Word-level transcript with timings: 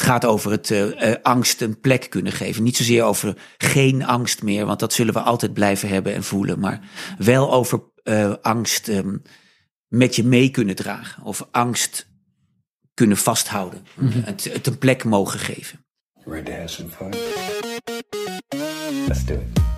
het 0.00 0.08
gaat 0.08 0.24
over 0.24 0.50
het 0.50 0.70
uh, 0.70 1.14
angst 1.22 1.60
een 1.60 1.80
plek 1.80 2.10
kunnen 2.10 2.32
geven. 2.32 2.62
Niet 2.62 2.76
zozeer 2.76 3.02
over 3.02 3.36
geen 3.58 4.04
angst 4.04 4.42
meer, 4.42 4.66
want 4.66 4.80
dat 4.80 4.92
zullen 4.92 5.14
we 5.14 5.20
altijd 5.20 5.52
blijven 5.52 5.88
hebben 5.88 6.14
en 6.14 6.24
voelen. 6.24 6.60
Maar 6.60 6.80
wel 7.18 7.52
over 7.52 7.82
uh, 8.04 8.34
angst 8.42 8.88
um, 8.88 9.22
met 9.88 10.16
je 10.16 10.24
mee 10.24 10.50
kunnen 10.50 10.74
dragen. 10.74 11.22
Of 11.22 11.48
angst 11.50 12.08
kunnen 12.94 13.16
vasthouden. 13.16 13.86
Mm 13.94 14.10
-hmm. 14.10 14.22
het, 14.24 14.44
het, 14.52 14.66
een 14.66 14.78
plek 14.78 15.04
mogen 15.04 15.38
geven. 15.38 15.84
Ready 16.24 16.42
to 16.42 16.52
have 16.52 16.68
some 16.68 16.88
fun? 16.88 17.14
Let's 19.06 19.24
do 19.24 19.34
it. 19.34 19.59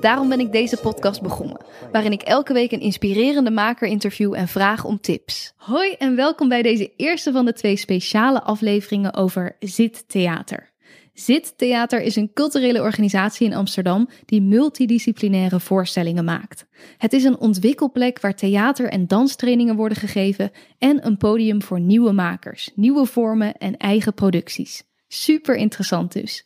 Daarom 0.00 0.28
ben 0.28 0.40
ik 0.40 0.52
deze 0.52 0.76
podcast 0.76 1.22
begonnen, 1.22 1.64
waarin 1.92 2.12
ik 2.12 2.22
elke 2.22 2.52
week 2.52 2.72
een 2.72 2.80
inspirerende 2.80 3.50
maker 3.50 3.88
interview 3.88 4.34
en 4.34 4.48
vraag 4.48 4.84
om 4.84 5.00
tips. 5.00 5.52
Hoi 5.56 5.92
en 5.92 6.16
welkom 6.16 6.48
bij 6.48 6.62
deze 6.62 6.92
eerste 6.96 7.32
van 7.32 7.44
de 7.44 7.52
twee 7.52 7.76
speciale 7.76 8.42
afleveringen 8.42 9.14
over 9.14 9.56
Zit 9.60 10.04
Theater. 10.08 10.74
Zit 11.14 11.58
Theater 11.58 12.02
is 12.02 12.16
een 12.16 12.32
culturele 12.32 12.80
organisatie 12.80 13.46
in 13.46 13.54
Amsterdam 13.54 14.08
die 14.24 14.42
multidisciplinaire 14.42 15.60
voorstellingen 15.60 16.24
maakt. 16.24 16.66
Het 16.98 17.12
is 17.12 17.24
een 17.24 17.38
ontwikkelplek 17.38 18.20
waar 18.20 18.34
theater- 18.34 18.88
en 18.88 19.06
danstrainingen 19.06 19.76
worden 19.76 19.98
gegeven 19.98 20.50
en 20.78 21.06
een 21.06 21.16
podium 21.16 21.62
voor 21.62 21.80
nieuwe 21.80 22.12
makers, 22.12 22.70
nieuwe 22.74 23.06
vormen 23.06 23.56
en 23.56 23.76
eigen 23.76 24.14
producties. 24.14 24.82
Super 25.08 25.56
interessant 25.56 26.12
dus. 26.12 26.45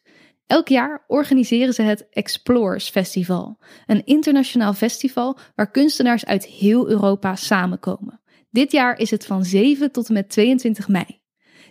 Elk 0.51 0.69
jaar 0.69 1.05
organiseren 1.07 1.75
ze 1.75 1.83
het 1.83 2.09
Explorers 2.11 2.89
Festival, 2.89 3.59
een 3.87 4.05
internationaal 4.05 4.73
festival 4.73 5.39
waar 5.55 5.71
kunstenaars 5.71 6.25
uit 6.25 6.47
heel 6.47 6.89
Europa 6.89 7.37
samenkomen. 7.37 8.21
Dit 8.51 8.73
jaar 8.73 8.99
is 8.99 9.11
het 9.11 9.27
van 9.27 9.45
7 9.45 9.93
tot 9.93 10.09
en 10.09 10.15
met 10.15 10.29
22 10.29 10.89
mei. 10.89 11.21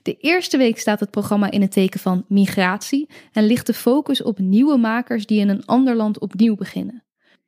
De 0.01 0.17
eerste 0.17 0.57
week 0.57 0.79
staat 0.79 0.99
het 0.99 1.11
programma 1.11 1.51
in 1.51 1.61
het 1.61 1.71
teken 1.71 1.99
van 1.99 2.25
migratie 2.27 3.09
en 3.31 3.45
ligt 3.45 3.65
de 3.65 3.73
focus 3.73 4.23
op 4.23 4.39
nieuwe 4.39 4.77
makers 4.77 5.25
die 5.25 5.39
in 5.39 5.49
een 5.49 5.65
ander 5.65 5.95
land 5.95 6.19
opnieuw 6.19 6.55
beginnen. 6.55 7.03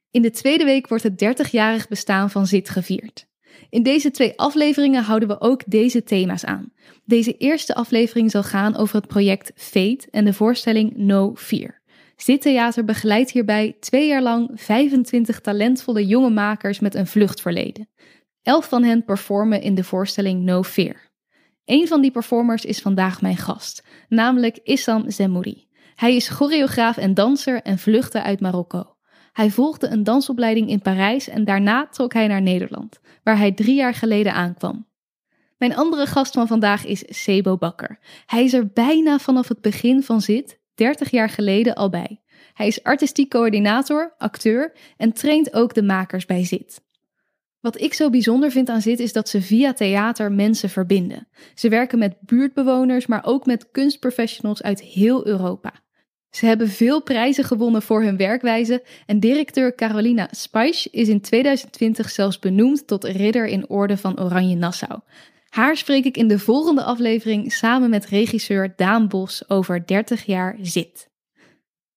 In 0.09 0.21
de 0.21 0.31
tweede 0.31 0.63
week 0.63 0.87
wordt 0.87 1.03
het 1.03 1.47
30-jarig 1.47 1.87
bestaan 1.87 2.29
van 2.29 2.47
ZIT 2.47 2.69
gevierd. 2.69 3.29
In 3.69 3.83
deze 3.83 4.11
twee 4.11 4.39
afleveringen 4.39 5.03
houden 5.03 5.27
we 5.27 5.41
ook 5.41 5.63
deze 5.65 6.03
thema's 6.03 6.45
aan. 6.45 6.73
Deze 7.05 7.37
eerste 7.37 7.75
aflevering 7.75 8.31
zal 8.31 8.43
gaan 8.43 8.75
over 8.75 8.95
het 8.95 9.07
project 9.07 9.51
Fate 9.55 10.07
en 10.11 10.25
de 10.25 10.33
voorstelling 10.33 10.95
No 10.95 11.35
Fear. 11.35 11.81
Zittheater 12.15 12.85
begeleidt 12.85 13.31
hierbij 13.31 13.75
twee 13.79 14.07
jaar 14.07 14.21
lang 14.21 14.51
25 14.55 15.41
talentvolle 15.41 16.05
jonge 16.05 16.29
makers 16.29 16.79
met 16.79 16.95
een 16.95 17.07
vluchtverleden. 17.07 17.89
Elf 18.41 18.69
van 18.69 18.83
hen 18.83 19.05
performen 19.05 19.61
in 19.61 19.75
de 19.75 19.83
voorstelling 19.83 20.43
No 20.43 20.63
Fear. 20.63 21.09
Een 21.65 21.87
van 21.87 22.01
die 22.01 22.11
performers 22.11 22.65
is 22.65 22.81
vandaag 22.81 23.21
mijn 23.21 23.37
gast, 23.37 23.83
namelijk 24.09 24.59
Issam 24.63 25.11
Zemouri. 25.11 25.67
Hij 25.95 26.15
is 26.15 26.29
choreograaf 26.29 26.97
en 26.97 27.13
danser 27.13 27.61
en 27.61 27.77
vluchtte 27.77 28.21
uit 28.21 28.39
Marokko. 28.39 28.95
Hij 29.31 29.49
volgde 29.49 29.87
een 29.87 30.03
dansopleiding 30.03 30.69
in 30.69 30.81
Parijs 30.81 31.29
en 31.29 31.45
daarna 31.45 31.87
trok 31.87 32.13
hij 32.13 32.27
naar 32.27 32.41
Nederland, 32.41 32.99
waar 33.23 33.37
hij 33.37 33.51
drie 33.51 33.75
jaar 33.75 33.93
geleden 33.93 34.33
aankwam. 34.33 34.87
Mijn 35.57 35.75
andere 35.75 36.05
gast 36.05 36.33
van 36.33 36.47
vandaag 36.47 36.85
is 36.85 37.03
Sebo 37.07 37.57
Bakker. 37.57 37.99
Hij 38.25 38.43
is 38.43 38.53
er 38.53 38.67
bijna 38.67 39.19
vanaf 39.19 39.47
het 39.47 39.61
begin 39.61 40.03
van 40.03 40.21
zit, 40.21 40.59
30 40.75 41.11
jaar 41.11 41.29
geleden 41.29 41.75
al 41.75 41.89
bij. 41.89 42.21
Hij 42.53 42.67
is 42.67 42.83
artistiek 42.83 43.29
coördinator, 43.29 44.13
acteur 44.17 44.73
en 44.97 45.13
traint 45.13 45.53
ook 45.53 45.73
de 45.73 45.83
makers 45.83 46.25
bij 46.25 46.45
Zit. 46.45 46.81
Wat 47.59 47.81
ik 47.81 47.93
zo 47.93 48.09
bijzonder 48.09 48.51
vind 48.51 48.69
aan 48.69 48.81
Zit 48.81 48.99
is 48.99 49.13
dat 49.13 49.29
ze 49.29 49.41
via 49.41 49.73
theater 49.73 50.31
mensen 50.31 50.69
verbinden. 50.69 51.27
Ze 51.55 51.69
werken 51.69 51.99
met 51.99 52.17
buurtbewoners, 52.21 53.07
maar 53.07 53.25
ook 53.25 53.45
met 53.45 53.71
kunstprofessionals 53.71 54.61
uit 54.63 54.81
heel 54.81 55.27
Europa. 55.27 55.73
Ze 56.31 56.45
hebben 56.45 56.69
veel 56.69 57.01
prijzen 57.01 57.43
gewonnen 57.43 57.81
voor 57.81 58.01
hun 58.01 58.17
werkwijze 58.17 58.83
en 59.05 59.19
directeur 59.19 59.75
Carolina 59.75 60.27
Spijs 60.31 60.87
is 60.87 61.07
in 61.07 61.21
2020 61.21 62.09
zelfs 62.09 62.39
benoemd 62.39 62.87
tot 62.87 63.03
ridder 63.03 63.45
in 63.45 63.69
orde 63.69 63.97
van 63.97 64.19
Oranje 64.19 64.55
Nassau. 64.55 64.99
Haar 65.49 65.77
spreek 65.77 66.05
ik 66.05 66.17
in 66.17 66.27
de 66.27 66.39
volgende 66.39 66.83
aflevering 66.83 67.53
samen 67.53 67.89
met 67.89 68.05
regisseur 68.05 68.73
Daan 68.75 69.07
Bos 69.07 69.49
over 69.49 69.87
30 69.87 70.25
jaar 70.25 70.57
zit. 70.61 71.09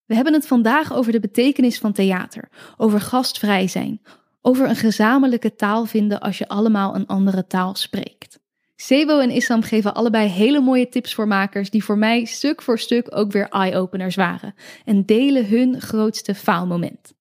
We 0.05 0.15
hebben 0.15 0.33
het 0.33 0.47
vandaag 0.47 0.95
over 0.95 1.13
de 1.13 1.21
betekenis 1.21 1.79
van 1.79 1.93
theater, 1.93 2.49
over 2.77 3.01
gastvrij 3.01 3.69
zijn, 3.69 4.01
over 4.41 4.69
een 4.69 4.77
gezamenlijke 4.77 5.55
taal 5.55 5.85
vinden 5.85 6.21
als 6.21 6.39
je 6.39 6.49
allemaal 6.49 6.95
een 6.95 7.07
andere 7.07 7.47
taal 7.47 7.75
spreekt. 7.75 8.39
Sebo 8.85 9.19
en 9.19 9.31
Issam 9.31 9.63
geven 9.63 9.95
allebei 9.95 10.29
hele 10.29 10.61
mooie 10.61 10.89
tips 10.89 11.15
voor 11.15 11.27
makers 11.27 11.71
die 11.71 11.85
voor 11.85 11.99
mij 11.99 12.25
stuk 12.25 12.63
voor 12.63 12.79
stuk 12.79 13.17
ook 13.17 13.33
weer 13.33 13.49
eye-openers 13.49 14.17
waren 14.17 14.55
en 14.85 15.05
delen 15.07 15.49
hun 15.49 15.81
grootste 15.81 16.35
faalmoment. 16.35 17.15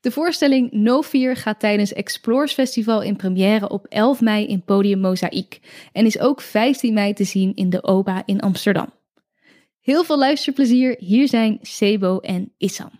De 0.00 0.10
voorstelling 0.10 0.72
No 0.72 1.02
Fear 1.02 1.36
gaat 1.36 1.60
tijdens 1.60 1.92
Explores 1.92 2.52
Festival 2.52 3.02
in 3.02 3.16
première 3.16 3.68
op 3.68 3.86
11 3.86 4.20
mei 4.20 4.46
in 4.46 4.62
Podium 4.64 5.00
Mozaïek 5.00 5.60
en 5.92 6.06
is 6.06 6.18
ook 6.18 6.40
15 6.40 6.94
mei 6.94 7.12
te 7.12 7.24
zien 7.24 7.54
in 7.54 7.70
de 7.70 7.82
OBA 7.82 8.22
in 8.24 8.40
Amsterdam. 8.40 8.92
Heel 9.80 10.04
veel 10.04 10.18
luisterplezier, 10.18 10.96
hier 10.98 11.28
zijn 11.28 11.58
Sebo 11.62 12.18
en 12.18 12.52
Issam. 12.58 12.90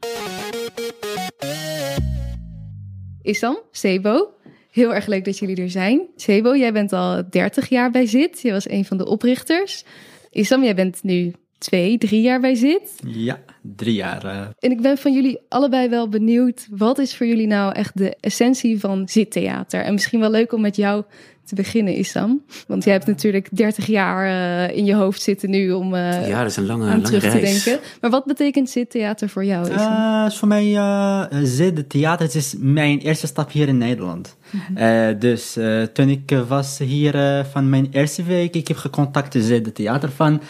Issam, 3.23 3.59
Sebo, 3.71 4.36
Heel 4.77 4.95
erg 4.95 5.07
leuk 5.07 5.25
dat 5.25 5.39
jullie 5.39 5.63
er 5.63 5.71
zijn. 5.71 6.07
Sebo, 6.17 6.57
jij 6.57 6.73
bent 6.73 6.93
al 6.93 7.23
30 7.31 7.69
jaar 7.69 7.91
bij 7.91 8.07
ZIT. 8.07 8.41
Je 8.43 8.53
was 8.53 8.69
een 8.69 8.85
van 8.85 8.97
de 8.97 9.07
oprichters. 9.07 9.85
Isam, 10.31 10.63
jij 10.63 10.75
bent 10.75 11.03
nu 11.03 11.33
twee, 11.59 11.99
drie 11.99 12.21
jaar 12.21 12.41
bij 12.41 12.55
ZIT. 12.55 12.93
Ja, 13.07 13.41
drie 13.63 13.95
jaar. 13.95 14.25
Uh... 14.25 14.41
En 14.59 14.71
ik 14.71 14.81
ben 14.81 14.99
van 14.99 15.13
jullie 15.13 15.39
allebei 15.49 15.89
wel 15.89 16.09
benieuwd. 16.09 16.67
Wat 16.71 16.99
is 16.99 17.17
voor 17.17 17.27
jullie 17.27 17.47
nou 17.47 17.75
echt 17.75 17.99
de 17.99 18.17
essentie 18.21 18.81
van 18.81 19.09
ZIT-theater? 19.09 19.81
En 19.81 19.93
misschien 19.93 20.21
wel 20.21 20.31
leuk 20.31 20.53
om 20.53 20.61
met 20.61 20.77
jou 20.77 21.05
te 21.47 21.55
beginnen, 21.55 21.99
Isam? 21.99 22.43
Want 22.67 22.85
jij 22.85 22.93
hebt 22.93 23.07
natuurlijk 23.07 23.49
30 23.53 23.87
jaar 23.87 24.27
uh, 24.27 24.77
in 24.77 24.85
je 24.85 24.95
hoofd 24.95 25.23
zitten 25.23 25.51
nu 25.51 25.73
om 25.73 25.95
uh, 25.95 26.29
ja, 26.29 26.39
dat 26.43 26.51
is 26.51 26.57
een 26.57 26.67
lange, 26.67 26.85
aan 26.85 26.89
lange 26.89 27.03
terug 27.03 27.23
reis. 27.23 27.63
te 27.63 27.71
denken. 27.71 27.87
Maar 28.01 28.11
wat 28.11 28.25
betekent 28.25 28.71
zittheater 28.71 29.29
voor 29.29 29.45
jou, 29.45 29.75
Isam? 29.75 29.93
Uh, 29.93 30.31
voor 30.31 30.49
mij 30.49 30.67
uh, 30.67 31.25
zittheater 31.43 32.37
is 32.37 32.55
mijn 32.59 32.99
eerste 32.99 33.27
stap 33.27 33.53
hier 33.53 33.69
in 33.69 33.79
Nederland. 33.79 34.37
-hmm. 34.51 35.19
dus 35.19 35.59
toen 35.93 36.09
ik 36.09 36.37
was 36.49 36.79
hier 36.79 37.45
van 37.51 37.71
mijn 37.71 37.89
eerste 37.91 38.23
week, 38.23 38.55
ik 38.55 38.69
heb 38.69 38.77
gecontact 38.77 39.35
met 39.35 39.75
theater 39.75 40.11
van 40.11 40.41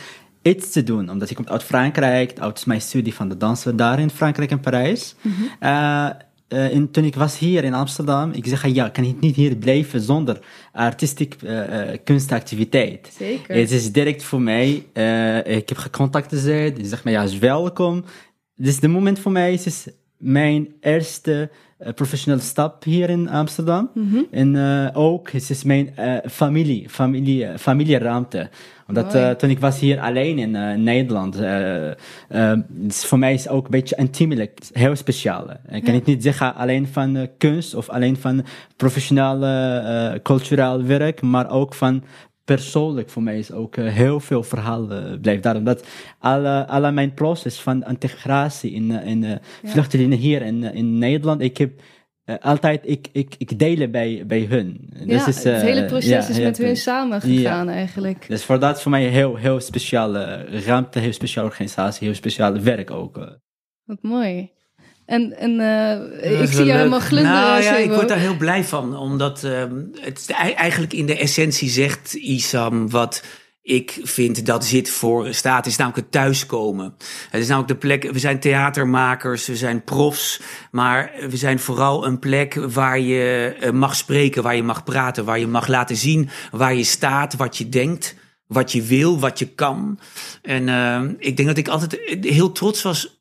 iets 0.47 0.71
te 0.71 0.83
doen. 0.83 1.11
Omdat 1.11 1.31
ik 1.31 1.37
kom 1.37 1.49
uit 1.49 1.63
Frankrijk, 1.63 2.39
uit 2.39 2.67
mijn 2.67 2.81
studie 2.81 3.15
van 3.15 3.29
de 3.29 3.37
dansen 3.37 3.77
daar 3.77 3.99
in 3.99 4.11
Frankrijk 4.11 4.51
en 4.51 4.61
Parijs. 4.61 5.15
Mm 5.21 5.33
-hmm. 5.33 5.69
Uh, 5.69 6.09
in, 6.49 6.91
toen 6.91 7.05
ik 7.05 7.15
was 7.15 7.39
hier 7.39 7.65
in 7.65 7.75
Amsterdam, 7.75 8.33
ik 8.33 8.47
zeg 8.47 8.67
ja, 8.67 8.89
kan 8.89 9.05
ik 9.05 9.21
niet 9.21 9.37
hier 9.37 9.57
blijven 9.57 10.01
zonder 10.01 10.41
artistiek 10.73 11.37
uh, 11.43 11.51
uh, 11.53 11.97
kunstactiviteit. 12.05 13.15
Zeker. 13.19 13.57
Het 13.57 13.71
is 13.71 13.93
direct 13.93 14.23
voor 14.23 14.41
mij, 14.41 14.69
ik 15.45 15.69
heb 15.69 15.77
gecontacteerd, 15.77 16.77
ze 16.79 16.87
zegt 16.87 17.05
mij 17.05 17.13
ja, 17.13 17.23
is 17.23 17.39
welkom. 17.39 18.05
Dus 18.55 18.81
de 18.81 18.89
moment 18.89 19.19
voor 19.19 19.33
mij 19.33 19.53
is, 19.53 19.67
is 19.67 19.87
mijn 20.19 20.75
eerste 20.81 21.51
professionele 21.95 22.43
stap 22.43 22.85
hier 22.85 23.11
in 23.11 23.29
Amsterdam. 23.29 23.91
Mm 23.95 24.11
-hmm. 24.11 24.27
En 24.31 24.95
ook, 24.95 25.31
het 25.31 25.51
is 25.51 25.65
mijn 25.65 25.95
familie, 26.27 26.89
familie, 26.89 27.59
familieruimte 27.59 28.49
omdat 28.89 29.15
uh, 29.15 29.31
toen 29.31 29.51
ik 29.51 29.59
was 29.59 29.81
hier 29.81 30.01
alleen 30.01 30.39
in 30.39 30.55
uh, 30.55 30.75
Nederland, 30.75 31.41
uh, 31.41 32.53
voor 32.89 33.19
mij 33.19 33.35
is 33.35 33.45
het 33.45 33.53
ook 33.53 33.65
een 33.65 33.71
beetje 33.71 33.97
intiemelijk, 33.97 34.59
heel 34.73 34.97
speciaal. 34.97 35.51
Ik 35.69 35.85
kan 35.85 35.95
ja. 35.95 36.01
niet 36.05 36.23
zeggen 36.23 36.55
alleen 36.55 36.87
van 36.87 37.29
kunst 37.39 37.75
of 37.75 37.89
alleen 37.89 38.17
van 38.17 38.45
professionele, 38.77 40.21
cultureel 40.23 40.83
werk, 40.83 41.23
maar 41.23 41.51
ook 41.51 41.75
van 41.75 42.05
persoonlijk 42.47 43.11
voor 43.11 43.23
mij 43.23 43.39
is 43.39 43.53
ook 43.53 43.77
heel 43.77 44.21
veel 44.21 44.43
verhaal 44.43 44.87
blijft 45.21 45.43
daar. 45.43 45.57
Omdat 45.57 45.87
alle, 46.19 46.67
alle 46.67 46.93
mijn 46.93 47.15
proces 47.15 47.61
van 47.61 47.85
integratie 47.85 48.73
in, 48.73 48.91
in 48.91 49.21
ja. 49.21 49.41
vluchtelingen 49.65 50.19
hier 50.19 50.43
in, 50.43 50.63
in 50.63 50.99
Nederland, 50.99 51.41
ik 51.41 51.57
heb 51.57 51.71
uh, 52.27 52.37
altijd 52.41 52.81
ik, 52.85 53.09
ik, 53.13 53.35
ik 53.39 53.59
delen 53.59 53.91
bij, 53.91 54.25
bij 54.27 54.47
hun. 54.49 54.91
Ja, 54.93 55.05
dus 55.05 55.27
is, 55.27 55.47
uh, 55.47 55.53
het 55.53 55.63
hele 55.63 55.85
proces 55.85 56.09
ja, 56.09 56.29
is 56.29 56.39
met 56.39 56.59
hun 56.59 56.77
samen 56.77 57.21
gegaan 57.21 57.69
eigenlijk. 57.69 58.29
Dus 58.29 58.45
voor 58.45 58.59
dat 58.59 58.77
is 58.77 58.83
voor 58.83 58.91
mij 58.91 59.07
een 59.07 59.13
heel, 59.13 59.37
heel 59.37 59.61
speciale 59.61 60.45
ruimte, 60.45 60.99
heel 60.99 61.13
speciale 61.13 61.49
organisatie, 61.49 62.07
heel 62.07 62.17
speciale 62.17 62.61
werk 62.61 62.91
ook. 62.91 63.39
Wat 63.85 64.03
mooi. 64.03 64.51
En, 65.07 65.39
en 65.39 65.51
uh, 65.51 66.41
ik 66.41 66.49
zie 66.49 66.65
leuk. 66.65 66.77
helemaal 66.77 67.01
glunderen. 67.01 67.41
Nou 67.41 67.63
ja, 67.63 67.77
ik 67.77 67.91
word 67.91 68.09
daar 68.09 68.19
heel 68.19 68.37
blij 68.37 68.65
van. 68.65 68.97
Omdat 68.97 69.45
ehm, 69.45 69.75
het 70.01 70.31
eigenlijk 70.57 70.93
in 70.93 71.07
de 71.07 71.19
essentie 71.19 71.69
zegt 71.69 72.15
Isam 72.15 72.91
wat 72.91 73.23
ik 73.67 74.01
vind 74.03 74.47
dat 74.47 74.65
zit 74.65 74.91
voor 74.91 75.35
staat. 75.35 75.57
Het 75.57 75.67
is 75.67 75.77
namelijk 75.77 76.03
het 76.03 76.13
thuiskomen. 76.13 76.95
Het 77.31 77.41
is 77.41 77.49
namelijk 77.49 77.73
de 77.73 77.87
plek, 77.87 78.13
we 78.13 78.19
zijn 78.19 78.41
theatermakers, 78.41 79.47
we 79.47 79.57
zijn 79.57 79.85
profs. 79.85 80.41
Maar 80.71 81.13
we 81.29 81.37
zijn 81.37 81.59
vooral 81.59 82.07
een 82.07 82.19
plek 82.19 82.55
waar 82.55 82.99
je 82.99 83.57
eh, 83.61 83.71
mag 83.71 83.97
spreken, 83.97 84.43
waar 84.43 84.57
je 84.57 84.63
mag 84.63 84.85
praten. 84.85 85.25
Waar 85.25 85.39
je 85.39 85.47
mag 85.47 85.67
laten 85.67 85.97
zien 85.97 86.29
waar 86.51 86.75
je 86.75 86.85
staat, 86.85 87.37
wat 87.37 87.57
je 87.57 87.69
denkt. 87.69 88.15
Wat 88.47 88.73
je 88.73 88.83
wil, 88.83 89.19
wat 89.19 89.39
je 89.39 89.47
kan. 89.47 89.99
En 90.43 90.69
ehm, 90.69 91.15
ik 91.19 91.37
denk 91.37 91.49
dat 91.49 91.59
ik 91.59 91.69
altijd 91.69 92.19
heel 92.21 92.53
trots 92.53 92.83
was 92.83 93.16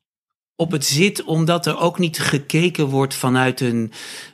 op 0.56 0.70
het 0.70 0.84
zit, 0.84 1.24
omdat 1.24 1.66
er 1.66 1.78
ook 1.78 1.98
niet 1.98 2.18
gekeken 2.18 2.86
wordt 2.86 3.14
vanuit 3.14 3.60
een 3.60 3.92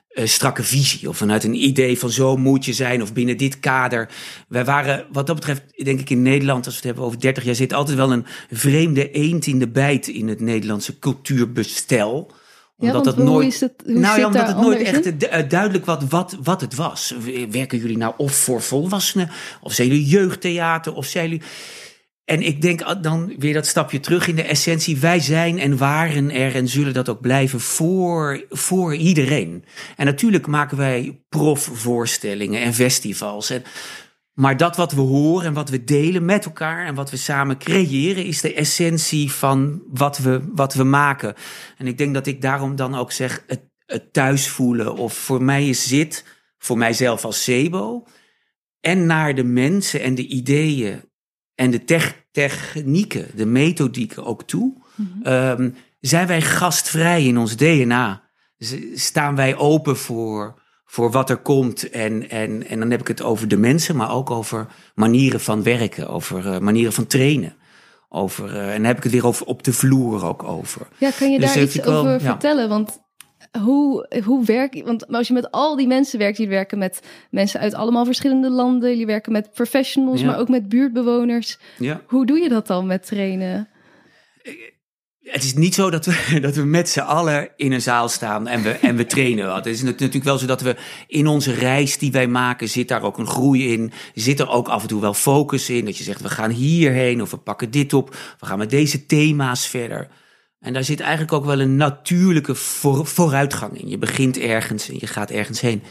eh, 0.08 0.26
strakke 0.26 0.62
visie 0.62 1.08
of 1.08 1.16
vanuit 1.16 1.44
een 1.44 1.64
idee 1.64 1.98
van 1.98 2.10
zo 2.10 2.36
moet 2.36 2.64
je 2.64 2.72
zijn 2.72 3.02
of 3.02 3.12
binnen 3.12 3.36
dit 3.36 3.60
kader. 3.60 4.08
Wij 4.48 4.64
waren 4.64 5.06
wat 5.12 5.26
dat 5.26 5.36
betreft, 5.36 5.62
denk 5.84 6.00
ik 6.00 6.10
in 6.10 6.22
Nederland, 6.22 6.64
als 6.64 6.74
we 6.74 6.80
het 6.80 6.84
hebben 6.84 7.04
over 7.04 7.20
30 7.20 7.44
jaar, 7.44 7.54
zit 7.54 7.72
altijd 7.72 7.96
wel 7.96 8.12
een 8.12 8.26
vreemde 8.50 9.10
eend 9.10 9.46
in 9.46 9.58
de 9.58 9.68
bijt 9.68 10.08
in 10.08 10.28
het 10.28 10.40
Nederlandse 10.40 10.98
cultuurbestel. 10.98 12.30
Ja, 12.78 12.92
is 13.46 13.60
het, 13.60 13.72
hoe 13.84 13.98
nou 13.98 14.18
ja, 14.18 14.26
omdat 14.26 14.46
het 14.46 14.56
nooit 14.56 14.80
echt 14.80 15.06
in? 15.06 15.20
eh, 15.20 15.48
duidelijk 15.48 15.84
wat, 15.86 16.04
wat, 16.08 16.36
wat 16.42 16.60
het 16.60 16.74
was. 16.74 17.14
Werken 17.50 17.78
jullie 17.78 17.96
nou 17.96 18.14
of 18.16 18.34
voor 18.34 18.62
volwassenen, 18.62 19.30
of 19.60 19.72
zijn 19.72 19.88
jullie 19.88 20.06
jeugdtheater, 20.06 20.94
of 20.94 21.06
zijn 21.06 21.28
jullie... 21.28 21.42
En 22.32 22.42
ik 22.42 22.62
denk 22.62 23.02
dan 23.02 23.34
weer 23.38 23.54
dat 23.54 23.66
stapje 23.66 24.00
terug 24.00 24.28
in 24.28 24.36
de 24.36 24.42
essentie. 24.42 24.98
Wij 24.98 25.20
zijn 25.20 25.58
en 25.58 25.76
waren 25.76 26.30
er 26.30 26.54
en 26.54 26.68
zullen 26.68 26.94
dat 26.94 27.08
ook 27.08 27.20
blijven 27.20 27.60
voor, 27.60 28.44
voor 28.48 28.94
iedereen. 28.94 29.64
En 29.96 30.06
natuurlijk 30.06 30.46
maken 30.46 30.76
wij 30.76 31.24
profvoorstellingen 31.28 32.60
en 32.62 32.74
festivals. 32.74 33.50
En, 33.50 33.62
maar 34.32 34.56
dat 34.56 34.76
wat 34.76 34.92
we 34.92 35.00
horen 35.00 35.46
en 35.46 35.52
wat 35.52 35.70
we 35.70 35.84
delen 35.84 36.24
met 36.24 36.44
elkaar 36.44 36.86
en 36.86 36.94
wat 36.94 37.10
we 37.10 37.16
samen 37.16 37.58
creëren, 37.58 38.24
is 38.24 38.40
de 38.40 38.54
essentie 38.54 39.32
van 39.32 39.82
wat 39.90 40.18
we, 40.18 40.40
wat 40.54 40.74
we 40.74 40.84
maken. 40.84 41.34
En 41.76 41.86
ik 41.86 41.98
denk 41.98 42.14
dat 42.14 42.26
ik 42.26 42.42
daarom 42.42 42.76
dan 42.76 42.94
ook 42.94 43.12
zeg 43.12 43.44
het, 43.46 43.62
het 43.86 44.12
thuis 44.12 44.48
voelen. 44.48 44.96
Of 44.96 45.14
voor 45.14 45.42
mij 45.42 45.68
is 45.68 45.88
zit, 45.88 46.24
voor 46.58 46.78
mijzelf 46.78 47.24
als 47.24 47.42
Sebo. 47.42 48.06
En 48.80 49.06
naar 49.06 49.34
de 49.34 49.44
mensen 49.44 50.00
en 50.00 50.14
de 50.14 50.26
ideeën 50.26 51.10
en 51.62 51.70
de 51.70 51.84
tech- 51.84 52.24
technieken, 52.30 53.26
de 53.34 53.46
methodieken 53.46 54.24
ook 54.24 54.42
toe. 54.42 54.72
ehm, 55.22 55.70
zijn 56.00 56.26
wij 56.26 56.42
gastvrij 56.42 57.24
in 57.24 57.38
ons 57.38 57.56
DNA? 57.56 58.22
Staan 58.94 59.36
wij 59.36 59.56
open 59.56 59.96
voor, 59.96 60.60
voor 60.84 61.10
wat 61.10 61.30
er 61.30 61.36
komt? 61.36 61.90
En, 61.90 62.30
en, 62.30 62.66
en 62.68 62.78
dan 62.78 62.90
heb 62.90 63.00
ik 63.00 63.08
het 63.08 63.22
over 63.22 63.48
de 63.48 63.56
mensen, 63.56 63.96
maar 63.96 64.10
ook 64.10 64.30
over 64.30 64.66
manieren 64.94 65.40
van 65.40 65.62
werken, 65.62 66.08
over 66.08 66.52
eh, 66.52 66.58
manieren 66.58 66.92
van 66.92 67.06
trainen. 67.06 67.56
Over, 68.08 68.56
eh, 68.56 68.66
en 68.68 68.76
dan 68.76 68.84
heb 68.84 68.96
ik 68.96 69.02
het 69.02 69.12
weer 69.12 69.26
over 69.26 69.46
op 69.46 69.62
de 69.62 69.72
vloer 69.72 70.24
ook 70.24 70.42
over. 70.42 70.86
Ja, 70.98 71.10
kan 71.18 71.32
je 71.32 71.40
Dus 71.40 71.54
daar 71.54 71.62
iets 71.62 71.76
wel, 71.76 71.94
over 71.98 72.12
ja. 72.12 72.18
vertellen? 72.18 72.68
Want 72.68 73.00
hoe, 73.60 74.08
hoe 74.24 74.44
werk 74.44 74.82
Want 74.84 75.06
als 75.12 75.26
je 75.28 75.32
met 75.34 75.50
al 75.50 75.76
die 75.76 75.86
mensen 75.86 76.18
werkt, 76.18 76.36
jullie 76.36 76.52
werken 76.52 76.78
met 76.78 77.00
mensen 77.30 77.60
uit 77.60 77.74
allemaal 77.74 78.04
verschillende 78.04 78.50
landen, 78.50 78.90
jullie 78.90 79.06
werken 79.06 79.32
met 79.32 79.52
professionals, 79.52 80.20
Ja. 80.20 80.26
maar 80.26 80.38
ook 80.38 80.48
met 80.48 80.68
buurtbewoners. 80.68 81.58
Ja. 81.78 82.00
Hoe 82.06 82.26
doe 82.26 82.38
je 82.38 82.48
dat 82.48 82.66
dan 82.66 82.86
met 82.86 83.06
trainen? 83.06 83.68
Het 85.22 85.42
is 85.44 85.54
niet 85.54 85.74
zo 85.74 85.90
dat 85.90 86.06
we, 86.06 86.38
dat 86.40 86.56
we 86.56 86.64
met 86.64 86.88
z'n 86.88 87.00
allen 87.00 87.48
in 87.56 87.72
een 87.72 87.82
zaal 87.82 88.08
staan 88.08 88.46
en 88.46 88.62
we, 88.62 88.70
en 88.70 88.96
we 88.96 89.06
trainen. 89.06 89.54
Het 89.54 89.66
is 89.66 89.82
nat- 89.82 89.90
natuurlijk 89.92 90.24
wel 90.24 90.38
zo 90.38 90.46
dat 90.46 90.60
we 90.60 90.76
in 91.06 91.26
onze 91.26 91.52
reis 91.52 91.98
die 91.98 92.12
wij 92.12 92.26
maken, 92.26 92.68
zit 92.68 92.88
daar 92.88 93.02
ook 93.02 93.18
een 93.18 93.26
groei 93.26 93.72
in. 93.72 93.92
Zit 94.14 94.40
er 94.40 94.48
ook 94.48 94.68
af 94.68 94.82
en 94.82 94.88
toe 94.88 95.00
wel 95.00 95.14
focus 95.14 95.70
in. 95.70 95.84
Dat 95.84 95.96
je 95.98 96.04
zegt, 96.04 96.20
we 96.20 96.28
gaan 96.30 96.50
hierheen 96.50 97.22
of 97.22 97.30
we 97.30 97.36
pakken 97.36 97.70
dit 97.70 97.92
op. 97.92 98.10
We 98.40 98.46
gaan 98.46 98.58
met 98.58 98.70
deze 98.70 99.06
thema's 99.06 99.66
verder. 99.66 100.08
En 100.62 100.72
daar 100.72 100.84
zit 100.84 101.00
eigenlijk 101.00 101.32
ook 101.32 101.44
wel 101.44 101.60
een 101.60 101.76
natuurlijke 101.76 102.54
voor- 102.54 103.06
vooruitgang 103.06 103.80
in. 103.80 103.88
Je 103.88 103.98
begint 103.98 104.38
ergens 104.38 104.88
en 104.88 104.96
je 104.98 105.06
gaat 105.06 105.30
ergens 105.30 105.60
heen. 105.60 105.82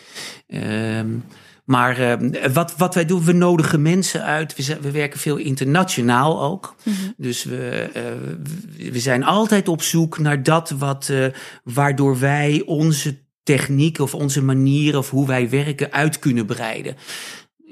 Ehm, 0.47 1.07
maar 1.65 1.97
ehm, 1.97 2.53
wat, 2.53 2.73
wat 2.77 2.95
wij 2.95 3.05
doen, 3.05 3.23
we 3.23 3.31
nodigen 3.31 3.81
mensen 3.81 4.23
uit. 4.23 4.55
We, 4.55 4.61
zijn- 4.63 4.81
we 4.81 4.91
werken 4.91 5.19
veel 5.19 5.37
internationaal 5.37 6.41
ook. 6.41 6.75
Dus 7.17 7.43
we, 7.43 7.89
eh, 7.93 8.91
we 8.91 8.99
zijn 8.99 9.23
altijd 9.23 9.67
op 9.67 9.81
zoek 9.81 10.19
naar 10.19 10.43
dat 10.43 10.69
wat, 10.69 11.09
eh, 11.09 11.25
waardoor 11.63 12.19
wij 12.19 12.63
onze 12.65 13.17
techniek 13.43 13.99
of 13.99 14.15
onze 14.15 14.41
manier 14.43 14.97
of 14.97 15.09
hoe 15.09 15.27
wij 15.27 15.49
werken 15.49 15.91
uit 15.91 16.19
kunnen 16.19 16.45
breiden. 16.45 16.95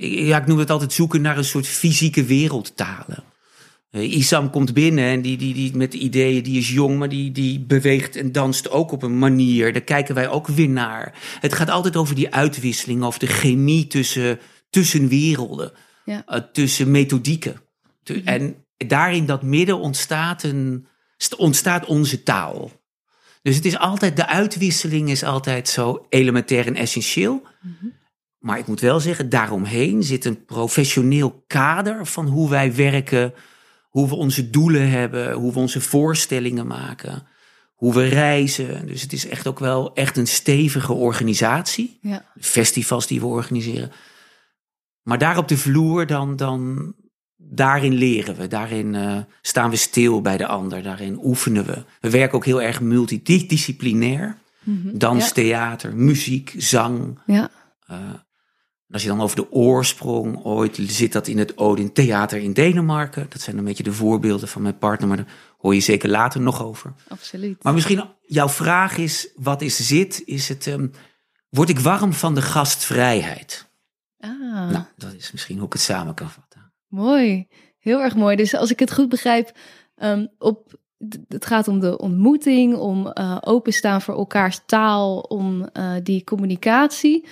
Ja, 0.02 0.38
ik 0.40 0.46
noem 0.48 0.58
het 0.60 0.70
altijd 0.70 0.94
zoeken 0.94 1.22
naar 1.22 1.38
een 1.38 1.44
soort 1.46 1.68
fysieke 1.68 2.24
wereldtalen. 2.24 3.24
Eh, 3.92 4.12
Isam 4.16 4.50
komt 4.50 4.74
binnen 4.74 5.06
en 5.06 5.22
die, 5.22 5.38
die, 5.38 5.54
die 5.54 5.76
met 5.76 5.94
ideeën, 5.94 6.44
die 6.44 6.58
is 6.58 6.70
jong, 6.72 6.98
maar 6.98 7.10
die, 7.10 7.32
die 7.32 7.60
beweegt 7.60 8.16
en 8.16 8.32
danst 8.32 8.70
ook 8.70 8.92
op 8.92 9.04
een 9.04 9.18
manier. 9.20 9.74
Daar 9.74 9.82
kijken 9.82 10.16
wij 10.16 10.30
ook 10.30 10.48
weer 10.48 10.70
naar. 10.70 11.14
Het 11.40 11.54
gaat 11.54 11.70
altijd 11.70 11.96
over 11.96 12.16
die 12.16 12.34
uitwisseling, 12.34 13.04
over 13.04 13.20
de 13.20 13.28
chemie 13.28 13.88
tussen, 13.88 14.40
tussen 14.70 15.08
werelden, 15.08 15.72
Ja. 16.06 16.24
eh, 16.26 16.42
tussen 16.54 16.92
methodieken. 16.92 17.62
Te- 18.04 18.22
En 18.26 18.56
daarin 18.78 19.26
dat 19.26 19.44
midden 19.44 19.80
ontstaat, 19.80 20.44
een, 20.44 20.88
st- 21.18 21.36
ontstaat 21.36 21.86
onze 21.86 22.24
taal. 22.24 22.72
Dus 23.42 23.56
het 23.56 23.66
is 23.66 23.78
altijd, 23.78 24.16
de 24.16 24.28
uitwisseling 24.28 25.10
is 25.10 25.24
altijd 25.24 25.70
zo 25.70 26.06
elementair 26.10 26.68
en 26.68 26.76
essentieel. 26.76 27.42
Maar 28.40 28.58
ik 28.60 28.68
moet 28.68 28.80
wel 28.80 29.00
zeggen, 29.00 29.30
daaromheen 29.30 30.04
zit 30.04 30.26
een 30.26 30.46
professioneel 30.46 31.44
kader 31.48 32.06
van 32.06 32.28
hoe 32.28 32.50
wij 32.50 32.76
werken, 32.76 33.34
hoe 33.90 34.08
we 34.08 34.16
onze 34.16 34.50
doelen 34.50 34.90
hebben, 34.90 35.32
hoe 35.34 35.54
we 35.54 35.60
onze 35.60 35.82
voorstellingen 35.82 36.68
maken, 36.68 37.28
hoe 37.74 37.94
we 37.94 38.08
reizen. 38.08 38.88
Dus 38.88 39.02
het 39.02 39.14
is 39.14 39.28
echt 39.28 39.48
ook 39.48 39.60
wel 39.60 39.94
echt 39.94 40.18
een 40.18 40.28
stevige 40.28 40.94
organisatie. 40.94 41.98
Ja. 42.02 42.26
Festivals 42.40 43.08
die 43.08 43.20
we 43.20 43.26
organiseren. 43.26 43.92
Maar 45.04 45.18
daar 45.18 45.38
op 45.38 45.48
de 45.48 45.58
vloer, 45.58 46.08
dan, 46.08 46.36
dan 46.36 46.94
daarin 47.38 47.94
leren 47.94 48.36
we. 48.36 48.48
Daarin 48.48 48.96
eh, 48.96 49.18
staan 49.42 49.70
we 49.70 49.76
stil 49.76 50.22
bij 50.22 50.38
de 50.38 50.48
ander. 50.48 50.84
Daarin 50.84 51.20
oefenen 51.24 51.66
we. 51.66 51.84
We 52.00 52.10
werken 52.10 52.36
ook 52.38 52.46
heel 52.46 52.62
erg 52.62 52.82
multidisciplinair. 52.82 54.38
Dans, 54.94 55.26
Ja. 55.26 55.32
theater, 55.32 55.96
muziek, 55.96 56.54
zang. 56.58 57.20
Ja. 57.26 57.50
Als 58.92 59.02
je 59.02 59.08
dan 59.08 59.22
over 59.22 59.36
de 59.36 59.52
oorsprong 59.52 60.44
ooit 60.44 60.80
zit 60.82 61.12
dat 61.12 61.28
in 61.28 61.38
het 61.38 61.58
Odin 61.58 61.94
Theater 61.94 62.40
in 62.40 62.54
Denemarken. 62.54 63.26
Dat 63.30 63.42
zijn 63.42 63.58
een 63.58 63.64
beetje 63.64 63.84
de 63.84 63.94
voorbeelden 63.94 64.48
van 64.48 64.62
mijn 64.62 64.78
partner, 64.78 65.08
maar 65.08 65.18
daar 65.18 65.34
hoor 65.58 65.74
je 65.74 65.80
zeker 65.80 66.10
later 66.10 66.42
nog 66.42 66.64
over. 66.64 66.94
Absoluut. 67.08 67.64
Maar 67.64 67.74
misschien 67.74 68.04
jouw 68.26 68.50
vraag 68.50 68.98
is, 68.98 69.30
wat 69.36 69.62
is 69.62 69.88
zit? 69.88 70.22
Is 70.26 70.50
het, 70.50 70.68
ehm, 70.68 70.88
word 71.50 71.70
ik 71.70 71.80
warm 71.80 72.14
van 72.14 72.36
de 72.36 72.42
gastvrijheid? 72.42 73.70
Ah. 74.20 74.70
Nou, 74.70 74.84
dat 74.96 75.14
is 75.14 75.32
misschien 75.32 75.58
hoe 75.58 75.66
ik 75.66 75.74
het 75.74 75.82
samen 75.82 76.14
kan 76.14 76.30
vatten. 76.30 76.74
Mooi, 76.88 77.48
heel 77.80 78.02
erg 78.02 78.16
mooi. 78.16 78.36
Dus 78.36 78.56
als 78.56 78.72
ik 78.72 78.80
het 78.80 78.94
goed 78.94 79.10
begrijp, 79.10 79.52
ehm, 79.96 80.26
op, 80.38 80.78
het 81.28 81.46
gaat 81.46 81.68
om 81.68 81.80
de 81.80 81.98
ontmoeting, 81.98 82.76
om 82.76 83.08
eh, 83.08 83.38
openstaan 83.42 84.02
voor 84.02 84.16
elkaars 84.16 84.62
taal, 84.66 85.20
om 85.20 85.64
eh, 85.64 85.94
die 86.04 86.24
communicatie. 86.24 87.26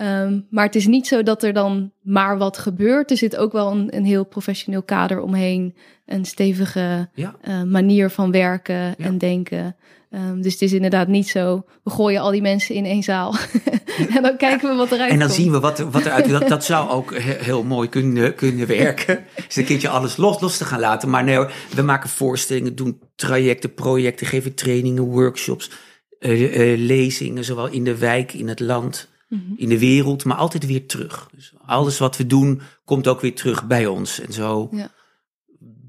Ehm, 0.00 0.40
maar 0.50 0.64
het 0.64 0.74
is 0.74 0.86
niet 0.86 1.06
zo 1.06 1.22
dat 1.22 1.42
er 1.42 1.52
dan 1.52 1.92
maar 2.02 2.38
wat 2.38 2.58
gebeurt. 2.58 3.10
Er 3.10 3.16
zit 3.16 3.36
ook 3.36 3.52
wel 3.52 3.70
een, 3.70 3.96
een 3.96 4.04
heel 4.04 4.24
professioneel 4.24 4.82
kader 4.82 5.20
omheen, 5.20 5.74
een 6.06 6.24
stevige 6.24 7.08
Ja. 7.14 7.36
eh, 7.42 7.62
manier 7.62 8.10
van 8.10 8.30
werken 8.30 8.96
en 8.98 9.18
denken. 9.18 9.76
Ehm, 10.10 10.40
dus 10.40 10.52
het 10.52 10.62
is 10.62 10.72
inderdaad 10.72 11.08
niet 11.08 11.28
zo, 11.28 11.64
we 11.84 11.90
gooien 11.90 12.20
al 12.20 12.30
die 12.30 12.42
mensen 12.42 12.74
in 12.74 12.84
één 12.84 13.02
zaal 13.02 13.34
en 14.16 14.22
dan 14.22 14.36
kijken 14.36 14.68
we 14.70 14.74
wat 14.76 14.92
eruit 14.92 15.10
En 15.10 15.18
dan 15.18 15.26
komt. 15.28 15.40
zien 15.40 15.50
we 15.52 15.60
wat, 15.60 15.78
wat 15.78 16.04
eruit 16.06 16.28
dat, 16.28 16.48
dat 16.48 16.64
zou 16.64 16.90
ook 16.90 17.14
he- 17.18 17.44
heel 17.44 17.62
mooi 17.62 17.88
kunnen, 17.88 18.34
kunnen 18.34 18.66
werken. 18.66 19.24
Dus 19.46 19.56
een 19.56 19.64
keertje 19.64 19.88
alles 19.88 20.16
los, 20.16 20.40
los 20.40 20.56
te 20.58 20.64
gaan 20.64 20.80
laten. 20.80 21.10
Maar 21.10 21.24
nee 21.24 21.44
we 21.74 21.82
maken 21.82 22.10
voorstellingen, 22.10 22.74
doen 22.74 23.00
trajecten, 23.14 23.74
projecten, 23.74 24.26
geven 24.26 24.54
trainingen, 24.54 25.02
workshops, 25.02 25.70
eh, 26.18 26.72
eh, 26.72 26.78
lezingen, 26.78 27.44
zowel 27.44 27.68
in 27.68 27.84
de 27.84 27.96
wijk, 27.98 28.32
in 28.32 28.48
het 28.48 28.60
land, 28.60 29.08
Mhm. 29.30 29.52
in 29.56 29.68
de 29.68 29.78
wereld, 29.78 30.24
maar 30.24 30.36
altijd 30.36 30.66
weer 30.66 30.86
terug. 30.86 31.28
Dus 31.34 31.52
alles 31.66 31.98
wat 31.98 32.16
we 32.16 32.26
doen, 32.26 32.60
komt 32.84 33.08
ook 33.08 33.20
weer 33.20 33.34
terug 33.34 33.66
bij 33.66 33.86
ons. 33.86 34.20
En 34.20 34.32
zo 34.32 34.68
Ja. 34.72 34.88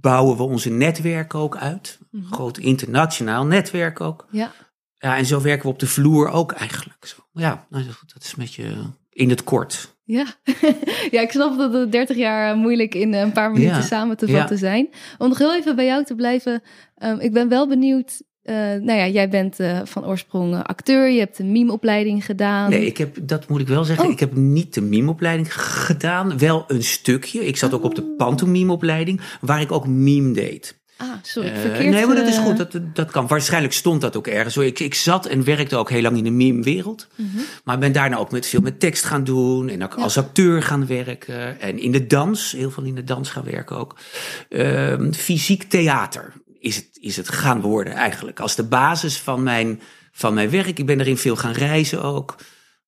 bouwen 0.02 0.38
we 0.38 0.44
onze 0.44 0.70
netwerk 0.70 1.36
ook 1.36 1.58
uit. 1.58 2.00
Mhm. 2.12 2.34
Groot 2.34 2.58
internationaal 2.58 3.46
netwerk 3.46 4.02
ook. 4.02 4.28
Ja, 4.32 4.52
Ja, 4.98 5.18
en 5.18 5.26
zo 5.26 5.42
werken 5.42 5.64
we 5.66 5.72
op 5.74 5.80
de 5.80 5.88
vloer 5.88 6.30
ook 6.30 6.52
eigenlijk. 6.52 7.06
Zo. 7.06 7.16
Ja, 7.34 7.66
nou, 7.70 7.86
dat 8.14 8.24
is 8.24 8.36
met 8.36 8.54
je 8.54 8.76
in 9.10 9.30
het 9.30 9.44
kort. 9.44 9.96
Ja. 10.04 10.26
ja, 11.12 11.22
ik 11.22 11.32
snap 11.32 11.58
dat 11.58 11.74
het 11.74 11.92
30 11.92 12.18
jaar 12.18 12.56
moeilijk 12.56 12.96
in 12.96 13.14
een 13.14 13.32
paar 13.32 13.52
minuten 13.52 13.76
Ja. 13.76 13.82
samen 13.82 14.18
te 14.18 14.28
Ja. 14.28 14.38
vatten 14.40 14.58
zijn. 14.58 14.90
Om 15.18 15.28
nog 15.30 15.38
heel 15.38 15.56
even 15.56 15.76
bij 15.76 15.86
jou 15.86 16.04
te 16.04 16.16
blijven. 16.16 16.62
ehm, 16.96 17.20
ik 17.20 17.34
ben 17.34 17.50
wel 17.50 17.68
benieuwd 17.68 18.22
eh, 18.44 18.56
nou 18.56 18.94
ja, 18.94 19.08
jij 19.08 19.30
bent 19.30 19.60
uh, 19.60 19.80
van 19.84 20.06
oorsprong 20.06 20.54
uh, 20.54 20.62
acteur, 20.62 21.10
je 21.10 21.20
hebt 21.20 21.40
een 21.40 21.52
mimeopleiding 21.52 22.26
gedaan. 22.26 22.70
Nee, 22.70 22.86
ik 22.86 22.98
heb, 22.98 23.18
dat 23.22 23.48
moet 23.48 23.62
ik 23.62 23.68
wel 23.68 23.84
zeggen. 23.84 24.06
Oh. 24.06 24.12
Ik 24.12 24.20
heb 24.20 24.36
niet 24.36 24.74
de 24.74 24.82
mimeopleiding 24.82 25.54
gedaan, 25.62 26.38
wel 26.38 26.64
een 26.68 26.84
stukje. 26.84 27.46
Ik 27.46 27.58
zat 27.58 27.74
ook 27.74 27.84
op 27.84 27.96
de 27.96 28.02
Oh. 28.04 28.18
pantomimeopleiding, 28.18 29.22
waar 29.42 29.62
ik 29.62 29.72
ook 29.72 29.88
mime 29.88 30.34
deed. 30.34 30.80
Ah, 30.98 31.08
sorry, 31.22 31.50
Eh, 31.50 31.60
verkeerd. 31.60 31.90
nee, 31.94 32.06
maar 32.06 32.16
dat 32.16 32.28
is 32.28 32.36
eh, 32.38 32.44
goed. 32.44 32.58
Dat, 32.58 32.80
dat 32.94 33.12
kan. 33.12 33.28
Waarschijnlijk 33.28 33.74
stond 33.74 34.02
dat 34.02 34.16
ook 34.16 34.28
ergens. 34.28 34.58
Ik, 34.58 34.80
ik 34.80 34.94
zat 34.94 35.26
en 35.26 35.44
werkte 35.44 35.76
ook 35.76 35.90
heel 35.90 36.02
lang 36.02 36.18
in 36.18 36.24
de 36.24 36.30
meme-wereld. 36.30 37.08
mhm. 37.16 37.28
Maar 37.64 37.78
ben 37.78 37.92
daarna 37.92 38.18
ook 38.18 38.32
met 38.32 38.46
veel 38.46 38.62
met 38.62 38.80
tekst 38.80 39.04
gaan 39.04 39.24
doen. 39.24 39.70
En 39.70 39.84
ook 39.84 39.94
Ja. 39.98 40.04
als 40.04 40.18
acteur 40.18 40.64
gaan 40.64 40.86
werken. 40.88 41.60
En 41.62 41.80
in 41.80 41.92
de 41.92 42.08
dans, 42.08 42.52
heel 42.52 42.72
veel 42.72 42.84
in 42.84 42.96
de 42.96 43.04
dans 43.04 43.30
gaan 43.30 43.44
werken 43.44 43.78
ook. 43.78 43.96
Ehm, 44.50 45.12
fysiek 45.12 45.64
theater 45.64 46.34
is 46.62 46.76
het, 46.76 46.90
is 47.00 47.18
het 47.18 47.30
gaan 47.30 47.62
worden 47.62 47.94
eigenlijk. 47.94 48.40
Als 48.40 48.56
de 48.56 48.64
basis 48.64 49.20
van 49.20 49.44
mijn, 49.44 49.82
van 50.12 50.34
mijn 50.34 50.50
werk. 50.50 50.80
Ik 50.80 50.86
ben 50.86 51.00
erin 51.00 51.18
veel 51.18 51.36
gaan 51.36 51.52
reizen 51.52 52.04
ook. 52.04 52.36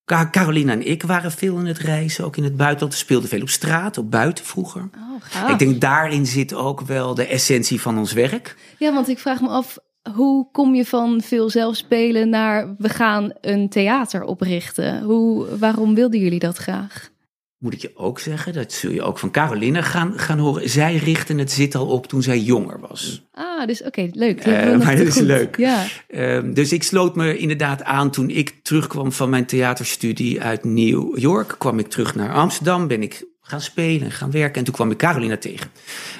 Carolina 0.05 0.71
en 0.71 0.87
ik 0.87 1.03
waren 1.03 1.31
veel 1.31 1.57
in 1.57 1.65
het 1.65 1.77
reizen, 1.77 2.25
ook 2.25 2.37
in 2.37 2.43
het 2.43 2.57
buitenland. 2.57 2.93
We 2.93 2.99
speelden 2.99 3.29
veel 3.29 3.41
op 3.41 3.49
straat, 3.49 3.97
op 3.97 4.11
buiten 4.11 4.45
vroeger. 4.45 4.89
Oh. 5.35 5.49
Ik 5.49 5.59
denk 5.59 5.81
daarin 5.81 6.25
zit 6.25 6.53
ook 6.53 6.81
wel 6.81 7.13
de 7.13 7.27
essentie 7.27 7.81
van 7.81 7.97
ons 7.97 8.13
werk. 8.13 8.55
Ja, 8.77 8.93
want 8.93 9.09
ik 9.09 9.19
vraag 9.19 9.41
me 9.41 9.47
af, 9.47 9.77
hoe 10.15 10.47
kom 10.51 10.75
je 10.75 10.85
van 10.85 11.21
veel 11.21 11.49
zelf 11.49 11.75
spelen 11.75 12.29
naar 12.29 12.75
we 12.77 12.89
gaan 12.89 13.33
een 13.41 13.69
theater 13.69 14.23
oprichten? 14.23 15.03
Hoe, 15.03 15.57
waarom 15.57 15.95
wilden 15.95 16.19
jullie 16.19 16.39
dat 16.39 16.57
graag? 16.57 17.11
Moet 17.57 17.73
ik 17.73 17.81
je 17.81 17.91
ook 17.95 18.19
zeggen, 18.19 18.53
dat 18.53 18.71
zul 18.71 18.91
je 18.91 19.01
ook 19.01 19.19
van 19.19 19.31
Caroline 19.31 19.83
gaan, 19.83 20.19
gaan 20.19 20.39
horen. 20.39 20.69
Zij 20.69 20.95
richtte 20.95 21.35
het 21.35 21.51
zit 21.51 21.75
al 21.75 21.87
op 21.87 22.07
toen 22.07 22.21
zij 22.21 22.39
jonger 22.39 22.79
was. 22.79 23.23
Ah, 23.31 23.52
dus 23.65 23.83
oké, 23.83 24.09
leuk. 24.11 24.43
Wilde 24.43 24.77
maar 24.83 24.95
dat 24.95 25.07
is 25.07 25.13
goed. 25.13 25.23
leuk. 25.23 25.57
Ja, 25.57 25.85
Ehm, 26.07 26.53
dus 26.53 26.71
ik 26.73 26.83
sloot 26.83 27.15
me 27.15 27.37
inderdaad 27.37 27.83
aan 27.83 28.11
toen 28.11 28.29
ik 28.29 28.55
terugkwam 28.61 29.11
van 29.11 29.29
mijn 29.29 29.45
theaterstudie 29.45 30.41
uit 30.41 30.63
New 30.63 31.17
York. 31.19 31.55
Kwam 31.57 31.79
ik 31.79 31.87
terug 31.87 32.15
naar 32.15 32.33
Amsterdam, 32.33 32.87
ben 32.87 33.03
ik 33.03 33.25
gaan 33.41 33.61
spelen 33.61 34.01
en 34.01 34.11
gaan 34.11 34.31
werken. 34.31 34.55
En 34.57 34.63
toen 34.63 34.73
kwam 34.73 34.91
ik 34.91 34.97
Carolina 34.97 35.37
tegen. 35.37 35.71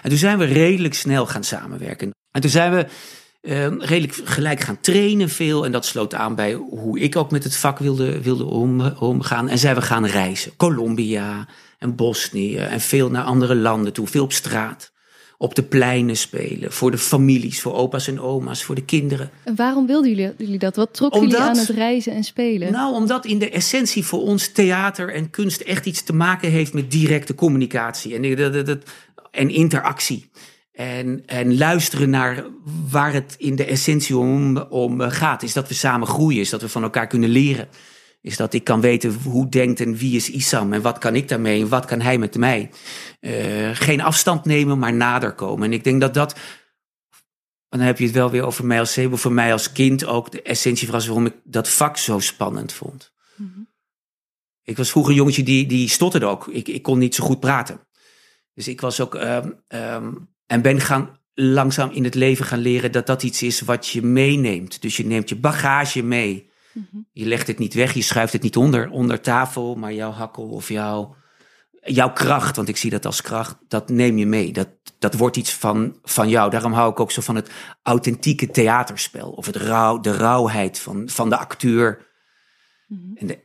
En 0.02 0.10
toen 0.10 0.18
zijn 0.20 0.38
we 0.38 0.46
redelijk 0.46 0.94
snel 0.94 1.26
gaan 1.26 1.44
samenwerken. 1.44 2.12
En 2.32 2.42
toen 2.42 2.50
zijn 2.50 2.72
we 2.74 2.86
ehm, 3.42 3.80
redelijk 3.80 4.20
gelijk 4.24 4.60
gaan 4.60 4.80
trainen 4.82 5.30
veel. 5.30 5.66
En 5.66 5.72
dat 5.72 5.86
sloot 5.86 6.14
aan 6.14 6.36
bij 6.36 6.54
hoe 6.54 7.00
ik 7.00 7.16
ook 7.16 7.32
met 7.32 7.44
het 7.44 7.56
vak 7.58 7.80
wilde, 7.80 8.22
wilde 8.22 8.46
om, 8.46 8.82
omgaan. 8.82 9.50
En 9.50 9.58
zijn 9.58 9.76
we 9.76 9.82
gaan 9.82 10.06
reizen. 10.06 10.56
Colombia 10.56 11.48
en 11.80 11.96
Bosnië 11.96 12.58
en 12.58 12.82
veel 12.82 13.10
naar 13.10 13.24
andere 13.24 13.56
landen 13.56 13.94
toe. 13.94 14.08
Veel 14.08 14.24
op 14.24 14.34
straat. 14.34 14.93
Op 15.44 15.56
de 15.56 15.64
pleinen 15.64 16.18
spelen. 16.18 16.72
Voor 16.72 16.92
de 16.92 16.98
families, 16.98 17.62
voor 17.62 17.74
opa's 17.74 18.08
en 18.08 18.20
oma's, 18.20 18.64
voor 18.64 18.76
de 18.76 18.86
kinderen. 18.86 19.30
en 19.44 19.56
waarom 19.56 19.88
wilden 19.88 20.10
jullie, 20.10 20.34
jullie 20.38 20.60
dat? 20.60 20.76
Wat 20.76 20.94
trok 20.94 21.14
jullie 21.14 21.38
aan 21.38 21.58
het 21.58 21.70
reizen 21.70 22.14
en 22.14 22.24
spelen? 22.24 22.72
Nou, 22.72 22.94
omdat 22.94 23.26
in 23.26 23.40
de 23.40 23.50
essentie 23.50 24.04
voor 24.06 24.22
ons 24.22 24.48
theater 24.52 25.14
en 25.14 25.30
kunst 25.30 25.62
echt 25.62 25.86
iets 25.86 26.04
te 26.04 26.14
maken 26.14 26.50
heeft 26.52 26.74
met 26.74 26.92
directe 26.92 27.36
communicatie 27.36 28.16
en, 28.16 28.36
dat- 28.36 28.54
dat- 28.54 28.66
dat- 28.66 28.84
en 29.32 29.50
interactie. 29.50 30.30
En, 30.74 31.24
en 31.26 31.58
luisteren 31.58 32.10
naar 32.10 32.46
waar 32.90 33.14
het 33.14 33.36
in 33.38 33.56
de 33.56 33.66
essentie 33.66 34.18
om, 34.18 34.58
om 34.58 35.00
gaat. 35.02 35.44
Is 35.44 35.54
dat 35.54 35.68
we 35.68 35.74
samen 35.74 36.08
groeien, 36.08 36.40
is 36.40 36.50
dat 36.50 36.62
we 36.62 36.70
van 36.70 36.84
elkaar 36.84 37.08
kunnen 37.08 37.30
leren. 37.30 37.68
Is 38.24 38.38
dat 38.38 38.54
ik 38.54 38.64
kan 38.64 38.82
weten 38.82 39.14
hoe 39.14 39.50
denkt 39.50 39.80
en 39.80 39.96
wie 39.96 40.16
is 40.16 40.30
Isam 40.30 40.74
en 40.74 40.82
wat 40.82 40.98
kan 40.98 41.16
ik 41.16 41.28
daarmee 41.28 41.62
en 41.62 41.70
wat 41.70 41.86
kan 41.86 42.02
hij 42.02 42.18
met 42.18 42.38
mij. 42.38 42.70
Eh, 43.20 43.70
geen 43.74 44.02
afstand 44.02 44.46
nemen, 44.46 44.80
maar 44.80 44.94
nader 44.94 45.34
komen. 45.34 45.66
En 45.66 45.74
ik 45.74 45.84
denk 45.84 46.02
dat 46.02 46.14
dat 46.14 46.36
dan 47.78 47.82
heb 47.82 47.98
je 47.98 48.06
het 48.06 48.14
wel 48.14 48.30
weer 48.30 48.46
over 48.46 48.66
mij 48.66 48.80
als 48.80 48.94
zeebel. 48.94 49.18
Voor 49.18 49.32
mij 49.32 49.52
als 49.52 49.72
kind 49.72 50.06
ook 50.06 50.32
de 50.32 50.42
essentie 50.42 50.92
was 50.92 51.06
waarom 51.06 51.26
ik 51.26 51.36
dat 51.44 51.70
vak 51.70 51.98
zo 51.98 52.20
spannend 52.20 52.74
vond. 52.74 53.14
Mhm. 53.36 53.60
Ik 54.64 54.78
was 54.78 54.90
vroeger 54.90 55.12
een 55.12 55.18
jongetje 55.18 55.44
die, 55.44 55.66
die 55.66 55.90
stotterde 55.90 56.26
ook. 56.26 56.48
Ik, 56.48 56.68
ik 56.68 56.82
kon 56.82 57.00
niet 57.00 57.16
zo 57.16 57.24
goed 57.24 57.40
praten. 57.40 57.80
Dus 58.54 58.68
ik 58.68 58.82
was 58.82 59.00
ook... 59.00 59.16
ehm, 59.16 59.50
ehm, 59.68 60.14
en 60.46 60.62
ben 60.62 60.80
gaan 60.80 61.20
langzaam 61.34 61.92
in 61.92 62.04
het 62.04 62.16
leven 62.16 62.46
gaan 62.46 62.60
leren 62.60 62.92
dat 62.92 63.06
dat 63.06 63.24
iets 63.24 63.44
is 63.44 63.62
wat 63.62 63.88
je 63.88 64.02
meeneemt. 64.02 64.82
Dus 64.82 64.98
je 64.98 65.06
neemt 65.06 65.30
je 65.30 65.36
bagage 65.36 66.04
mee. 66.04 66.52
Mhm. 66.74 67.02
Je 67.12 67.26
legt 67.26 67.48
het 67.48 67.58
niet 67.60 67.74
weg, 67.74 67.94
je 67.94 68.02
schuift 68.02 68.34
het 68.34 68.42
niet 68.42 68.58
onder, 68.58 68.90
onder 68.90 69.22
tafel, 69.22 69.76
maar 69.76 69.94
jouw 69.94 70.12
hakkel 70.12 70.50
of 70.50 70.70
jouw, 70.70 71.16
jouw 71.82 72.14
kracht, 72.14 72.56
want 72.56 72.68
ik 72.68 72.78
zie 72.78 72.90
dat 72.90 73.06
als 73.06 73.22
kracht, 73.22 73.58
dat 73.68 73.90
neem 73.90 74.18
je 74.18 74.26
mee. 74.26 74.54
Dat, 74.54 74.70
dat 75.00 75.14
wordt 75.14 75.38
iets 75.38 75.54
van, 75.54 76.00
van 76.04 76.30
jou. 76.30 76.50
Daarom 76.50 76.74
hou 76.74 76.92
ik 76.92 77.00
ook 77.00 77.12
zo 77.12 77.22
van 77.22 77.36
het 77.36 77.52
authentieke 77.84 78.48
theaterspel. 78.48 79.32
Of 79.32 79.46
het 79.46 79.56
rauw, 79.56 80.00
de 80.00 80.18
rauwheid 80.18 80.80
van, 80.80 81.10
van 81.10 81.30
de 81.30 81.38
acteur 81.38 82.12
Mhm. 82.88 83.16
en, 83.16 83.28
de, 83.28 83.40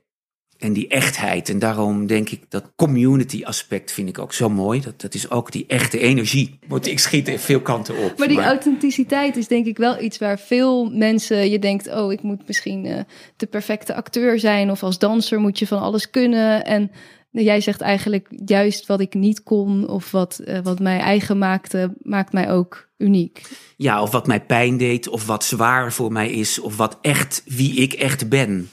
en 0.58 0.72
die 0.72 0.88
echtheid. 0.88 1.48
En 1.48 1.58
daarom 1.58 2.06
denk 2.06 2.28
ik 2.28 2.40
dat 2.48 2.72
community 2.76 3.44
aspect 3.44 3.92
vind 3.92 4.08
ik 4.08 4.18
ook 4.18 4.32
zo 4.32 4.48
mooi. 4.48 4.80
Dat, 4.80 5.00
dat 5.00 5.14
is 5.14 5.30
ook 5.30 5.52
die 5.52 5.64
echte 5.66 5.98
energie. 5.98 6.58
Want 6.68 6.86
ik 6.86 6.98
schiet 6.98 7.28
in 7.28 7.38
veel 7.38 7.60
kanten 7.60 7.96
op. 7.96 8.18
Maar 8.18 8.28
die 8.28 8.40
authenticiteit 8.40 9.36
is 9.36 9.48
denk 9.48 9.66
ik 9.66 9.76
wel 9.76 10.02
iets 10.02 10.18
waar 10.18 10.38
veel 10.38 10.90
mensen 10.90 11.50
je 11.50 11.58
denkt, 11.58 11.88
oh, 11.94 12.12
ik 12.12 12.22
moet 12.22 12.46
misschien 12.46 12.86
eh, 12.86 13.00
de 13.36 13.46
perfecte 13.46 13.94
acteur 13.94 14.38
zijn 14.38 14.70
of 14.70 14.82
als 14.82 14.98
danser 14.98 15.40
moet 15.40 15.58
je 15.58 15.66
van 15.66 15.80
alles 15.80 16.10
kunnen. 16.10 16.64
En 16.64 16.90
jij 17.30 17.60
zegt 17.60 17.80
eigenlijk 17.80 18.28
juist 18.44 18.86
wat 18.86 19.00
ik 19.00 19.14
niet 19.14 19.42
kon 19.42 19.88
of 19.88 20.10
wat, 20.10 20.38
eh, 20.38 20.58
wat 20.62 20.78
mij 20.78 20.98
eigen 20.98 21.38
maakte, 21.38 21.94
maakt 22.02 22.32
mij 22.32 22.50
ook 22.50 22.88
uniek. 22.96 23.42
Ja, 23.76 24.02
of 24.02 24.10
wat 24.10 24.26
mij 24.26 24.40
pijn 24.40 24.76
deed, 24.76 25.08
of 25.08 25.26
wat 25.26 25.44
zwaar 25.44 25.92
voor 25.92 26.12
mij 26.12 26.30
is, 26.30 26.58
of 26.58 26.76
wat 26.76 26.98
echt 27.00 27.42
wie 27.46 27.74
ik 27.74 27.92
echt 27.92 28.28
ben. 28.28 28.70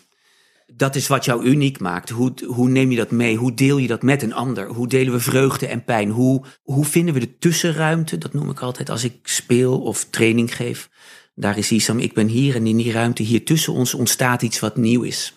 Dat 0.74 0.96
is 0.96 1.08
wat 1.08 1.26
jou 1.26 1.44
uniek 1.44 1.80
maakt. 1.80 2.10
Hoe, 2.10 2.34
hoe 2.46 2.70
neem 2.70 2.92
je 2.92 2.98
dat 2.98 3.12
mee? 3.12 3.36
Hoe 3.36 3.54
deel 3.54 3.78
je 3.78 3.88
dat 3.88 4.02
met 4.02 4.22
een 4.22 4.34
ander? 4.34 4.68
Hoe 4.68 4.88
delen 4.88 5.14
we 5.14 5.20
vreugde 5.20 5.68
en 5.68 5.84
pijn? 5.84 6.10
Hoe, 6.10 6.46
hoe 6.64 6.86
vinden 6.86 7.14
we 7.14 7.20
de 7.20 7.38
tussenruimte? 7.38 8.18
Dat 8.18 8.34
noem 8.34 8.50
ik 8.50 8.60
altijd 8.60 8.90
als 8.90 9.04
ik 9.04 9.20
speel 9.24 9.82
of 9.82 10.06
training 10.06 10.56
geef. 10.56 10.90
Daar 11.36 11.58
is 11.58 11.72
Isam, 11.72 12.00
ik 12.00 12.14
ben 12.14 12.28
hier 12.28 12.56
en 12.56 12.68
in 12.68 12.78
die 12.78 12.92
ruimte 12.92 13.24
hier 13.24 13.46
tussen 13.46 13.74
ons 13.74 13.94
ontstaat 13.94 14.42
iets 14.42 14.60
wat 14.60 14.78
nieuw 14.78 15.02
is. 15.02 15.34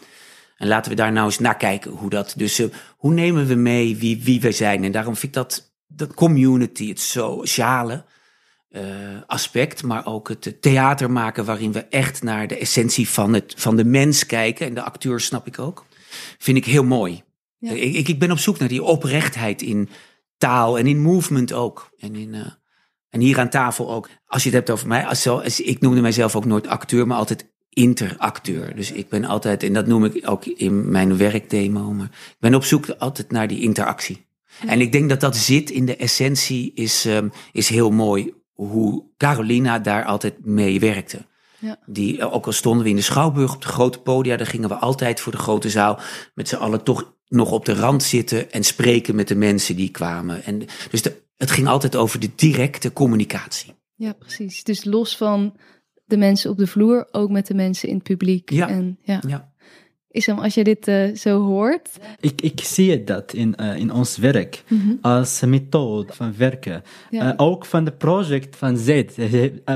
En 0.57 0.69
laten 0.69 0.91
we 0.91 0.97
daar 0.97 1.13
nou 1.13 1.27
eens 1.27 1.39
naar 1.39 1.57
kijken 1.57 1.91
hoe 1.91 2.11
dat. 2.11 2.35
Dus 2.37 2.59
eh, 2.59 2.67
hoe 2.97 3.13
nemen 3.13 3.47
we 3.47 3.55
mee 3.55 3.97
wie, 3.97 4.23
wie 4.23 4.41
we 4.41 4.53
zijn? 4.53 4.85
En 4.85 4.93
daarom 4.93 5.17
vind 5.17 5.37
ik 5.37 5.43
dat, 5.43 5.75
dat 5.87 6.15
community, 6.15 6.89
het 6.89 7.01
sociale 7.01 8.05
aspect, 9.27 9.83
maar 9.83 10.07
ook 10.07 10.29
het 10.29 10.57
theater 10.61 11.11
maken 11.11 11.45
waarin 11.45 11.73
we 11.73 11.85
echt 11.85 12.23
naar 12.23 12.47
de 12.47 12.59
essentie 12.59 13.09
van, 13.09 13.33
het, 13.33 13.55
van 13.57 13.77
de 13.77 13.85
mens 13.85 14.27
kijken. 14.27 14.67
En 14.67 14.75
de 14.75 14.83
acteur 14.83 15.21
snap 15.21 15.47
ik 15.47 15.59
ook. 15.59 15.87
Vind 16.39 16.57
ik 16.57 16.65
heel 16.65 16.85
mooi. 16.85 17.23
Ja. 17.59 17.71
Ik, 17.73 18.09
ik, 18.09 18.19
ben 18.19 18.31
op 18.31 18.39
zoek 18.39 18.59
naar 18.59 18.69
die 18.69 18.83
oprechtheid 18.83 19.63
in 19.63 19.89
taal 20.37 20.79
en 20.79 20.87
in 20.87 21.01
movement 21.03 21.53
ook. 21.53 21.91
En, 21.99 22.17
in, 22.17 22.35
eh, 22.35 22.41
en 23.09 23.21
hier 23.21 23.39
aan 23.39 23.51
tafel 23.51 23.91
ook. 23.93 24.09
Als 24.27 24.43
je 24.43 24.49
het 24.49 24.59
hebt 24.59 24.71
over 24.71 24.89
mij, 24.89 25.07
als, 25.07 25.23
zo- 25.23 25.39
als, 25.39 25.61
ik 25.61 25.81
noemde 25.81 26.01
mijzelf 26.01 26.37
ook 26.37 26.45
nooit 26.45 26.67
acteur, 26.67 27.07
maar 27.07 27.17
altijd 27.19 27.47
interacteur. 27.69 28.77
Dus 28.77 28.91
ik 28.93 29.09
ben 29.09 29.25
altijd, 29.25 29.63
en 29.63 29.73
dat 29.73 29.87
noem 29.87 30.05
ik 30.05 30.31
ook 30.31 30.45
in 30.45 30.91
mijn 30.91 31.17
werkdemo, 31.17 31.93
maar 31.93 32.11
ik 32.29 32.37
ben 32.39 32.55
op 32.55 32.65
zoek 32.65 32.89
altijd 32.89 33.31
naar 33.31 33.49
die 33.49 33.61
interactie. 33.61 34.27
En 34.67 34.81
ik 34.81 34.93
denk 34.93 35.09
dat 35.09 35.21
dat 35.21 35.37
zit 35.37 35.71
in 35.71 35.87
de 35.87 35.97
essentie, 35.97 36.73
is, 36.75 37.05
ehm, 37.05 37.29
is 37.53 37.69
heel 37.69 37.91
mooi 37.91 38.33
hoe 38.67 39.05
Carolina 39.17 39.79
daar 39.79 40.05
altijd 40.05 40.45
mee 40.45 40.81
werkte. 40.81 41.27
Ja. 41.59 41.79
Die, 41.87 42.19
eh, 42.19 42.35
ook 42.35 42.47
al 42.47 42.53
stonden 42.53 42.85
we 42.85 42.91
in 42.91 42.97
de 42.97 43.03
Schouwburg 43.03 43.55
op 43.55 43.63
de 43.63 43.69
grote 43.69 44.01
podia, 44.01 44.37
daar 44.37 44.47
gingen 44.47 44.69
we 44.69 44.75
altijd 44.75 45.21
voor 45.21 45.33
de 45.33 45.39
grote 45.39 45.71
zaal 45.71 45.99
met 46.35 46.49
z'n 46.49 46.57
allen 46.57 46.83
toch 46.83 47.15
nog 47.29 47.51
op 47.51 47.65
de 47.65 47.75
rand 47.75 48.03
zitten 48.03 48.53
en 48.53 48.65
spreken 48.65 49.15
met 49.15 49.29
de 49.29 49.35
mensen 49.35 49.77
die 49.77 49.91
kwamen. 49.91 50.45
En 50.45 50.63
dus 50.91 51.03
de, 51.03 51.23
het 51.37 51.51
ging 51.51 51.67
altijd 51.69 51.97
over 51.97 52.21
de 52.21 52.31
directe 52.37 52.93
communicatie. 52.93 53.75
Ja, 53.95 54.13
precies. 54.13 54.65
Dus 54.65 54.85
los 54.85 55.17
van 55.17 55.57
de 56.05 56.17
mensen 56.17 56.51
op 56.51 56.59
de 56.59 56.67
vloer, 56.67 57.09
ook 57.11 57.31
met 57.31 57.47
de 57.47 57.55
mensen 57.55 57.89
in 57.89 57.95
het 57.95 58.05
publiek. 58.05 58.51
Ja. 58.51 58.69
En, 58.69 58.99
ja. 59.03 59.23
Ja. 59.27 59.53
Isam, 60.11 60.39
als 60.39 60.55
je 60.55 60.65
dit 60.65 60.89
eh, 60.89 61.15
zo 61.15 61.41
hoort, 61.41 61.89
Ik, 62.21 62.41
ik 62.43 62.61
zie 62.61 63.05
dat 63.05 63.33
in, 63.33 63.57
eh, 63.57 63.77
in 63.77 63.93
ons 63.93 64.17
werk 64.17 64.63
als 65.01 65.41
methode 65.41 66.13
van 66.13 66.35
werken. 66.37 66.83
Ja. 67.11 67.33
Eh, 67.33 67.35
ook 67.37 67.65
van 67.65 67.85
het 67.85 67.99
project 67.99 68.57
van 68.57 68.77
Z. 68.77 69.03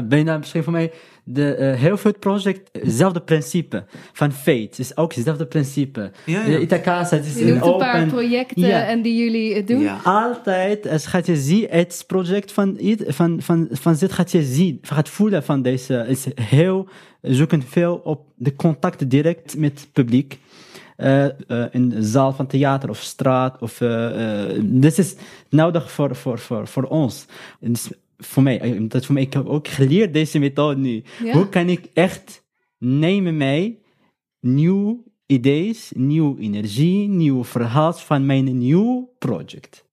Bijna 0.05 0.39
misschien 0.39 0.63
voor 0.63 0.73
mij 0.73 0.93
de, 1.25 1.55
eh, 1.55 1.79
heel 1.79 1.97
veel 1.97 2.13
project, 2.19 2.69
hetzelfde 2.73 3.21
principe. 3.21 3.85
Van 4.13 4.33
Fate 4.33 4.71
is 4.77 4.97
ook 4.97 5.15
hetzelfde 5.15 5.47
principe. 5.47 6.11
Ja, 6.25 6.41
ja. 6.41 6.47
De 6.47 6.61
Itacasa, 6.61 7.17
het 7.17 7.27
is 7.27 7.35
je 7.35 7.41
een 7.41 7.49
noemt 7.49 7.65
een 7.65 7.77
paar 7.77 7.97
open... 7.97 8.09
projecten 8.09 8.67
Ja. 8.67 8.85
en 8.85 9.03
die 9.03 9.17
jullie 9.17 9.55
eh, 9.55 9.67
doen. 9.67 9.81
Ja. 9.81 10.01
Altijd, 10.05 10.89
als 10.89 11.07
gaat 11.07 11.27
je 11.27 11.37
zien, 11.37 11.67
het 11.71 12.05
project 12.07 12.53
van, 12.53 12.79
van, 13.07 13.43
van, 13.43 13.69
van 13.71 13.97
Z 13.97 14.05
gaat 14.09 14.31
je 14.33 14.43
zien, 14.43 14.79
gaat 14.83 15.09
voelen 15.09 15.43
van 15.43 15.63
deze, 15.63 16.05
is 16.09 16.27
heel, 16.35 16.89
zoeken 17.21 17.63
veel 17.63 18.01
op 18.05 18.27
de 18.37 18.57
contact 18.57 19.11
direct 19.11 19.57
met 19.57 19.81
het 19.81 19.93
publiek. 19.93 20.39
Eh, 20.97 21.25
eh, 21.25 21.65
in 21.71 21.89
de 21.89 22.03
zaal 22.03 22.33
van 22.33 22.47
theater 22.47 22.89
of 22.89 22.99
straat. 22.99 23.61
Of, 23.61 23.81
eh, 23.81 24.51
eh, 24.51 24.63
dit 24.65 24.99
is 24.99 25.15
nodig 25.49 25.91
voor, 25.91 26.17
voor, 26.17 26.39
voor, 26.39 26.67
voor 26.69 26.85
ons. 26.85 27.27
Voor 28.25 28.43
mij, 28.43 28.61
eh, 28.61 28.81
dat 28.89 29.07
voor 29.07 29.15
mij, 29.15 29.23
ik 29.23 29.33
heb 29.33 29.47
ook 29.47 29.69
geleerd 29.69 30.13
deze 30.13 30.39
methode 30.39 30.81
nu. 30.81 31.03
Ja. 31.25 31.33
Hoe 31.33 31.49
kan 31.49 31.69
ik 31.69 31.87
echt 31.93 32.45
nemen 32.79 33.37
mij 33.37 33.79
nieuw 34.41 35.05
ideeën, 35.27 35.77
nieuw 35.95 36.37
energie, 36.39 37.09
nieuw 37.09 37.45
verhaal 37.45 37.93
van 37.93 38.27
mijn 38.27 38.59
nieuw 38.59 39.15
project. 39.19 39.91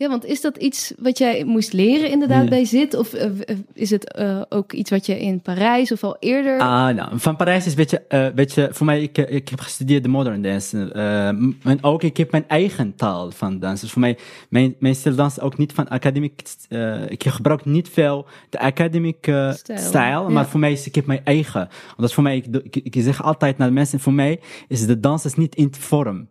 Ja, 0.00 0.08
want 0.08 0.24
is 0.24 0.40
dat 0.40 0.56
iets 0.56 0.92
wat 0.98 1.18
jij 1.18 1.44
moest 1.44 1.72
leren 1.72 2.10
inderdaad 2.10 2.48
bij 2.48 2.64
zit? 2.64 2.94
Of 2.94 3.12
eh, 3.12 3.30
is 3.72 3.90
het 3.90 4.12
eh, 4.12 4.42
ook 4.48 4.72
iets 4.72 4.90
wat 4.90 5.06
je 5.06 5.20
in 5.20 5.40
Parijs 5.40 5.92
of 5.92 6.04
al 6.04 6.16
eerder... 6.20 6.60
Ah, 6.60 6.94
nou, 6.94 7.18
van 7.18 7.36
Parijs 7.36 7.64
is 7.64 7.70
een 7.70 7.76
beetje, 7.76 8.02
eh 8.08 8.26
beetje 8.34 8.68
voor 8.72 8.86
mij, 8.86 9.02
ik, 9.02 9.18
ik 9.18 9.48
heb 9.48 9.60
gestudeerd 9.60 10.02
de 10.02 10.08
modern 10.08 10.42
dance. 10.42 10.92
eh, 10.92 11.26
en 11.28 11.78
ook, 11.80 12.02
ik 12.02 12.16
heb 12.16 12.30
mijn 12.30 12.48
eigen 12.48 12.94
taal 12.94 13.30
van 13.30 13.58
dans. 13.58 13.80
Dus 13.80 13.90
voor 13.90 14.00
mij, 14.00 14.18
mijn, 14.48 14.74
mijn 14.78 14.96
dans 15.16 15.40
ook 15.40 15.58
niet 15.58 15.72
van 15.72 15.88
academic, 15.88 16.42
eh, 16.68 17.10
ik 17.10 17.24
gebruik 17.24 17.64
niet 17.64 17.88
veel 17.88 18.26
de 18.50 18.58
academic 18.58 19.26
eh, 19.26 19.52
Stijl, 19.52 20.22
ja. 20.22 20.28
maar 20.28 20.46
voor 20.46 20.60
mij 20.60 20.72
is, 20.72 20.86
ik 20.86 20.94
heb 20.94 21.06
mijn 21.06 21.24
eigen. 21.24 21.68
Omdat 21.96 22.12
voor 22.12 22.22
mij, 22.22 22.36
ik, 22.36 22.46
ik, 22.70 22.76
ik 22.76 23.02
zeg 23.02 23.22
altijd 23.22 23.58
naar 23.58 23.68
de 23.68 23.74
mensen, 23.74 24.00
voor 24.00 24.12
mij 24.14 24.40
is 24.68 24.86
de 24.86 25.00
dans 25.00 25.24
is 25.24 25.34
niet 25.34 25.54
in 25.54 25.74
vorm. 25.78 26.28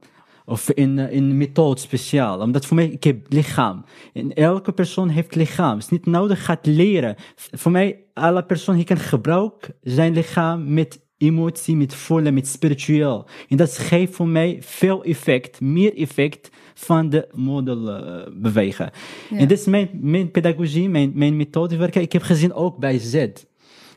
Of 0.50 0.70
in, 0.70 1.00
eh, 1.00 1.12
in 1.12 1.38
methode 1.38 1.80
speciaal. 1.80 2.40
Omdat 2.40 2.66
voor 2.66 2.76
mij, 2.76 2.88
ik 2.88 3.04
heb 3.04 3.26
lichaam. 3.30 3.84
En 4.14 4.34
elke 4.34 4.72
persoon 4.72 5.10
heeft 5.10 5.36
lichaam. 5.36 5.74
Het 5.74 5.84
is 5.84 5.90
niet 5.90 6.06
nodig 6.06 6.46
gaat 6.46 6.66
leren. 6.66 7.16
Voor 7.36 7.72
mij, 7.72 8.00
alle 8.14 8.44
persoon 8.44 8.76
die 8.76 8.86
kan 8.86 8.98
gebruiken 8.98 9.74
zijn 9.82 10.14
lichaam 10.14 10.74
met 10.74 11.00
emotie, 11.18 11.76
met 11.76 11.96
voelen, 11.96 12.34
met 12.34 12.48
spiritueel. 12.48 13.26
En 13.50 13.58
dat 13.58 13.78
geeft 13.78 14.16
voor 14.16 14.28
mij 14.28 14.58
veel 14.62 15.04
effect, 15.04 15.62
meer 15.62 15.96
effect 15.96 16.50
van 16.74 17.10
de 17.10 17.28
model 17.34 17.84
bewegen. 18.34 18.92
Ja. 19.30 19.38
En 19.38 19.48
dit 19.48 19.60
is 19.60 19.66
mijn, 19.66 19.90
mijn 19.94 20.32
pedagogie, 20.32 20.90
mijn, 20.90 21.12
mijn 21.16 21.38
methode 21.38 21.78
werken. 21.78 22.02
Ik 22.02 22.12
heb 22.12 22.22
gezien 22.22 22.54
ook 22.54 22.78
bij 22.78 22.98
Z. 22.98 23.28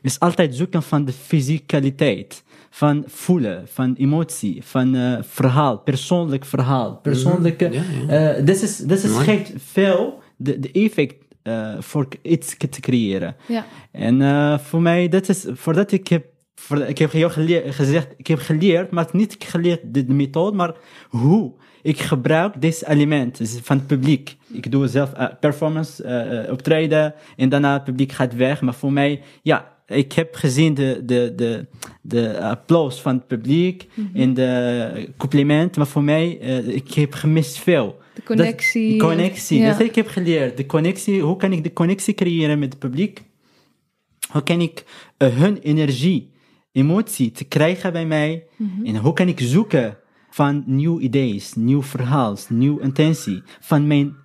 is 0.01 0.19
altijd 0.19 0.55
zoeken 0.55 0.83
van 0.83 1.05
de 1.05 1.13
fysicaliteit. 1.13 2.43
Van 2.75 3.03
voelen, 3.07 3.67
van 3.67 3.93
emotie, 3.97 4.63
van 4.63 4.95
eh, 4.95 5.17
verhaal, 5.21 5.77
persoonlijk 5.77 6.45
verhaal, 6.45 6.95
persoonlijke. 6.97 7.69
Ja, 7.71 7.81
ja. 8.07 8.35
eh, 8.37 8.45
Dit 8.45 8.61
is, 8.61 8.77
dit 8.77 9.03
is 9.03 9.11
geeft 9.17 9.51
veel 9.57 10.21
de, 10.37 10.59
de 10.59 10.71
effect 10.71 11.15
eh, 11.43 11.73
voor 11.79 12.07
iets 12.21 12.55
te 12.57 12.79
creëren. 12.79 13.35
Ja. 13.47 13.65
En 13.91 14.21
eh, 14.21 14.57
voor 14.59 14.81
mij, 14.81 15.09
dat 15.09 15.29
is, 15.29 15.45
voordat 15.51 15.91
ik 15.91 16.07
heb, 16.07 16.25
voor, 16.55 16.77
ik 16.77 16.97
heb 16.97 17.09
geleerd, 17.11 17.75
gezegd, 17.75 18.07
ik 18.17 18.27
heb 18.27 18.39
geleerd, 18.39 18.91
maar 18.91 19.07
niet 19.11 19.35
geleerd 19.39 19.79
de, 19.83 20.05
de 20.05 20.13
methode, 20.13 20.55
maar 20.55 20.73
hoe. 21.09 21.53
Ik 21.81 21.99
gebruik 22.01 22.61
dit 22.61 22.83
element 22.87 23.37
dus 23.37 23.59
van 23.63 23.77
het 23.77 23.87
publiek. 23.87 24.35
Ik 24.53 24.71
doe 24.71 24.87
zelf 24.87 25.11
performance, 25.39 26.47
optreden 26.51 27.13
en 27.37 27.49
daarna 27.49 27.73
het 27.73 27.83
publiek 27.83 28.11
gaat 28.11 28.35
weg. 28.35 28.61
Maar 28.61 28.73
voor 28.73 28.93
mij, 28.93 29.21
ja, 29.41 29.71
ik 29.85 30.11
heb 30.13 30.35
gezien 30.35 30.73
de, 30.73 31.01
de, 31.05 31.33
de, 31.35 31.65
de 32.01 32.41
applaus 32.41 33.01
van 33.01 33.15
het 33.15 33.27
publiek 33.27 33.87
en 34.13 34.33
de 34.33 35.09
compliment. 35.17 35.77
Maar 35.77 35.87
voor 35.87 36.03
mij, 36.03 36.39
eh, 36.39 36.67
ik 36.67 36.93
heb 36.93 37.13
gemist 37.13 37.57
veel. 37.57 38.01
De 38.13 38.23
connectie. 38.23 38.97
Dat, 38.97 39.07
connectie. 39.07 39.59
Ja. 39.59 39.71
Dat 39.71 39.79
ik 39.79 39.95
heb 39.95 40.07
geleerd. 40.07 40.57
De 40.57 40.65
connectie, 40.65 41.21
hoe 41.21 41.37
kan 41.37 41.51
ik 41.51 41.63
de 41.63 41.73
connectie 41.73 42.13
creëren 42.13 42.59
met 42.59 42.69
het 42.69 42.79
publiek? 42.79 43.21
Hoe 44.31 44.43
kan 44.43 44.61
ik 44.61 44.83
eh, 45.17 45.35
hun 45.35 45.57
energie, 45.57 46.31
emotie 46.71 47.31
te 47.31 47.43
krijgen 47.43 47.91
bij 47.91 48.05
mij? 48.05 48.47
En 48.83 48.95
hoe 48.95 49.13
kan 49.13 49.27
ik 49.27 49.39
zoeken 49.39 49.97
van 50.29 50.63
nieuwe 50.65 51.01
ideeën, 51.01 51.41
nieuw 51.55 51.83
verhaal, 51.83 52.37
nieuwe 52.49 52.81
intentie 52.81 53.43
van 53.59 53.87
mijn 53.87 54.15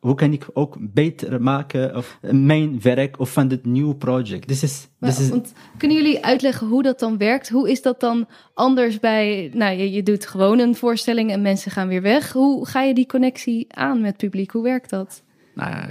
hoe 0.00 0.14
kan 0.14 0.32
ik 0.32 0.46
ook 0.52 0.76
beter 0.80 1.42
maken 1.42 1.96
of 1.96 2.18
mijn 2.30 2.80
werk 2.80 3.18
of 3.18 3.32
van 3.32 3.48
dit 3.48 3.64
nieuwe 3.64 3.96
project? 3.96 4.46
This 4.46 4.62
is, 4.62 4.88
Maar, 4.98 5.10
this 5.10 5.20
is, 5.20 5.28
want 5.28 5.52
kunnen 5.76 5.96
jullie 5.96 6.24
uitleggen 6.24 6.66
hoe 6.66 6.82
dat 6.82 6.98
dan 6.98 7.18
werkt? 7.18 7.48
Hoe 7.48 7.70
is 7.70 7.82
dat 7.82 8.00
dan 8.00 8.28
anders 8.54 9.00
bij, 9.00 9.50
nou 9.54 9.76
je, 9.76 9.90
je 9.92 10.02
doet 10.02 10.26
gewoon 10.26 10.58
een 10.58 10.74
voorstelling 10.74 11.30
en 11.30 11.42
mensen 11.42 11.70
gaan 11.70 11.88
weer 11.88 12.02
weg. 12.02 12.32
Hoe 12.32 12.66
ga 12.66 12.82
je 12.82 12.94
die 12.94 13.06
connectie 13.06 13.66
aan 13.68 14.00
met 14.00 14.10
het 14.10 14.16
publiek? 14.16 14.50
Hoe 14.50 14.62
werkt 14.62 14.90
dat? 14.90 15.22
Nou 15.56 15.70
ja, 15.70 15.86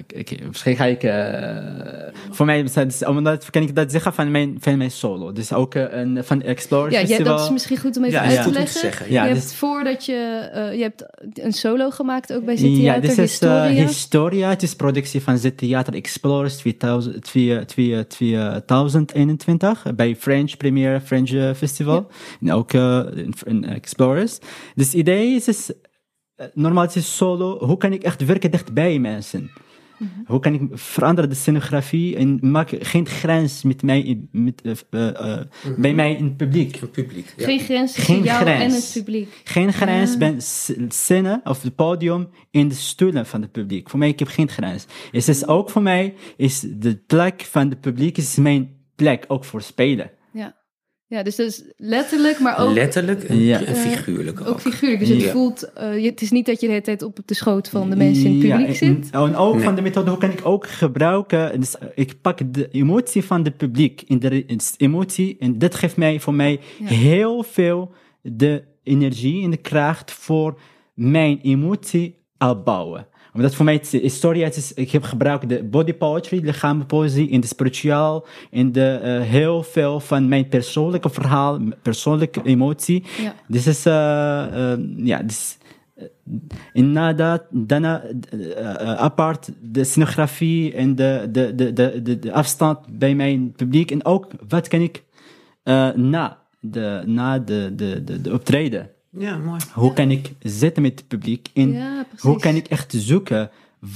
misschien 0.47 0.75
ga 0.75 0.85
ik. 0.85 1.03
eh, 1.03 2.13
voor 2.31 2.45
mij, 2.45 2.59
is- 2.87 3.05
omdat 3.05 3.49
kan 3.49 3.61
ik 3.61 3.75
dat 3.75 3.91
zeggen 3.91 4.13
van 4.13 4.31
mijn, 4.31 4.57
van 4.59 4.77
mijn 4.77 4.91
solo. 4.91 5.31
Dus 5.31 5.53
ook 5.53 5.75
eh, 5.75 5.83
een 5.99 6.23
van 6.23 6.41
Explorer 6.41 6.91
Ja, 6.91 6.99
je, 6.99 7.07
Festival. 7.07 7.35
dat 7.35 7.45
is 7.45 7.51
misschien 7.51 7.77
goed 7.77 7.97
om 7.97 8.03
even 8.03 8.15
Ja, 8.19 8.23
uit 8.25 8.33
ja. 8.33 8.37
te 8.37 8.43
Goed 8.43 8.47
om 8.47 8.53
te 8.53 8.59
leggen. 8.59 8.79
zeggen, 8.79 9.11
ja. 9.11 9.23
je 9.25 9.33
dus- 9.33 9.43
hebt 9.43 9.53
voordat 9.55 10.05
je, 10.05 10.49
eh, 10.53 10.73
je 10.75 10.81
hebt 10.81 11.05
een 11.33 11.51
solo 11.53 11.89
gemaakt 11.89 12.33
ook 12.33 12.45
bij 12.45 12.57
Zit 12.57 12.77
Ja, 12.77 12.93
dit 12.99 13.11
is 13.11 13.17
eh, 13.17 13.23
Historia. 13.23 13.85
Historia. 13.85 14.49
Het 14.49 14.63
is 14.63 14.75
productie 14.75 15.21
van 15.21 15.37
Zit 15.37 15.57
Theater 15.57 15.93
Explorers 15.93 16.55
2000, 16.57 17.23
twee- 17.23 17.65
twee- 17.65 18.07
2021 18.07 19.83
bij 19.95 20.15
French 20.15 20.57
Premier 20.57 20.99
French 21.01 21.57
Festival. 21.57 22.07
En 22.41 22.51
ook 22.53 22.73
in, 22.73 23.33
in 23.45 23.65
Explorers. 23.65 24.37
Dus 24.75 24.85
het 24.85 24.95
idee 24.95 25.35
is, 25.35 25.47
is 25.47 25.71
eh, 26.35 26.45
normaal 26.53 26.83
het 26.83 26.95
is 26.95 27.15
solo. 27.15 27.65
Hoe 27.65 27.77
kan 27.77 27.93
ik 27.93 28.03
echt 28.03 28.25
werken 28.25 28.51
dichtbij 28.51 28.99
mensen? 28.99 29.51
Mhm. 29.97 30.09
Hoe 30.25 30.39
kan 30.39 30.53
ik 30.53 30.61
veranderen 30.71 31.29
de 31.29 31.35
scenografie 31.35 32.15
en 32.15 32.37
maak 32.41 32.69
geen 32.79 33.07
grens 33.07 33.63
met 33.63 33.83
mij, 33.83 34.01
in- 34.01 34.29
met, 34.31 34.61
eh, 34.61 34.71
eh, 35.09 35.31
eh, 35.33 35.45
bij 35.77 35.93
mij 35.93 36.15
in 36.15 36.23
het 36.23 36.37
publiek? 36.37 36.79
Publiek. 36.91 37.33
Ja. 37.37 37.45
Geen 37.45 37.59
grens 37.59 37.93
tussen 37.93 38.13
Geen 38.15 38.23
jou 38.23 38.41
grens. 38.41 38.63
en 38.63 38.71
het 38.81 38.91
publiek. 38.93 39.41
Geen 39.43 39.73
grens 39.73 40.11
Ah. 40.11 40.17
bij 40.17 40.35
scène 40.89 41.41
of 41.43 41.61
het 41.61 41.75
podium 41.75 42.27
in 42.51 42.67
de 42.67 42.75
stoelen 42.75 43.25
van 43.25 43.41
het 43.41 43.51
publiek. 43.51 43.89
Voor 43.89 43.99
mij, 43.99 44.09
ik 44.09 44.19
heb 44.19 44.27
geen 44.27 44.49
grens. 44.49 44.85
Het 45.11 45.27
is 45.27 45.47
ook 45.47 45.69
voor 45.69 45.81
mij, 45.81 46.13
is 46.37 46.59
de 46.59 46.95
plek 47.07 47.41
van 47.41 47.69
het 47.69 47.81
publiek 47.81 48.17
is 48.17 48.35
mijn 48.35 48.69
plek 48.95 49.25
ook 49.27 49.43
voor 49.45 49.61
spelen. 49.61 50.11
Ja. 51.15 51.21
ja, 51.21 51.23
dus 51.23 51.35
dat 51.35 51.47
is 51.47 51.63
letterlijk, 51.77 52.39
maar 52.39 52.59
ook, 52.59 52.73
Letterlijk 52.73 53.23
en, 53.23 53.37
Ja. 53.43 53.63
en 53.63 53.75
figuurlijk 53.75 54.41
ook. 54.41 54.47
ook 54.47 54.61
figuurlijk. 54.61 54.99
Dus 54.99 55.09
het 55.09 55.21
Ja. 55.21 55.31
voelt, 55.31 55.73
eh, 55.73 56.03
het 56.03 56.21
is 56.21 56.31
niet 56.31 56.45
dat 56.45 56.59
je 56.59 56.65
de 56.65 56.71
hele 56.71 56.83
tijd 56.85 57.01
op 57.03 57.17
de 57.25 57.33
schoot 57.33 57.69
van 57.69 57.89
de 57.89 57.95
mensen 57.95 58.25
in 58.25 58.33
het 58.33 58.41
Ja, 58.41 58.49
publiek 58.57 58.67
en- 58.67 58.75
zit. 58.75 59.09
En 59.11 59.35
ook 59.35 59.55
Nee. 59.55 59.63
van 59.63 59.75
de 59.75 59.81
methode, 59.81 60.09
hoe 60.09 60.19
kan 60.19 60.29
ik 60.31 60.39
ook 60.43 60.67
gebruiken? 60.69 61.59
Dus 61.59 61.77
eh, 61.77 61.87
ik 61.95 62.21
pak 62.21 62.53
de 62.53 62.67
emotie 62.71 63.23
van 63.23 63.43
het 63.43 63.57
publiek 63.57 64.01
in 64.07 64.19
de 64.19 64.27
re- 64.27 64.43
in 64.47 64.57
de 64.57 64.63
emotie. 64.77 65.35
En 65.39 65.57
dat 65.57 65.75
geeft 65.75 65.97
mij 65.97 66.19
voor 66.19 66.33
mij 66.33 66.59
Ja. 66.79 66.85
heel 66.87 67.43
veel 67.43 67.91
de 68.21 68.63
energie 68.83 69.43
en 69.43 69.49
de 69.49 69.57
kracht 69.57 70.11
voor 70.11 70.59
mijn 70.93 71.39
emotie 71.41 72.15
opbouwen. 72.37 73.07
Omdat 73.35 73.55
voor 73.55 73.65
mij, 73.65 73.73
het 73.73 73.93
is- 73.93 74.01
historie, 74.01 74.43
het 74.43 74.55
is, 74.55 74.73
ik 74.73 74.91
heb 74.91 75.03
gebruikt 75.03 75.49
de 75.49 75.63
body 75.63 75.93
poetry, 75.93 76.39
lichaampoëzie, 76.43 77.29
in 77.29 77.39
de 77.39 77.47
spiritueel, 77.47 78.25
in 78.49 78.71
de 78.71 78.99
eh, 79.03 79.21
heel 79.21 79.63
veel 79.63 79.99
van 79.99 80.27
mijn 80.27 80.47
persoonlijke 80.47 81.09
verhaal, 81.09 81.59
persoonlijke 81.81 82.41
emotie. 82.43 83.03
Ja. 83.21 83.33
Dit 83.47 83.65
is, 83.65 83.85
eh, 83.85 84.71
eh, 84.71 84.79
ja, 84.97 85.21
dus, 85.23 85.57
en 86.73 86.91
nadat, 86.91 87.43
daarna 87.51 88.03
apart 88.97 89.51
de 89.61 89.83
scenografie 89.83 90.73
en 90.73 90.95
de, 90.95 91.27
de, 91.31 91.55
de, 91.55 91.73
de, 91.73 92.19
de, 92.19 92.33
afstand 92.33 92.79
bij 92.89 93.15
mijn 93.15 93.51
publiek. 93.51 93.91
En 93.91 94.05
ook 94.05 94.27
wat 94.47 94.67
kan 94.67 94.81
ik 94.81 95.03
na, 95.95 96.37
de, 96.59 97.03
na 97.05 97.39
de, 97.39 97.73
de, 97.75 98.03
de, 98.03 98.21
de 98.21 98.33
optreden. 98.33 98.89
Ja, 99.17 99.37
mooi. 99.37 99.59
Hoe 99.73 99.93
kan 99.93 100.11
ik 100.11 100.31
zitten 100.41 100.81
met 100.81 100.91
het 100.99 101.07
publiek? 101.07 101.47
En 101.53 101.71
Ja, 101.71 102.05
hoe 102.19 102.39
kan 102.39 102.55
ik 102.55 102.67
echt 102.67 102.93
zoeken 102.97 103.49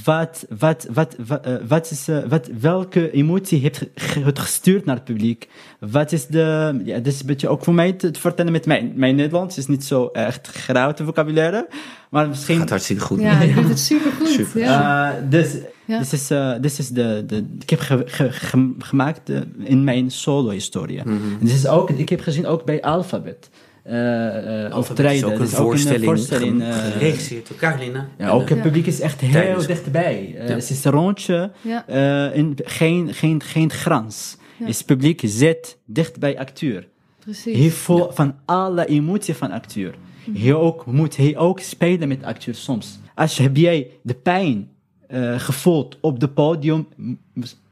wat, 0.04 0.46
wat, 0.58 0.86
wat, 0.92 1.16
wat, 1.26 1.46
eh, 1.46 1.54
wat 1.68 1.90
is, 1.90 2.08
eh, 2.08 2.18
wat, 2.28 2.50
welke 2.60 3.10
emotie 3.10 3.60
heeft 3.60 3.86
het 4.24 4.38
gestuurd 4.38 4.84
naar 4.84 4.94
het 4.94 5.04
publiek? 5.04 5.48
Wat 5.80 6.12
is 6.12 6.26
de, 6.26 6.80
ja, 6.84 6.96
dat 6.96 7.06
is 7.12 7.20
een 7.20 7.26
beetje 7.26 7.48
ook 7.48 7.64
voor 7.64 7.74
mij 7.74 7.92
te, 7.92 8.10
te 8.10 8.20
vertellen 8.20 8.52
met 8.52 8.66
mijn, 8.66 8.92
mijn 8.96 9.14
Nederlands 9.16 9.58
is 9.58 9.66
niet 9.66 9.84
zo 9.84 10.06
echt 10.06 10.46
grote 10.48 11.04
vocabulaire, 11.04 11.68
maar 12.10 12.28
misschien. 12.28 12.58
Gaat 12.58 12.68
hartstikke 12.70 13.02
goed. 13.02 13.20
Ja, 13.20 13.40
je 13.42 13.54
doet 13.54 13.68
het 13.68 13.78
supergoed. 13.78 14.28
Super. 14.28 14.60
Ja. 14.60 15.12
Eh, 15.16 15.30
dus, 15.30 15.56
Ja. 15.84 15.98
dit 15.98 16.12
is, 16.12 16.30
eh, 16.30 16.52
dit 16.60 16.78
is 16.78 16.88
de, 16.88 17.24
de, 17.26 17.46
ik 17.60 17.70
heb 17.70 17.80
ge, 17.80 18.02
ge- 18.06 18.32
ge- 18.32 18.74
gemaakt 18.78 19.30
in 19.58 19.84
mijn 19.84 20.10
solo-historie. 20.10 21.00
Mhm. 21.04 21.16
Dit 21.40 21.50
is 21.52 21.66
ook, 21.66 21.90
ik 21.90 22.08
heb 22.08 22.20
gezien 22.20 22.46
ook 22.46 22.64
bij 22.64 22.82
Alphabet. 22.82 23.50
Eh 23.90 24.64
eh 24.66 24.72
Alphabet 24.72 24.90
optreden. 24.90 25.14
is 25.16 25.24
ook 25.24 25.38
een 25.38 25.44
is 25.46 25.54
ook 25.54 25.62
voorstelling, 25.62 26.04
voorstelling, 26.04 26.62
ge- 26.62 26.68
eh, 26.68 26.92
geregisseerd 26.92 27.48
door 27.48 27.56
Carolina. 27.56 28.08
ja, 28.18 28.30
ook 28.30 28.42
eh, 28.42 28.48
het 28.48 28.62
publiek 28.62 28.86
is 28.86 29.00
echt 29.00 29.20
heel 29.20 29.30
Tijdens- 29.32 29.66
dichtbij. 29.66 30.34
Eh, 30.36 30.48
Ja. 30.48 30.54
Het 30.54 30.70
is 30.70 30.84
een 30.84 30.92
rondje, 30.92 31.50
Ja. 31.60 31.86
eh, 31.86 32.36
en 32.36 32.54
geen, 32.64 33.14
geen, 33.14 33.42
geen 33.42 33.70
grens. 33.72 34.36
Ja. 34.58 34.66
Het 34.66 34.82
publiek 34.86 35.20
zit 35.24 35.78
dicht 35.84 36.18
bij 36.18 36.38
acteur. 36.38 36.88
Precies. 37.18 37.58
Hij 37.58 37.70
voelt 37.70 38.14
van 38.14 38.34
alle 38.44 38.86
emotie 38.86 39.34
van 39.34 39.50
acteur. 39.50 39.94
Hij 40.34 40.54
ook, 40.54 40.86
moet 40.86 41.16
hij 41.16 41.36
ook 41.36 41.60
spelen 41.60 42.08
met 42.08 42.24
acteur 42.24 42.54
soms. 42.54 42.98
Als 43.14 43.38
heb 43.38 43.56
jij 43.56 43.90
de 44.02 44.14
pijn 44.14 44.68
eh, 45.06 45.38
gevoeld 45.38 45.98
op 46.00 46.20
het 46.20 46.34
podium, 46.34 46.86
m- 46.96 47.12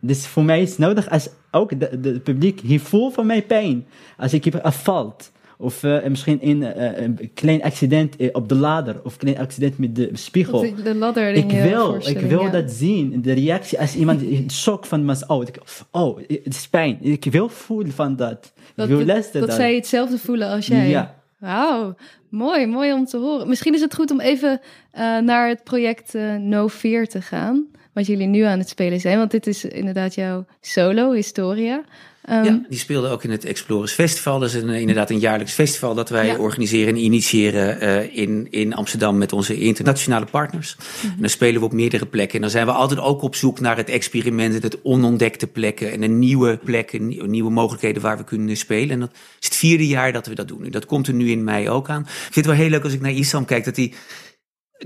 dus 0.00 0.26
voor 0.26 0.44
mij 0.44 0.62
is 0.62 0.68
het 0.70 0.78
nodig 0.78 1.10
als 1.10 1.28
ook 1.50 1.70
het 1.70 2.22
publiek, 2.22 2.60
hij 2.66 2.78
voelt 2.78 3.14
van 3.14 3.26
mij 3.26 3.42
pijn. 3.42 3.86
Als 4.16 4.32
ik 4.32 4.44
heb 4.44 4.54
afvalt 4.54 5.32
Of 5.60 5.82
uh, 5.82 6.04
misschien 6.04 6.38
een, 6.42 6.60
uh, 6.60 7.00
een 7.00 7.30
klein 7.34 7.62
accident 7.62 8.32
op 8.32 8.48
de 8.48 8.54
ladder. 8.54 9.00
Of 9.04 9.12
een 9.12 9.18
klein 9.18 9.38
accident 9.38 9.78
met 9.78 9.96
de 9.96 10.10
spiegel. 10.12 10.58
Of 10.58 10.70
de 10.70 10.94
ladder 10.94 11.32
ik 11.32 11.50
wil, 11.50 11.94
ik 11.94 12.18
wil 12.18 12.42
ja. 12.42 12.50
dat 12.50 12.70
zien. 12.70 13.22
De 13.22 13.32
reactie 13.32 13.80
als 13.80 13.94
iemand 13.94 14.22
in 14.22 14.50
shock 14.50 14.86
van 14.86 15.06
was. 15.06 15.26
Oh, 15.26 15.44
oh, 15.90 16.18
het 16.18 16.54
is 16.54 16.68
pijn. 16.68 16.98
Ik 17.00 17.24
wil 17.24 17.48
voelen 17.48 17.92
van 17.92 18.16
dat. 18.16 18.52
Dat, 18.74 18.88
ik 18.88 18.96
wil 18.96 19.06
dat, 19.06 19.28
dat 19.32 19.52
zij 19.52 19.74
hetzelfde 19.74 20.18
voelen 20.18 20.48
als 20.48 20.66
jij. 20.66 20.88
Ja. 20.88 21.14
Wauw, 21.38 21.94
mooi, 22.28 22.66
mooi 22.66 22.92
om 22.92 23.04
te 23.04 23.16
horen. 23.16 23.48
Misschien 23.48 23.74
is 23.74 23.80
het 23.80 23.94
goed 23.94 24.10
om 24.10 24.20
even 24.20 24.60
uh, 24.94 25.18
naar 25.18 25.48
het 25.48 25.64
project 25.64 26.14
uh, 26.14 26.36
No 26.36 26.68
Fear 26.68 27.06
te 27.06 27.22
gaan. 27.22 27.66
Wat 27.92 28.06
jullie 28.06 28.26
nu 28.26 28.42
aan 28.42 28.58
het 28.58 28.68
spelen 28.68 29.00
zijn. 29.00 29.18
Want 29.18 29.30
dit 29.30 29.46
is 29.46 29.64
inderdaad 29.64 30.14
jouw 30.14 30.44
solo, 30.60 31.12
Historia. 31.12 31.82
Um, 32.30 32.44
ja, 32.44 32.60
die 32.68 32.78
speelde 32.78 33.08
ook 33.08 33.24
in 33.24 33.30
het 33.30 33.44
Explorers 33.44 33.92
Festival. 33.92 34.38
Dat 34.38 34.48
is 34.48 34.54
een, 34.54 34.68
inderdaad 34.68 35.10
een 35.10 35.18
jaarlijks 35.18 35.52
festival 35.52 35.94
dat 35.94 36.08
wij 36.08 36.26
ja. 36.26 36.36
organiseren 36.36 36.88
en 36.88 37.00
initiëren 37.00 37.82
uh, 37.82 38.16
in, 38.16 38.46
in 38.50 38.74
Amsterdam 38.74 39.18
met 39.18 39.32
onze 39.32 39.58
internationale 39.58 40.26
partners. 40.26 40.76
Mm-hmm. 40.76 41.10
En 41.10 41.20
dan 41.20 41.30
spelen 41.30 41.60
we 41.60 41.66
op 41.66 41.72
meerdere 41.72 42.06
plekken. 42.06 42.34
En 42.34 42.40
dan 42.40 42.50
zijn 42.50 42.66
we 42.66 42.72
altijd 42.72 43.00
ook 43.00 43.22
op 43.22 43.34
zoek 43.34 43.60
naar 43.60 43.76
het 43.76 43.88
experiment, 43.88 44.62
het 44.62 44.82
onontdekte 44.82 45.46
plekken 45.46 45.92
en 45.92 46.02
een 46.02 46.18
nieuwe 46.18 46.58
plekken, 46.64 47.30
nieuwe 47.30 47.50
mogelijkheden 47.50 48.02
waar 48.02 48.16
we 48.16 48.24
kunnen 48.24 48.56
spelen. 48.56 48.90
En 48.90 49.00
dat 49.00 49.10
is 49.40 49.46
het 49.46 49.56
vierde 49.56 49.86
jaar 49.86 50.12
dat 50.12 50.26
we 50.26 50.34
dat 50.34 50.48
doen. 50.48 50.70
Dat 50.70 50.86
komt 50.86 51.06
er 51.06 51.14
nu 51.14 51.30
in 51.30 51.44
mei 51.44 51.70
ook 51.70 51.88
aan. 51.88 52.02
Ik 52.02 52.08
vind 52.08 52.34
het 52.34 52.46
wel 52.46 52.54
heel 52.54 52.70
leuk 52.70 52.84
als 52.84 52.92
ik 52.92 53.00
naar 53.00 53.12
Isam 53.12 53.44
kijk, 53.44 53.64
dat 53.64 53.76
hij 53.76 53.92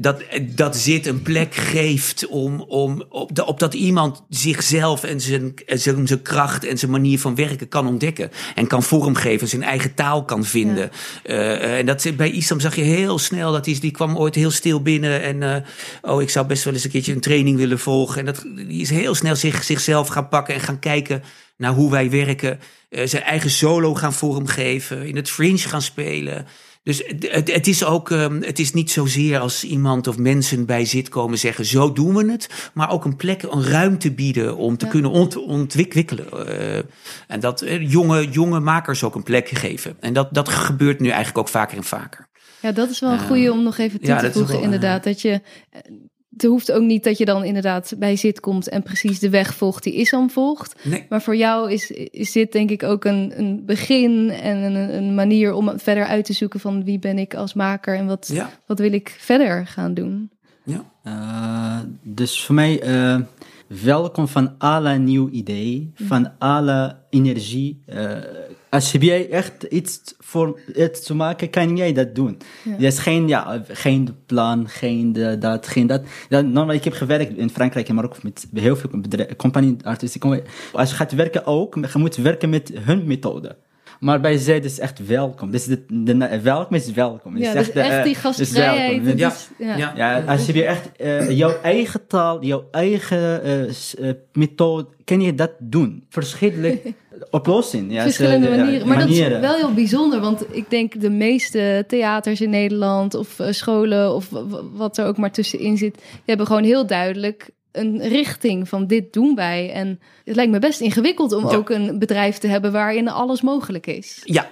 dat, 0.00 0.22
dat 0.42 0.76
zit 0.76 1.06
een 1.06 1.22
plek 1.22 1.54
geeft 1.54 2.26
om, 2.26 2.60
om 2.60 3.04
op, 3.08 3.34
de, 3.34 3.46
op 3.46 3.58
dat 3.58 3.74
iemand 3.74 4.24
zichzelf 4.28 5.04
en 5.04 5.20
zijn, 5.20 5.54
zijn, 5.66 6.06
zijn 6.06 6.22
kracht 6.22 6.64
en 6.64 6.78
zijn 6.78 6.90
manier 6.90 7.18
van 7.18 7.34
werken 7.34 7.68
kan 7.68 7.86
ontdekken. 7.86 8.30
En 8.54 8.66
kan 8.66 8.82
vormgeven, 8.82 9.48
zijn 9.48 9.62
eigen 9.62 9.94
taal 9.94 10.24
kan 10.24 10.44
vinden. 10.44 10.90
Ja. 11.24 11.30
Uh, 11.34 11.78
en 11.78 11.86
dat, 11.86 12.10
bij 12.16 12.30
Isam 12.30 12.60
zag 12.60 12.76
je 12.76 12.82
heel 12.82 13.18
snel 13.18 13.52
dat 13.52 13.66
hij 13.66 13.76
die 13.80 13.90
kwam 13.90 14.16
ooit 14.16 14.34
heel 14.34 14.50
stil 14.50 14.82
binnen. 14.82 15.22
En 15.22 15.40
uh, 15.42 15.56
oh, 16.12 16.22
ik 16.22 16.30
zou 16.30 16.46
best 16.46 16.64
wel 16.64 16.74
eens 16.74 16.84
een 16.84 16.90
keertje 16.90 17.12
een 17.12 17.20
training 17.20 17.56
willen 17.56 17.78
volgen. 17.78 18.18
En 18.18 18.24
dat, 18.24 18.44
die 18.54 18.80
is 18.80 18.90
heel 18.90 19.14
snel 19.14 19.36
zich, 19.36 19.64
zichzelf 19.64 20.08
gaan 20.08 20.28
pakken 20.28 20.54
en 20.54 20.60
gaan 20.60 20.78
kijken 20.78 21.22
naar 21.56 21.72
hoe 21.72 21.90
wij 21.90 22.10
werken. 22.10 22.60
Uh, 22.90 23.06
zijn 23.06 23.22
eigen 23.22 23.50
solo 23.50 23.94
gaan 23.94 24.12
vormgeven, 24.12 25.06
in 25.06 25.16
het 25.16 25.30
fringe 25.30 25.58
gaan 25.58 25.82
spelen. 25.82 26.46
Dus 26.82 27.02
het, 27.06 27.52
het, 27.52 27.66
is 27.66 27.84
ook, 27.84 28.10
um, 28.10 28.42
het 28.42 28.58
is 28.58 28.72
niet 28.72 28.90
zozeer 28.90 29.38
als 29.38 29.64
iemand 29.64 30.06
of 30.06 30.18
mensen 30.18 30.66
bij 30.66 30.84
zit 30.84 31.08
komen 31.08 31.38
zeggen, 31.38 31.64
zo 31.64 31.92
doen 31.92 32.14
we 32.14 32.30
het. 32.30 32.70
Maar 32.74 32.90
ook 32.90 33.04
een 33.04 33.16
plek, 33.16 33.42
een 33.42 33.64
ruimte 33.64 34.12
bieden 34.12 34.56
om 34.56 34.76
te 34.76 34.84
ja. 34.84 34.90
kunnen 34.90 35.10
ont, 35.10 35.36
ontwikkelen. 35.36 36.26
Uh, 36.48 36.76
en 37.26 37.40
dat 37.40 37.62
uh, 37.62 37.90
jonge, 37.90 38.28
jonge 38.28 38.60
makers 38.60 39.04
ook 39.04 39.14
een 39.14 39.22
plek 39.22 39.48
geven. 39.48 39.96
En 40.00 40.12
dat, 40.12 40.34
dat 40.34 40.48
gebeurt 40.48 41.00
nu 41.00 41.08
eigenlijk 41.08 41.38
ook 41.38 41.48
vaker 41.48 41.76
en 41.76 41.84
vaker. 41.84 42.28
Ja, 42.60 42.72
dat 42.72 42.90
is 42.90 43.00
wel 43.00 43.12
een 43.12 43.26
goede 43.26 43.52
om 43.52 43.62
nog 43.62 43.78
even 43.78 43.98
toe 43.98 44.08
ja, 44.08 44.18
te 44.18 44.32
voegen, 44.32 44.54
wel, 44.54 44.62
inderdaad. 44.62 45.04
Dat 45.04 45.20
je 45.20 45.40
het 46.32 46.42
hoeft 46.42 46.72
ook 46.72 46.82
niet 46.82 47.04
dat 47.04 47.18
je 47.18 47.24
dan 47.24 47.44
inderdaad 47.44 47.94
bij 47.98 48.16
zit 48.16 48.40
komt 48.40 48.68
en 48.68 48.82
precies 48.82 49.18
de 49.18 49.30
weg 49.30 49.54
volgt 49.54 49.82
die 49.82 49.94
Islam 49.94 50.30
volgt. 50.30 50.74
Nee. 50.84 51.06
Maar 51.08 51.22
voor 51.22 51.36
jou 51.36 51.72
is, 51.72 51.90
is 51.90 52.32
dit 52.32 52.52
denk 52.52 52.70
ik 52.70 52.82
ook 52.82 53.04
een, 53.04 53.32
een 53.36 53.62
begin 53.66 54.30
en 54.30 54.56
een, 54.56 54.94
een 54.96 55.14
manier 55.14 55.52
om 55.52 55.78
verder 55.78 56.04
uit 56.04 56.24
te 56.24 56.32
zoeken 56.32 56.60
van 56.60 56.84
wie 56.84 56.98
ben 56.98 57.18
ik 57.18 57.34
als 57.34 57.54
maker 57.54 57.96
en 57.96 58.06
wat, 58.06 58.30
ja. 58.32 58.50
wat 58.66 58.78
wil 58.78 58.92
ik 58.92 59.16
verder 59.18 59.66
gaan 59.66 59.94
doen. 59.94 60.30
Ja. 60.64 60.84
Uh, 61.04 61.78
dus 62.02 62.44
voor 62.44 62.54
mij, 62.54 62.86
uh, 62.86 63.20
welkom 63.82 64.28
van 64.28 64.54
alle 64.58 64.98
nieuw 64.98 65.28
idee, 65.28 65.92
van 65.94 66.38
alle 66.38 66.96
energie. 67.10 67.82
Uh, 67.86 68.10
als 68.72 68.92
heb 68.92 69.02
jij 69.02 69.30
echt 69.30 69.62
iets 69.62 70.00
voor 70.18 70.60
het 70.72 71.06
te 71.06 71.14
maken, 71.14 71.50
kan 71.50 71.76
jij 71.76 71.92
dat 71.92 72.14
doen. 72.14 72.38
Ja. 72.64 72.74
Er 72.74 72.82
is 72.82 72.98
geen, 72.98 73.28
ja, 73.28 73.62
geen 73.68 74.16
plan, 74.26 74.68
geen 74.68 75.12
de, 75.12 75.38
dat, 75.38 75.66
geen 75.66 75.86
dat. 75.86 76.02
Normaal, 76.28 76.72
ik 76.72 76.84
heb 76.84 76.92
gewerkt 76.92 77.36
in 77.36 77.50
Frankrijk 77.50 77.88
en 77.88 77.94
Marokko 77.94 78.18
met 78.22 78.46
heel 78.54 78.76
veel 78.76 78.90
compagnie 79.36 79.76
artiesten. 79.82 80.42
Als 80.72 80.90
je 80.90 80.96
gaat 80.96 81.12
werken 81.12 81.46
ook, 81.46 81.74
je 81.74 81.98
moet 81.98 82.16
werken 82.16 82.50
met 82.50 82.72
hun 82.74 83.06
methode. 83.06 83.56
Maar 84.00 84.20
bij 84.20 84.36
zij 84.36 84.58
is 84.58 84.78
echt 84.78 85.06
welkom. 85.06 85.50
Dus 85.50 85.64
de, 85.64 85.84
de, 85.88 86.16
de 86.16 86.40
welkom 86.40 86.76
is 86.76 86.92
welkom. 86.92 87.36
Ja, 87.36 87.52
dus 87.52 87.68
echt, 87.68 87.76
echt 87.76 87.96
uh, 87.98 88.02
die 88.02 88.14
gastvrijheid. 88.14 89.04
Dus 89.04 89.14
ja. 89.18 89.32
Ja. 89.58 89.76
Ja. 89.76 89.92
ja, 89.96 90.20
als 90.20 90.46
je 90.46 90.64
echt 90.64 90.90
uh, 91.00 91.30
jouw 91.30 91.60
eigen 91.62 92.06
taal, 92.06 92.44
jouw 92.44 92.68
eigen 92.70 93.46
uh, 94.00 94.10
methode, 94.32 94.88
kan 95.04 95.20
je 95.20 95.34
dat 95.34 95.52
doen. 95.58 96.04
Verschillende 96.08 96.80
oplossingen. 97.30 97.90
Ja, 97.90 98.02
Verschillende 98.02 98.48
manieren. 98.48 98.88
Maar 98.88 98.98
manieren. 98.98 99.30
dat 99.30 99.42
is 99.42 99.48
wel 99.48 99.66
heel 99.66 99.74
bijzonder, 99.74 100.20
want 100.20 100.44
ik 100.50 100.70
denk 100.70 101.00
de 101.00 101.10
meeste 101.10 101.84
theaters 101.88 102.40
in 102.40 102.50
Nederland 102.50 103.14
of 103.14 103.40
scholen 103.50 104.14
of 104.14 104.28
wat 104.72 104.98
er 104.98 105.06
ook 105.06 105.16
maar 105.16 105.32
tussenin 105.32 105.76
zit, 105.76 105.94
die 105.94 106.22
hebben 106.24 106.46
gewoon 106.46 106.64
heel 106.64 106.86
duidelijk 106.86 107.50
een 107.72 108.08
richting 108.08 108.68
van 108.68 108.86
dit 108.86 109.12
doen 109.12 109.34
wij. 109.34 109.72
En 109.72 110.00
het 110.24 110.36
lijkt 110.36 110.52
me 110.52 110.58
best 110.58 110.80
ingewikkeld 110.80 111.32
om 111.32 111.48
ja. 111.48 111.56
ook 111.56 111.70
een 111.70 111.98
bedrijf 111.98 112.38
te 112.38 112.46
hebben 112.46 112.72
waarin 112.72 113.08
alles 113.08 113.42
mogelijk 113.42 113.86
is. 113.86 114.20
Ja, 114.24 114.50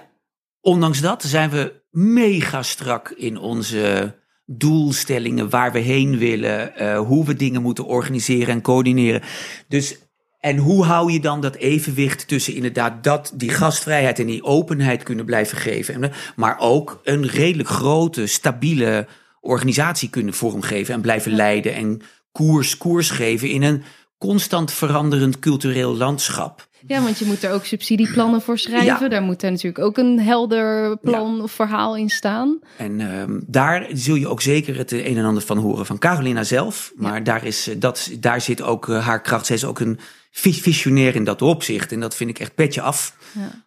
ondanks 0.61 1.01
dat 1.01 1.23
zijn 1.23 1.49
we 1.49 1.81
mega 1.89 2.63
strak 2.63 3.09
in 3.09 3.37
onze 3.37 4.15
doelstellingen, 4.45 5.49
waar 5.49 5.71
we 5.71 5.79
heen 5.79 6.17
willen, 6.17 6.73
uh, 6.81 6.99
hoe 6.99 7.25
we 7.25 7.35
dingen 7.35 7.61
moeten 7.61 7.85
organiseren 7.85 8.53
en 8.53 8.61
coördineren. 8.61 9.21
Dus 9.67 9.97
en 10.41 10.57
hoe 10.57 10.85
hou 10.85 11.11
je 11.11 11.19
dan 11.19 11.41
dat 11.41 11.55
evenwicht 11.55 12.27
tussen 12.27 12.55
inderdaad 12.55 13.03
dat, 13.03 13.31
die 13.33 13.49
gastvrijheid 13.49 14.19
en 14.19 14.25
die 14.25 14.43
openheid 14.43 15.03
kunnen 15.03 15.25
blijven 15.25 15.57
geven, 15.57 16.11
maar 16.35 16.59
ook 16.59 16.99
een 17.03 17.27
redelijk 17.27 17.69
grote, 17.69 18.27
stabiele 18.27 19.07
organisatie 19.41 20.09
kunnen 20.09 20.33
vormgeven 20.33 20.93
en 20.93 21.01
blijven 21.01 21.31
leiden 21.31 21.73
en 21.73 22.01
koers, 22.31 22.77
koers 22.77 23.09
geven 23.09 23.49
in 23.49 23.61
een 23.61 23.83
constant 24.17 24.71
veranderend 24.71 25.39
cultureel 25.39 25.95
landschap. 25.95 26.69
Ja, 26.87 27.01
want 27.01 27.19
je 27.19 27.25
moet 27.25 27.43
er 27.43 27.51
ook 27.51 27.65
subsidieplannen 27.65 28.41
voor 28.41 28.57
schrijven. 28.57 28.99
Ja. 28.99 29.07
Daar 29.07 29.21
moet 29.21 29.43
er 29.43 29.51
natuurlijk 29.51 29.85
ook 29.85 29.97
een 29.97 30.19
helder 30.19 30.97
plan 30.97 31.35
ja. 31.35 31.41
of 31.43 31.51
verhaal 31.51 31.95
in 31.95 32.09
staan. 32.09 32.59
En 32.77 32.99
uh, 32.99 33.23
daar 33.47 33.87
zul 33.93 34.15
je 34.15 34.27
ook 34.27 34.41
zeker 34.41 34.77
het 34.77 34.91
een 34.91 35.17
en 35.17 35.25
ander 35.25 35.43
van 35.43 35.57
horen 35.57 35.85
van 35.85 35.97
Carolina 35.97 36.43
zelf. 36.43 36.91
Maar 36.95 37.15
ja. 37.15 37.19
daar, 37.19 37.45
is, 37.45 37.69
dat, 37.77 38.11
daar 38.19 38.41
zit 38.41 38.61
ook 38.61 38.87
uh, 38.87 39.05
haar 39.05 39.21
kracht. 39.21 39.45
Zij 39.45 39.55
is 39.55 39.65
ook 39.65 39.79
een 39.79 39.99
visionair 40.31 41.15
in 41.15 41.23
dat 41.23 41.41
opzicht. 41.41 41.91
En 41.91 41.99
dat 41.99 42.15
vind 42.15 42.29
ik 42.29 42.39
echt 42.39 42.55
petje 42.55 42.81
af. 42.81 43.15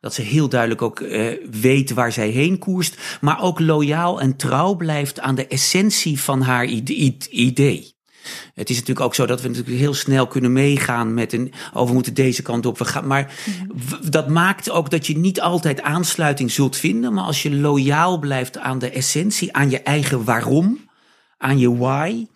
Dat 0.00 0.14
ze 0.14 0.22
heel 0.22 0.48
duidelijk 0.48 0.82
ook 0.82 1.00
uh, 1.00 1.26
weet 1.50 1.92
waar 1.92 2.12
zij 2.12 2.28
heen 2.28 2.58
koerst. 2.58 3.18
Maar 3.20 3.42
ook 3.42 3.60
loyaal 3.60 4.20
en 4.20 4.36
trouw 4.36 4.74
blijft 4.74 5.20
aan 5.20 5.34
de 5.34 5.46
essentie 5.46 6.20
van 6.20 6.40
haar 6.40 6.64
idee. 7.30 7.93
Het 8.54 8.70
is 8.70 8.76
natuurlijk 8.76 9.06
ook 9.06 9.14
zo 9.14 9.26
dat 9.26 9.40
we 9.40 9.48
natuurlijk 9.48 9.76
heel 9.76 9.94
snel 9.94 10.26
kunnen 10.26 10.52
meegaan 10.52 11.14
met 11.14 11.32
een. 11.32 11.52
Oh, 11.72 11.86
we 11.86 11.92
moeten 11.92 12.14
deze 12.14 12.42
kant 12.42 12.66
op. 12.66 12.78
We 12.78 12.84
gaan, 12.84 13.06
maar 13.06 13.34
mm-hmm. 13.46 14.10
dat 14.10 14.28
maakt 14.28 14.70
ook 14.70 14.90
dat 14.90 15.06
je 15.06 15.18
niet 15.18 15.40
altijd 15.40 15.82
aansluiting 15.82 16.50
zult 16.50 16.76
vinden. 16.76 17.12
Maar 17.12 17.24
als 17.24 17.42
je 17.42 17.54
loyaal 17.54 18.18
blijft 18.18 18.58
aan 18.58 18.78
de 18.78 18.90
essentie, 18.90 19.52
aan 19.52 19.70
je 19.70 19.82
eigen 19.82 20.24
waarom, 20.24 20.88
aan 21.38 21.58
je 21.58 21.76
why. 21.76 22.26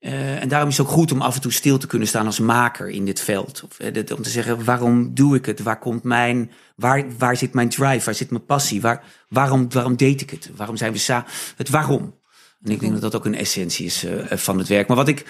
Uh, 0.00 0.42
en 0.42 0.48
daarom 0.48 0.68
is 0.68 0.76
het 0.76 0.86
ook 0.86 0.92
goed 0.92 1.12
om 1.12 1.20
af 1.20 1.34
en 1.34 1.40
toe 1.40 1.52
stil 1.52 1.78
te 1.78 1.86
kunnen 1.86 2.08
staan 2.08 2.26
als 2.26 2.38
maker 2.38 2.88
in 2.88 3.04
dit 3.04 3.20
veld. 3.20 3.62
Of, 3.64 3.80
uh, 3.80 3.92
dit, 3.92 4.12
om 4.12 4.22
te 4.22 4.30
zeggen, 4.30 4.64
waarom 4.64 5.14
doe 5.14 5.36
ik 5.36 5.46
het? 5.46 5.62
Waar 5.62 5.78
komt 5.78 6.02
mijn, 6.02 6.50
waar, 6.76 7.04
waar 7.18 7.36
zit 7.36 7.54
mijn 7.54 7.68
drive? 7.68 8.04
Waar 8.04 8.14
zit 8.14 8.30
mijn 8.30 8.44
passie? 8.44 8.80
Waar, 8.80 9.04
waarom, 9.28 9.72
waarom 9.72 9.96
deed 9.96 10.20
ik 10.20 10.30
het? 10.30 10.50
Waarom 10.56 10.76
zijn 10.76 10.92
we 10.92 10.98
samen? 10.98 11.26
Het 11.56 11.68
waarom. 11.68 12.14
En 12.62 12.70
ik 12.70 12.80
denk 12.80 12.92
dat 12.92 13.00
dat 13.00 13.14
ook 13.14 13.24
een 13.24 13.34
essentie 13.34 13.86
is 13.86 14.04
uh, 14.04 14.32
van 14.32 14.58
het 14.58 14.68
werk. 14.68 14.88
Maar 14.88 14.96
wat 14.96 15.08
ik 15.08 15.24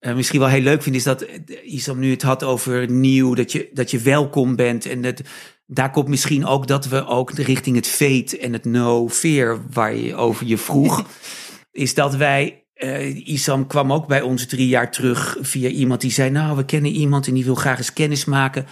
uh, 0.00 0.14
misschien 0.14 0.40
wel 0.40 0.48
heel 0.48 0.60
leuk 0.60 0.82
vind, 0.82 0.96
is 0.96 1.02
dat 1.02 1.26
Isam 1.64 1.98
nu 1.98 2.10
het 2.10 2.22
had 2.22 2.42
over 2.42 2.90
nieuw, 2.90 3.34
dat 3.34 3.52
je, 3.52 3.70
dat 3.72 3.90
je 3.90 3.98
welkom 3.98 4.56
bent. 4.56 4.86
En 4.86 5.02
dat, 5.02 5.20
daar 5.66 5.90
komt 5.90 6.08
misschien 6.08 6.46
ook 6.46 6.66
dat 6.66 6.88
we 6.88 7.06
ook 7.06 7.30
richting 7.30 7.76
het 7.76 7.86
fate 7.86 8.38
en 8.38 8.52
het 8.52 8.64
no 8.64 9.08
fear, 9.08 9.60
waar 9.70 9.94
je 9.94 10.14
over 10.14 10.46
je 10.46 10.58
vroeg, 10.58 11.06
is 11.72 11.94
dat 11.94 12.14
wij 12.14 12.58
Uh, 12.74 13.26
Isam 13.28 13.66
kwam 13.66 13.92
ook 13.92 14.06
bij 14.06 14.20
ons 14.22 14.46
drie 14.46 14.68
jaar 14.68 14.90
terug 14.90 15.36
via 15.40 15.68
iemand 15.68 16.00
die 16.00 16.10
zei: 16.10 16.30
Nou, 16.30 16.56
we 16.56 16.64
kennen 16.64 16.90
iemand 16.90 17.26
en 17.26 17.34
die 17.34 17.44
wil 17.44 17.54
graag 17.54 17.78
eens 17.78 17.92
kennis 17.92 18.24
maken. 18.24 18.66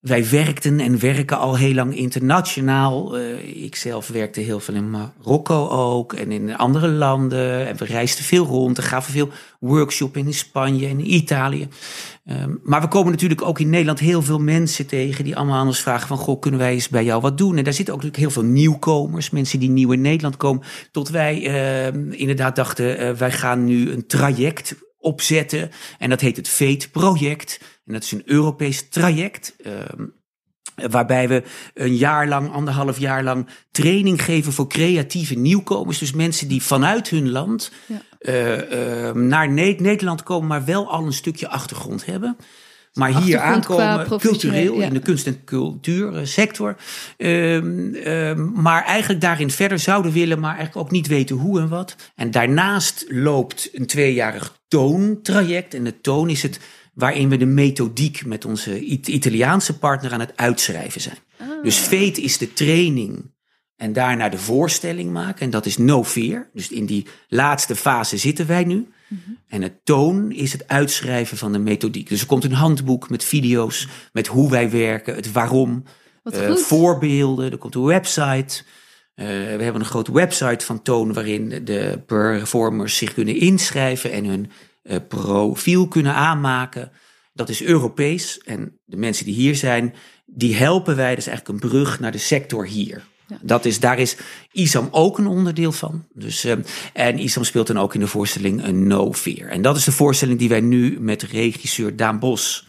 Wij 0.00 0.30
werkten 0.30 0.80
en 0.80 1.00
werken 1.00 1.38
al 1.38 1.56
heel 1.56 1.74
lang 1.74 1.96
internationaal. 1.96 3.18
Uh, 3.18 3.64
ik 3.64 3.76
zelf 3.76 4.08
werkte 4.08 4.40
heel 4.40 4.60
veel 4.60 4.74
in 4.74 4.90
Marokko 4.90 5.68
ook 5.68 6.12
en 6.12 6.32
in 6.32 6.56
andere 6.56 6.88
landen. 6.88 7.66
En 7.66 7.76
we 7.76 7.84
reisden 7.84 8.24
veel 8.24 8.44
rond 8.44 8.76
en 8.78 8.84
gaven 8.84 9.12
veel 9.12 9.28
workshops 9.60 10.16
in 10.16 10.34
Spanje 10.34 10.86
en 10.86 10.98
in 10.98 11.14
Italië. 11.14 11.68
Um, 12.24 12.60
maar 12.62 12.80
we 12.80 12.88
komen 12.88 13.10
natuurlijk 13.10 13.42
ook 13.42 13.58
in 13.58 13.70
Nederland 13.70 13.98
heel 13.98 14.22
veel 14.22 14.38
mensen 14.38 14.86
tegen 14.86 15.24
die 15.24 15.36
allemaal 15.36 15.58
anders 15.58 15.80
vragen 15.80 16.08
van... 16.08 16.16
Goh, 16.16 16.40
kunnen 16.40 16.60
wij 16.60 16.72
eens 16.72 16.88
bij 16.88 17.04
jou 17.04 17.20
wat 17.20 17.38
doen? 17.38 17.56
En 17.56 17.64
daar 17.64 17.72
zitten 17.72 17.94
ook 17.94 18.02
natuurlijk 18.02 18.32
heel 18.32 18.42
veel 18.42 18.50
nieuwkomers, 18.50 19.30
mensen 19.30 19.58
die 19.58 19.70
nieuw 19.70 19.92
in 19.92 20.00
Nederland 20.00 20.36
komen. 20.36 20.62
Tot 20.90 21.08
wij 21.08 21.46
uh, 21.46 22.18
inderdaad 22.20 22.56
dachten, 22.56 23.00
uh, 23.00 23.10
wij 23.10 23.32
gaan 23.32 23.64
nu 23.64 23.90
een 23.90 24.06
traject 24.06 24.74
opzetten. 24.98 25.70
En 25.98 26.10
dat 26.10 26.20
heet 26.20 26.36
het 26.36 26.48
FATE-project. 26.48 27.60
En 27.86 27.92
dat 27.92 28.02
is 28.02 28.12
een 28.12 28.22
Europees 28.24 28.88
traject. 28.88 29.56
Um, 29.66 30.16
Waarbij 30.90 31.28
we 31.28 31.42
een 31.74 31.96
jaar 31.96 32.28
lang, 32.28 32.52
anderhalf 32.52 32.98
jaar 32.98 33.22
lang 33.22 33.48
training 33.70 34.22
geven 34.24 34.52
voor 34.52 34.68
creatieve 34.68 35.34
nieuwkomers. 35.34 35.98
Dus 35.98 36.12
mensen 36.12 36.48
die 36.48 36.62
vanuit 36.62 37.08
hun 37.08 37.30
land 37.30 37.72
Ja. 37.86 38.02
eh, 38.18 39.12
naar 39.14 39.48
Ne- 39.50 39.76
Nederland 39.78 40.22
komen, 40.22 40.48
maar 40.48 40.64
wel 40.64 40.90
al 40.90 41.06
een 41.06 41.12
stukje 41.12 41.48
achtergrond 41.48 42.06
hebben. 42.06 42.36
Maar 42.98 43.22
hier 43.22 43.38
aankomen, 43.38 44.18
cultureel, 44.18 44.80
ja. 44.80 44.86
in 44.86 44.92
de 44.92 45.00
kunst- 45.00 45.26
en 45.26 45.44
cultuursector. 45.44 46.76
Ehm, 47.16 48.52
maar 48.62 48.84
eigenlijk 48.84 49.20
daarin 49.20 49.50
verder 49.50 49.78
zouden 49.78 50.12
willen, 50.12 50.40
maar 50.40 50.56
eigenlijk 50.56 50.86
ook 50.86 50.92
niet 50.92 51.06
weten 51.06 51.36
hoe 51.36 51.60
en 51.60 51.68
wat. 51.68 51.96
En 52.14 52.30
daarnaast 52.30 53.04
loopt 53.08 53.68
een 53.72 53.86
tweejarig 53.86 54.58
toontraject. 54.68 55.74
En 55.74 55.84
de 55.84 56.00
toon 56.00 56.28
is 56.30 56.42
het 56.42 56.60
waarin 56.94 57.28
we 57.28 57.36
de 57.36 57.46
methodiek 57.46 58.24
met 58.26 58.44
onze 58.44 58.86
It- 58.86 59.08
Italiaanse 59.08 59.78
partner 59.78 60.12
aan 60.12 60.20
het 60.20 60.32
uitschrijven 60.36 61.00
zijn. 61.00 61.18
Dus 61.62 61.76
Fate 61.76 62.22
is 62.22 62.38
de 62.38 62.52
training 62.52 63.32
en 63.76 63.92
daarna 63.92 64.28
de 64.28 64.38
voorstelling 64.38 65.12
maken. 65.12 65.40
En 65.40 65.50
dat 65.50 65.66
is 65.66 65.76
no 65.76 66.04
fear. 66.04 66.50
Dus 66.52 66.70
in 66.70 66.86
die 66.86 67.06
laatste 67.28 67.76
fase 67.76 68.16
zitten 68.16 68.46
wij 68.46 68.64
nu. 68.64 68.88
En 69.46 69.62
het 69.62 69.84
toon 69.84 70.32
is 70.32 70.52
het 70.52 70.68
uitschrijven 70.68 71.36
van 71.36 71.52
de 71.52 71.58
methodiek. 71.58 72.08
Dus 72.08 72.20
er 72.20 72.26
komt 72.26 72.44
een 72.44 72.52
handboek 72.52 73.10
met 73.10 73.24
video's, 73.24 73.88
met 74.12 74.26
hoe 74.26 74.50
wij 74.50 74.70
werken, 74.70 75.14
het 75.14 75.32
waarom, 75.32 75.84
eh, 76.22 76.54
voorbeelden. 76.54 77.50
Er 77.50 77.58
komt 77.58 77.74
een 77.74 77.84
website. 77.84 78.62
Eh, 79.14 79.26
we 79.26 79.62
hebben 79.62 79.80
een 79.80 79.84
grote 79.84 80.12
website 80.12 80.64
van 80.64 80.82
Toon 80.82 81.12
waarin 81.12 81.64
de 81.64 82.02
performers 82.06 82.96
zich 82.96 83.14
kunnen 83.14 83.36
inschrijven 83.36 84.12
en 84.12 84.24
hun 84.24 84.50
eh, 84.82 84.96
profiel 85.08 85.88
kunnen 85.88 86.14
aanmaken. 86.14 86.92
Dat 87.32 87.48
is 87.48 87.62
Europees 87.62 88.38
en 88.38 88.78
de 88.84 88.96
mensen 88.96 89.24
die 89.24 89.34
hier 89.34 89.56
zijn, 89.56 89.94
die 90.26 90.56
helpen 90.56 90.96
wij. 90.96 91.08
Dat 91.08 91.18
is 91.18 91.26
eigenlijk 91.26 91.62
een 91.62 91.70
brug 91.70 92.00
naar 92.00 92.12
de 92.12 92.18
sector 92.18 92.66
hier. 92.66 93.04
Ja. 93.28 93.36
Dat 93.42 93.64
is, 93.64 93.80
daar 93.80 93.98
is 93.98 94.16
Isam 94.52 94.88
ook 94.90 95.18
een 95.18 95.26
onderdeel 95.26 95.72
van. 95.72 96.06
Dus, 96.12 96.44
eh, 96.44 96.56
en 96.92 97.18
Isam 97.18 97.44
speelt 97.44 97.66
dan 97.66 97.78
ook 97.78 97.94
in 97.94 98.00
de 98.00 98.06
voorstelling 98.06 98.64
een 98.64 98.86
No 98.86 99.12
Fear. 99.12 99.48
En 99.48 99.62
dat 99.62 99.76
is 99.76 99.84
de 99.84 99.92
voorstelling 99.92 100.38
die 100.38 100.48
wij 100.48 100.60
nu 100.60 101.00
met 101.00 101.22
regisseur 101.22 101.96
Daan 101.96 102.18
Bos 102.18 102.66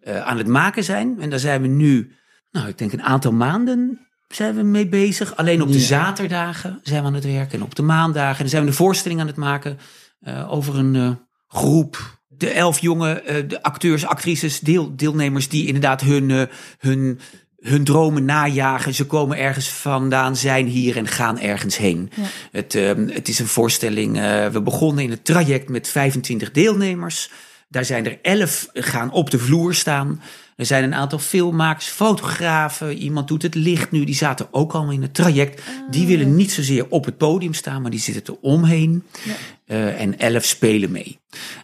eh, 0.00 0.20
aan 0.26 0.38
het 0.38 0.46
maken 0.46 0.84
zijn. 0.84 1.20
En 1.20 1.30
daar 1.30 1.38
zijn 1.38 1.62
we 1.62 1.68
nu, 1.68 2.12
nou, 2.50 2.68
ik 2.68 2.78
denk 2.78 2.92
een 2.92 3.02
aantal 3.02 3.32
maanden 3.32 4.06
zijn 4.28 4.54
we 4.54 4.62
mee 4.62 4.88
bezig. 4.88 5.36
Alleen 5.36 5.62
op 5.62 5.72
de 5.72 5.78
Ja. 5.78 5.84
zaterdagen 5.84 6.80
zijn 6.82 7.00
we 7.00 7.06
aan 7.08 7.14
het 7.14 7.24
werken 7.24 7.58
en 7.58 7.64
op 7.64 7.74
de 7.74 7.82
maandagen. 7.82 8.32
En 8.34 8.40
dan 8.40 8.48
zijn 8.48 8.64
we 8.64 8.70
de 8.70 8.76
voorstelling 8.76 9.20
aan 9.20 9.26
het 9.26 9.36
maken 9.36 9.78
eh, 10.20 10.52
over 10.52 10.78
een 10.78 10.96
eh, 10.96 11.10
groep. 11.46 12.18
De 12.28 12.50
elf 12.50 12.78
jonge 12.78 13.44
de 13.48 13.62
acteurs, 13.62 14.06
actrices, 14.06 14.60
deel, 14.60 14.96
deelnemers 14.96 15.48
die 15.48 15.66
inderdaad 15.66 16.00
hun, 16.00 16.48
hun, 16.78 17.18
hun 17.60 17.84
dromen 17.84 18.24
najagen. 18.24 18.94
Ze 18.94 19.06
komen 19.06 19.38
ergens 19.38 19.68
vandaan, 19.68 20.36
zijn 20.36 20.66
hier 20.66 20.96
en 20.96 21.06
gaan 21.08 21.38
ergens 21.38 21.76
heen. 21.76 22.10
Ja. 22.14 22.22
Het, 22.52 22.74
eh, 22.74 22.90
het 23.06 23.28
is 23.28 23.38
een 23.38 23.46
voorstelling. 23.46 24.16
eh, 24.16 24.46
we 24.46 24.62
begonnen 24.62 25.04
in 25.04 25.10
het 25.10 25.24
traject 25.24 25.68
met 25.68 25.88
25 25.88 26.50
deelnemers. 26.50 27.30
Daar 27.68 27.84
zijn 27.84 28.06
er 28.06 28.18
11 28.22 28.68
gaan 28.72 29.12
op 29.12 29.30
de 29.30 29.38
vloer 29.38 29.74
staan. 29.74 30.22
Er 30.60 30.66
zijn 30.66 30.84
een 30.84 30.94
aantal 30.94 31.18
filmmakers, 31.18 31.86
fotografen. 31.86 32.92
Iemand 32.92 33.28
doet 33.28 33.42
het 33.42 33.54
licht 33.54 33.90
nu. 33.90 34.04
Die 34.04 34.14
zaten 34.14 34.46
ook 34.50 34.72
allemaal 34.72 34.92
in 34.92 35.02
het 35.02 35.14
traject. 35.14 35.62
Die 35.90 36.06
willen 36.06 36.36
niet 36.36 36.52
zozeer 36.52 36.86
op 36.88 37.04
het 37.04 37.16
podium 37.16 37.54
staan, 37.54 37.82
maar 37.82 37.90
die 37.90 38.00
zitten 38.00 38.34
er 38.34 38.40
omheen. 38.40 39.02
Ja. 39.24 39.34
Eh, 39.66 40.00
en 40.00 40.18
11 40.18 40.44
spelen 40.44 40.90
mee. 40.90 41.18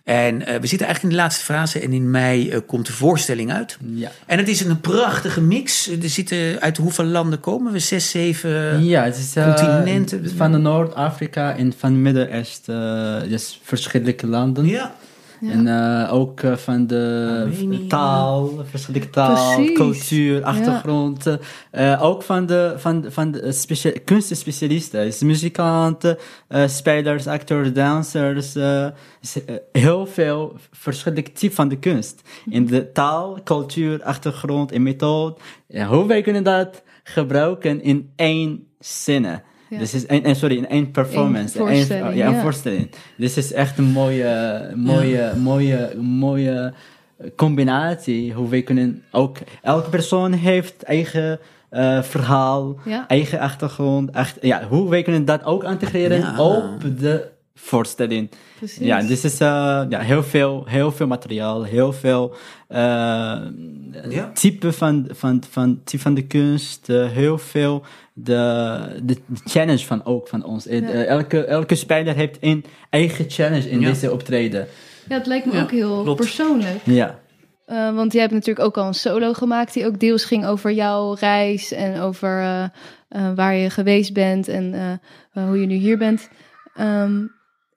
En 0.05 0.47
eh, 0.47 0.61
we 0.61 0.67
zitten 0.67 0.87
eigenlijk 0.87 1.03
in 1.03 1.09
de 1.09 1.15
laatste 1.15 1.45
fase. 1.45 1.81
En 1.81 1.93
in 1.93 2.11
mei 2.11 2.51
eh, 2.51 2.61
komt 2.67 2.87
de 2.87 2.93
voorstelling 2.93 3.53
uit. 3.53 3.79
Ja. 3.95 4.11
En 4.27 4.39
het 4.39 4.49
is 4.49 4.61
een 4.61 4.81
prachtige 4.81 5.41
mix. 5.41 5.89
Er 5.89 6.09
zitten 6.09 6.61
uit 6.61 6.77
hoeveel 6.77 7.05
landen 7.05 7.41
komen 7.41 7.73
we? 7.73 7.79
Zes, 7.79 8.11
zeven. 8.11 8.85
Ja, 8.85 9.05
het 9.05 9.17
is 9.17 9.33
continenten. 9.33 10.31
van 10.37 10.53
de 10.53 10.59
Noord-Afrika 10.59 11.57
en 11.57 11.73
van 11.79 12.03
Midden-Oosten, 12.03 13.29
dus 13.29 13.61
verschillende 13.63 14.27
landen. 14.27 14.67
Ja. 14.67 14.95
Ja. 15.41 15.51
En 15.51 15.67
eh, 16.07 16.15
ook 16.15 16.41
eh, 16.41 16.57
van 16.57 16.87
de 16.87 17.33
Armenië. 17.55 17.87
taal, 17.87 18.51
verschillende 18.71 19.11
taal, 19.11 19.55
Precies. 19.57 19.77
cultuur, 19.77 20.45
achtergrond. 20.45 21.39
eh, 21.71 22.03
ook 22.05 22.23
van 22.23 22.47
de, 22.47 22.75
van 22.77 23.05
van 23.09 23.31
de 23.31 23.53
specia 23.53 23.93
kunstenspecialisten. 24.05 25.05
Dus 25.05 25.21
muzikanten, 25.23 26.17
eh, 26.49 26.67
spelers, 26.69 27.27
acteurs, 27.27 27.73
dansers. 27.73 28.55
eh, 28.55 28.85
eh, 28.87 28.93
heel 29.73 30.07
veel 30.07 30.57
verschillende 30.71 31.33
typen 31.33 31.57
van 31.57 31.69
de 31.69 31.79
kunst. 31.79 32.21
In 32.51 32.67
de 32.67 32.93
taal, 32.93 33.39
cultuur, 33.45 34.03
achtergrond 34.03 34.73
en 34.73 34.83
methode. 34.83 35.37
Ja, 35.67 35.87
hoe 35.87 36.07
wij 36.07 36.23
kunnen 36.23 36.45
dat 36.45 36.83
gebruiken 37.05 37.83
in 37.83 38.11
één 38.17 38.67
zinnen. 38.79 39.43
Ja. 39.69 39.79
Dus 39.79 39.95
is, 39.95 40.07
en, 40.07 40.25
en 40.25 40.37
sorry, 40.37 40.57
in 40.57 40.69
één 40.69 40.91
performance. 40.91 41.61
Eén- 41.61 41.67
voorstelling, 41.67 42.15
ja, 42.17 42.27
een 42.27 42.35
ja. 42.35 42.41
voorstelling. 42.43 42.91
Dit 43.17 43.37
is 43.37 43.53
echt 43.53 43.79
een 43.79 43.85
mooie, 43.85 44.61
mooie, 44.75 45.33
mooie, 45.37 45.97
mooie 46.01 46.73
combinatie. 47.37 48.33
Hoe 48.33 48.49
wij 48.49 48.63
kunnen 48.63 49.03
ook... 49.11 49.39
Elke 49.63 49.89
persoon 49.89 50.33
heeft 50.33 50.83
eigen 50.83 51.39
eh, 51.71 52.03
verhaal, 52.03 52.77
Ja. 52.85 53.05
eigen 53.09 53.39
achtergrond. 53.39 54.11
Echt, 54.11 54.39
ja, 54.41 54.63
hoe 54.69 54.91
wij 54.91 55.03
kunnen 55.03 55.25
dat 55.25 55.45
ook 55.45 55.65
integreren 55.65 56.19
Ja. 56.19 56.41
op 56.43 56.65
de 56.99 57.29
voorstelling. 57.59 58.31
Precies. 58.59 58.79
Ja, 58.87 59.01
dit 59.01 59.25
is 59.25 59.41
eh, 59.41 59.49
ja, 59.89 59.99
heel, 60.01 60.23
veel, 60.23 60.65
heel 60.69 60.93
veel 60.93 61.07
materiaal, 61.07 61.63
heel 61.65 61.93
veel 61.93 62.35
eh, 62.69 62.79
Ja. 64.09 64.31
type, 64.35 64.73
van, 64.73 65.09
van, 65.13 65.43
van, 65.51 65.81
type 65.85 66.03
van 66.03 66.15
de 66.15 66.27
kunst, 66.27 66.89
eh, 66.89 67.07
heel 67.11 67.39
veel 67.39 67.83
de, 68.13 68.79
de, 69.03 69.15
de 69.27 69.41
challenge 69.45 69.85
van 69.85 70.05
ook 70.05 70.29
van 70.29 70.45
ons. 70.45 70.67
Eh, 70.67 70.81
Ja. 70.81 70.89
eh, 70.89 71.07
elke, 71.07 71.45
elke 71.45 71.75
speler 71.75 72.15
heeft 72.15 72.37
een 72.41 72.65
eigen 72.91 73.25
challenge 73.29 73.71
in 73.71 73.81
Ja. 73.81 73.89
deze 73.89 74.13
optreden. 74.13 74.67
Ja, 75.09 75.15
het 75.17 75.27
lijkt 75.27 75.47
me 75.47 75.53
Ja, 75.53 75.63
ook 75.63 75.71
heel 75.71 76.03
klopt. 76.03 76.21
persoonlijk. 76.21 76.79
Ja. 76.85 77.19
Eh, 77.67 77.95
want 77.95 78.13
jij 78.13 78.21
hebt 78.21 78.33
natuurlijk 78.35 78.67
ook 78.67 78.77
al 78.77 78.87
een 78.87 78.95
solo 78.95 79.33
gemaakt 79.33 79.73
die 79.73 79.87
ook 79.87 80.01
deels 80.01 80.25
ging 80.25 80.47
over 80.47 80.73
jouw 80.73 81.13
reis 81.15 81.73
en 81.73 82.01
over 82.01 82.39
eh, 82.41 82.65
eh, 83.09 83.33
waar 83.35 83.55
je 83.55 83.71
geweest 83.71 84.13
bent 84.13 84.49
en 84.49 85.01
hoe 85.33 85.61
je 85.61 85.67
nu 85.67 85.75
hier 85.75 85.99
bent. 85.99 86.29
Ehm, 86.75 87.23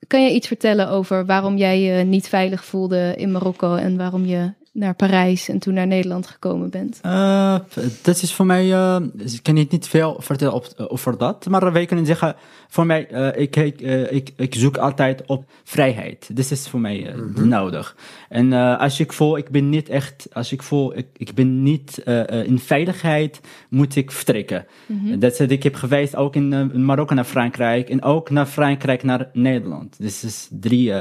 kan 0.10 0.24
je 0.24 0.34
iets 0.34 0.48
vertellen 0.48 0.90
over 0.90 1.26
waarom 1.26 1.58
jij 1.58 1.82
je 1.82 2.04
niet 2.04 2.28
veilig 2.28 2.66
voelde 2.66 3.14
in 3.18 3.32
Marokko 3.32 3.76
en 3.76 3.98
waarom 3.98 4.26
je 4.26 4.54
naar 4.72 4.96
Parijs 4.96 5.50
en 5.50 5.60
toen 5.60 5.74
naar 5.74 5.88
Nederland 5.88 6.28
gekomen 6.28 6.70
bent? 6.70 7.00
Eh, 7.02 7.60
dat 8.02 8.22
is 8.22 8.34
voor 8.34 8.46
mij, 8.46 8.74
eh, 8.74 8.98
dus 9.14 9.34
ik 9.34 9.44
kan 9.44 9.54
niet, 9.54 9.88
veel 9.88 10.18
vertellen 10.20 10.54
op, 10.54 10.66
eh, 10.78 10.86
over 10.88 11.18
dat, 11.18 11.46
maar 11.46 11.72
wij 11.72 11.86
kunnen 11.86 12.06
zeggen, 12.06 12.36
voor 12.72 12.86
mij, 12.86 13.08
eh, 13.08 13.42
ik, 13.42 13.56
ik, 13.56 13.82
ik, 14.12 14.30
ik 14.36 14.56
zoek 14.56 14.78
altijd 14.78 15.24
op 15.26 15.46
vrijheid. 15.64 16.30
Dit 16.36 16.52
is 16.52 16.68
voor 16.68 16.80
mij 16.80 17.08
eh, 17.08 17.44
nodig. 17.44 17.96
En 18.30 18.54
eh, 18.54 18.80
als 18.80 19.00
ik 19.00 19.14
voel, 19.14 19.38
ik 19.38 19.50
ben 19.50 19.70
niet 19.70 19.90
echt, 19.90 20.28
als 20.32 20.52
ik 20.52 20.64
voel, 20.64 20.98
ik, 20.98 21.08
ik 21.18 21.34
ben 21.34 21.64
niet 21.64 21.98
in 22.46 22.60
veiligheid, 22.60 23.42
moet 23.70 23.96
ik 23.96 24.12
vertrekken. 24.12 24.66
Dat 25.18 25.32
is 25.32 25.38
het, 25.38 25.52
ik 25.52 25.64
heb 25.64 25.76
geweest 25.76 26.16
ook 26.16 26.36
in, 26.36 26.54
in 26.54 26.86
Marokko 26.86 27.14
naar 27.14 27.24
Frankrijk 27.24 27.90
en 27.90 28.04
ook 28.04 28.30
naar 28.30 28.46
Frankrijk 28.46 29.04
naar 29.04 29.30
Nederland. 29.34 29.96
Dus 29.98 30.24
is 30.24 30.48
drie, 30.52 30.94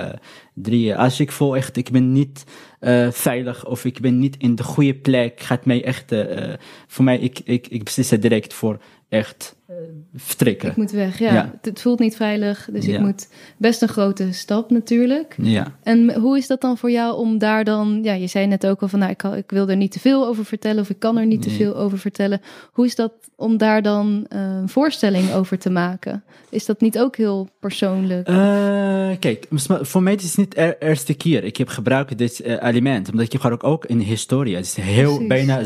drie 0.63 0.97
als 0.97 1.21
ik 1.21 1.33
voel 1.33 1.57
echt, 1.57 1.77
ik 1.77 1.91
ben 1.91 2.13
niet 2.13 2.45
eh, 2.81 3.11
veilig 3.11 3.67
of 3.67 3.85
ik 3.85 4.01
ben 4.01 4.19
niet 4.19 4.37
in 4.39 4.55
de 4.55 4.63
goede 4.63 4.95
plek, 4.95 5.41
gaat 5.41 5.65
mij 5.65 5.85
echt, 5.85 6.13
eh, 6.13 6.53
eh, 6.53 6.59
voor 6.87 7.05
mij, 7.05 7.19
ik, 7.19 7.41
ik, 7.45 7.67
ik 7.69 7.85
beslis 7.85 8.11
het 8.11 8.23
direct 8.23 8.55
voor 8.55 8.79
echt 9.09 9.57
eh, 9.69 9.77
vertrekken. 10.15 10.69
Ik 10.69 10.77
moet 10.77 10.91
weg, 10.91 11.19
ja. 11.19 11.33
Ja. 11.33 11.55
Het, 11.63 11.81
voelt 11.81 11.99
niet 11.99 12.17
veilig, 12.17 12.69
dus 12.73 12.87
ik 12.87 13.01
moet 13.01 13.29
best 13.57 13.83
een 13.83 13.89
grote 13.89 14.33
stap 14.33 14.71
natuurlijk. 14.71 15.35
Ja. 15.43 15.75
En 15.83 16.15
hoe 16.15 16.39
is 16.39 16.47
dat 16.47 16.61
dan 16.61 16.79
voor 16.79 16.91
jou 16.91 17.17
om 17.17 17.39
daar 17.39 17.65
dan, 17.65 18.01
ja, 18.03 18.13
je 18.13 18.27
zei 18.27 18.47
net 18.47 18.67
ook 18.67 18.83
al 18.83 18.89
van, 18.89 18.99
nou, 18.99 19.11
ik, 19.11 19.17
kan, 19.17 19.35
ik 19.35 19.51
wil 19.51 19.69
er 19.69 19.77
niet 19.77 19.93
te 19.93 20.01
veel 20.01 20.27
over 20.27 20.45
vertellen 20.45 20.83
of 20.83 20.91
ik 20.91 20.99
kan 20.99 21.19
er 21.19 21.27
niet 21.27 21.43
te 21.43 21.51
veel 21.51 21.77
over 21.77 21.99
vertellen. 21.99 22.41
Hoe 22.73 22.85
is 22.85 22.95
dat 22.95 23.13
om 23.37 23.57
daar 23.57 23.83
dan 23.83 24.27
eh, 24.29 24.41
een 24.41 24.69
voorstelling 24.69 25.33
over 25.33 25.59
te 25.59 25.71
maken? 25.71 26.25
Is 26.51 26.67
dat 26.67 26.81
niet 26.81 26.99
ook 26.99 27.17
heel 27.17 27.49
persoonlijk? 27.61 28.29
Eh, 28.29 29.11
kijk, 29.19 29.47
voor 29.81 30.03
mij 30.03 30.15
is 30.15 30.25
het 30.25 30.37
niet 30.37 30.55
de 30.55 30.77
eerste 30.79 31.15
keer. 31.15 31.45
Ik 31.45 31.57
heb 31.57 31.69
gebruikt 31.69 32.19
dit 32.19 32.41
element, 32.41 33.11
omdat 33.11 33.25
ik 33.25 33.33
heb 33.33 33.53
ook, 33.53 33.65
ook 33.65 33.85
in 33.85 33.99
historie. 33.99 34.57
Het 34.57 34.65
is 34.65 34.77
heel, 34.77 35.25
Precies. 35.25 35.47
bijna 35.47 35.65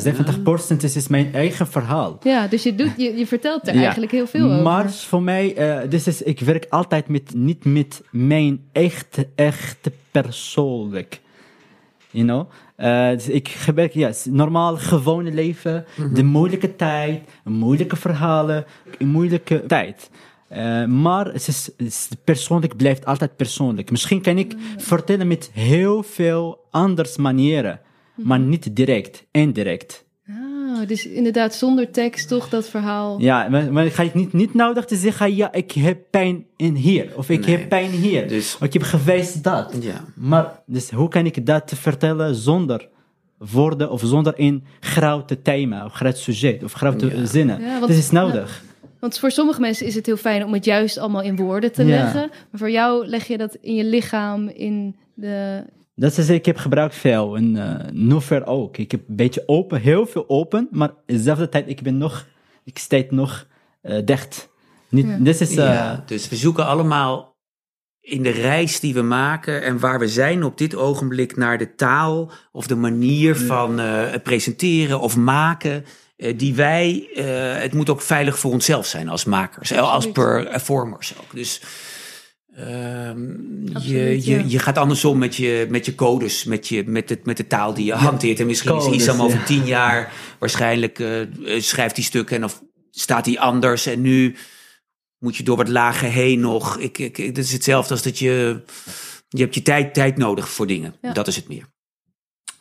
70% 0.75 0.77
is, 0.77 0.97
is 0.97 1.09
mijn 1.09 1.35
eigen 1.35 1.67
verhaal. 1.67 2.19
ja, 2.23 2.47
dus 2.47 2.63
je, 2.63 2.75
doet, 2.75 2.93
je, 2.97 3.17
je 3.17 3.27
vertelt 3.33 3.69
er 3.69 3.75
Ja. 3.75 3.81
eigenlijk 3.81 4.13
heel 4.13 4.27
veel 4.27 4.51
over. 4.51 4.63
Maar 4.63 4.91
voor 4.91 5.23
mij, 5.23 5.55
eh, 5.57 5.91
dus 5.91 6.07
is, 6.07 6.23
ik 6.23 6.41
werk 6.41 6.67
altijd 6.69 7.09
met, 7.09 7.35
niet 7.35 7.65
met 7.65 8.03
mijn 8.11 8.61
echte, 8.73 9.29
echte 9.35 9.93
persoonlijk. 10.11 11.21
You 12.11 12.25
know? 12.25 12.51
Eh, 12.77 13.11
dus 13.11 13.29
ik 13.29 13.49
gebruik, 13.49 13.93
ja, 13.93 14.11
normaal 14.31 14.77
gewone 14.77 15.33
leven, 15.33 15.85
de 16.15 16.23
moeilijke 16.23 16.77
tijd, 16.77 17.21
moeilijke 17.45 17.97
verhalen, 17.97 18.65
moeilijke 18.99 19.67
tijd. 19.67 20.11
Eh, 20.49 20.85
maar 20.85 21.27
het 21.27 21.49
is, 21.49 21.67
het 21.77 21.87
is 21.87 22.09
persoonlijk 22.25 22.77
blijft 22.77 23.05
altijd 23.05 23.37
persoonlijk. 23.37 23.91
Misschien 23.91 24.23
kan 24.23 24.39
ik 24.39 24.55
vertellen 24.77 25.27
met 25.27 25.51
heel 25.53 26.03
veel 26.03 26.67
anders 26.71 27.17
manieren, 27.17 27.81
maar 28.15 28.39
niet 28.39 28.77
direct, 28.77 29.25
indirect. 29.31 30.05
Oh, 30.81 30.87
dus 30.87 31.07
inderdaad 31.07 31.55
zonder 31.55 31.91
tekst 31.91 32.29
toch 32.29 32.49
dat 32.49 32.69
verhaal. 32.69 33.21
Ja, 33.21 33.49
maar, 33.49 33.73
maar 33.73 33.91
ga 33.91 34.03
je 34.03 34.11
niet, 34.15 34.33
niet 34.33 34.55
nodig 34.55 34.85
te 34.85 34.97
zeggen, 34.97 35.35
ja, 35.37 35.53
ik 35.53 35.73
heb 35.73 35.99
pijn 36.11 36.45
in 36.57 36.75
hier. 36.75 37.09
Of 37.17 37.31
ik 37.31 37.47
Nee. 37.47 37.57
heb 37.57 37.69
pijn 37.69 37.91
hier. 37.91 38.29
Dus- 38.29 38.57
ik 38.61 38.73
heb 38.73 38.83
geweest 38.83 39.45
dat. 39.45 39.77
Ja. 39.81 40.05
Maar 40.15 40.61
dus 40.67 40.91
hoe 40.91 41.09
kan 41.09 41.27
ik 41.27 41.47
dat 41.47 41.73
vertellen 41.77 42.35
zonder 42.35 42.89
woorden 43.39 43.91
of 43.91 44.01
zonder 44.05 44.33
een 44.37 44.65
grote 44.81 45.43
thema 45.43 45.85
of 45.85 45.93
groot 45.93 46.19
sujet 46.19 46.65
of 46.65 46.73
grote 46.73 47.07
Ja. 47.17 47.25
zinnen? 47.27 47.61
Ja, 47.61 47.67
want- 47.69 47.81
dat 47.81 47.91
is 47.97 48.11
nodig. 48.11 48.63
Want 48.99 49.19
voor 49.19 49.31
sommige 49.31 49.61
mensen 49.61 49.87
is 49.87 49.95
het 49.95 50.07
heel 50.07 50.17
fijn 50.17 50.45
om 50.45 50.53
het 50.53 50.65
juist 50.65 50.99
allemaal 50.99 51.23
in 51.23 51.37
woorden 51.37 51.73
te 51.73 51.83
Ja. 51.85 51.89
leggen. 51.89 52.21
Maar 52.51 52.59
voor 52.61 52.71
jou 52.71 53.07
leg 53.07 53.27
je 53.27 53.39
dat 53.39 53.57
in 53.61 53.75
je 53.75 53.85
lichaam, 53.85 54.49
in 54.49 54.97
de... 55.15 55.63
Dat 56.03 56.19
is, 56.19 56.29
ik 56.29 56.47
heb 56.47 56.57
gebruikt 56.57 56.95
veel 56.95 57.37
en 57.37 57.57
eh 57.57 57.93
Nover 57.93 58.47
ook. 58.47 58.77
Ik 58.77 58.91
heb 58.91 59.01
een 59.09 59.17
beetje 59.17 59.43
open, 59.47 59.81
heel 59.81 60.07
veel 60.07 60.25
open, 60.29 60.69
maar 60.71 60.91
dezelfde 61.07 61.49
tijd 61.49 61.69
ik 61.69 61.83
ben 61.83 61.99
nog, 61.99 62.27
ik 62.65 62.79
sta 62.79 63.03
nog 63.11 63.47
eh, 63.83 63.99
dicht. 64.05 64.49
Niet, 64.89 65.07
Ja. 65.07 65.17
Dit 65.19 65.41
is, 65.41 65.51
eh, 65.51 65.57
Ja, 65.57 66.03
dus 66.07 66.29
we 66.29 66.37
zoeken 66.37 66.67
allemaal 66.67 67.37
in 68.01 68.23
de 68.23 68.31
reis 68.31 68.81
die 68.81 68.95
we 68.95 69.03
maken 69.03 69.63
en 69.63 69.79
waar 69.79 69.99
we 69.99 70.09
zijn 70.09 70.45
op 70.45 70.59
dit 70.59 70.75
ogenblik 70.75 71.37
naar 71.37 71.59
de 71.59 71.75
taal 71.75 72.31
of 72.53 72.67
de 72.67 72.77
manier 72.77 73.37
van 73.37 73.81
eh, 73.81 74.11
het 74.11 74.23
presenteren 74.23 75.01
of 75.01 75.17
maken. 75.17 75.85
eh, 76.17 76.39
die 76.39 76.55
wij, 76.55 77.09
eh, 77.15 77.63
het 77.63 77.75
moet 77.75 77.91
ook 77.91 78.01
veilig 78.01 78.39
voor 78.39 78.53
onszelf 78.53 78.87
zijn 78.87 79.09
als 79.09 79.25
makers, 79.25 79.73
als 79.73 80.13
performers 80.13 81.15
ook. 81.21 81.35
Dus 81.35 81.63
ehm, 82.55 83.21
je, 83.81 83.99
ja. 83.99 84.39
je, 84.39 84.49
je 84.49 84.59
gaat 84.59 84.79
andersom 84.79 85.19
met 85.19 85.37
je, 85.37 85.67
met 85.71 85.87
je 85.87 85.95
codes, 85.95 86.45
met, 86.45 86.69
je, 86.69 86.85
met, 86.87 87.09
het, 87.09 87.27
met 87.27 87.37
de 87.37 87.47
taal 87.47 87.75
die 87.75 87.85
je 87.85 87.93
hanteert. 87.93 88.41
En 88.41 88.47
misschien 88.47 88.71
codes, 88.71 88.87
is 88.87 89.03
Isam 89.03 89.21
over 89.21 89.39
ja. 89.39 89.45
tien 89.45 89.65
jaar 89.65 90.13
waarschijnlijk 90.39 90.99
eh, 90.99 91.27
schrijft 91.61 91.97
hij 91.97 92.05
stukken 92.05 92.37
en 92.37 92.45
of 92.45 92.63
staat 92.91 93.27
hij 93.27 93.39
anders. 93.39 93.87
En 93.87 94.01
nu 94.01 94.37
moet 95.19 95.37
je 95.37 95.43
door 95.43 95.57
wat 95.57 95.69
lagen 95.69 96.11
heen 96.11 96.41
nog. 96.41 96.79
Ik, 96.79 96.99
ik, 96.99 97.17
het 97.17 97.39
is 97.39 97.53
hetzelfde 97.53 97.93
als 97.93 98.03
dat 98.03 98.19
je. 98.19 98.63
Je 99.29 99.43
hebt 99.43 99.55
je 99.55 99.63
tijd, 99.63 99.95
tijd 99.95 100.17
nodig 100.17 100.49
voor 100.49 100.67
dingen. 100.67 100.95
Ja. 101.03 101.13
Dat 101.13 101.27
is 101.27 101.37
het 101.37 101.49
meer. 101.49 101.72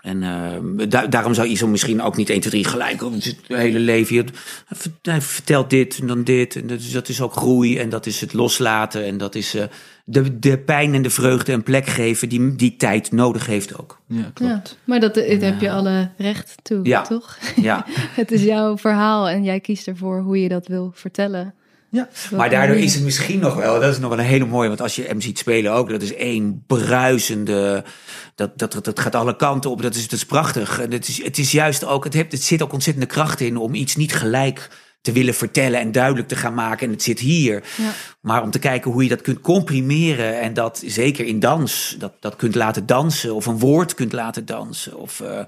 En 0.01 0.23
eh, 0.23 0.87
da- 0.89 1.07
daarom 1.07 1.33
zou 1.33 1.47
Iso 1.47 1.67
misschien 1.67 2.01
ook 2.01 2.17
niet 2.17 2.29
1, 2.29 2.39
2, 2.39 2.51
3 2.51 2.65
gelijk 2.65 3.01
het 3.01 3.37
hele 3.47 3.79
leven. 3.79 4.15
Je- 4.15 4.23
Hij 4.65 4.77
vert- 4.77 4.93
Hij 5.01 5.21
vertelt 5.21 5.69
dit 5.69 5.99
en 6.01 6.07
dan 6.07 6.23
dit. 6.23 6.55
En 6.55 6.67
dat 6.67 6.79
is, 6.79 6.91
dat 6.91 7.09
is 7.09 7.21
ook 7.21 7.33
groei 7.35 7.77
en 7.77 7.89
dat 7.89 8.05
is 8.05 8.21
het 8.21 8.33
loslaten. 8.33 9.05
En 9.05 9.17
dat 9.17 9.35
is 9.35 9.55
eh, 9.55 9.63
de, 10.05 10.39
de 10.39 10.57
pijn 10.57 10.93
en 10.93 11.01
de 11.01 11.09
vreugde 11.09 11.51
een 11.53 11.63
plek 11.63 11.85
geven 11.87 12.29
die 12.29 12.55
die 12.55 12.75
tijd 12.75 13.11
nodig 13.11 13.45
heeft 13.45 13.77
ook. 13.79 13.99
ja, 14.07 14.31
Ja, 14.35 14.61
maar 14.83 14.99
dat, 14.99 15.13
dat 15.15 15.41
heb 15.41 15.61
je 15.61 15.71
alle 15.71 16.09
recht 16.17 16.55
toe, 16.61 16.79
Ja. 16.85 17.01
toch? 17.01 17.37
Ja. 17.55 17.85
Het 18.21 18.31
is 18.31 18.43
jouw 18.43 18.77
verhaal 18.77 19.29
en 19.29 19.43
jij 19.43 19.59
kiest 19.59 19.87
ervoor 19.87 20.19
hoe 20.21 20.41
je 20.41 20.49
dat 20.49 20.67
wil 20.67 20.91
vertellen. 20.95 21.53
Ja. 21.91 22.09
Maar 22.31 22.49
daardoor 22.49 22.75
is 22.75 22.93
het 22.93 23.03
misschien 23.03 23.39
nog 23.39 23.55
wel, 23.55 23.79
dat 23.79 23.91
is 23.91 23.99
nog 23.99 24.09
wel 24.09 24.19
een 24.19 24.25
hele 24.25 24.45
mooie, 24.45 24.67
want 24.67 24.81
als 24.81 24.95
je 24.95 25.03
hem 25.03 25.21
ziet 25.21 25.37
spelen 25.37 25.71
ook, 25.71 25.89
dat 25.89 26.01
is 26.01 26.15
één 26.15 26.63
bruisende, 26.67 27.83
dat, 28.35 28.57
dat, 28.57 28.71
dat, 28.73 28.85
dat 28.85 28.99
gaat 28.99 29.15
alle 29.15 29.35
kanten 29.35 29.69
op, 29.69 29.81
dat 29.81 29.95
is, 29.95 30.01
dat 30.01 30.19
is 30.19 30.25
prachtig. 30.25 30.79
En 30.79 30.91
het 30.91 31.07
is, 31.07 31.23
het 31.23 31.37
is 31.37 31.51
juist 31.51 31.85
ook, 31.85 32.03
het, 32.03 32.13
heeft, 32.13 32.31
het 32.31 32.43
zit 32.43 32.61
ook 32.61 32.73
ontzettende 32.73 33.07
kracht 33.07 33.39
in 33.39 33.57
om 33.57 33.73
iets 33.73 33.95
niet 33.95 34.15
gelijk 34.15 34.69
te 35.01 35.11
willen 35.11 35.33
vertellen 35.33 35.79
en 35.79 35.91
duidelijk 35.91 36.27
te 36.27 36.35
gaan 36.35 36.53
maken. 36.53 36.87
En 36.87 36.93
het 36.93 37.03
zit 37.03 37.19
hier. 37.19 37.63
Ja. 37.77 37.91
Maar 38.21 38.41
om 38.41 38.51
te 38.51 38.59
kijken 38.59 38.91
hoe 38.91 39.03
je 39.03 39.09
dat 39.09 39.21
kunt 39.21 39.41
comprimeren 39.41 40.39
en 40.39 40.53
dat 40.53 40.83
zeker 40.85 41.25
in 41.25 41.39
dans, 41.39 41.95
dat, 41.99 42.13
dat 42.19 42.35
kunt 42.35 42.55
laten 42.55 42.85
dansen 42.85 43.35
of 43.35 43.45
een 43.45 43.59
woord 43.59 43.93
kunt 43.93 44.13
laten 44.13 44.45
dansen 44.45 44.97
of 44.97 45.19
eh, 45.19 45.39
eh, 45.39 45.45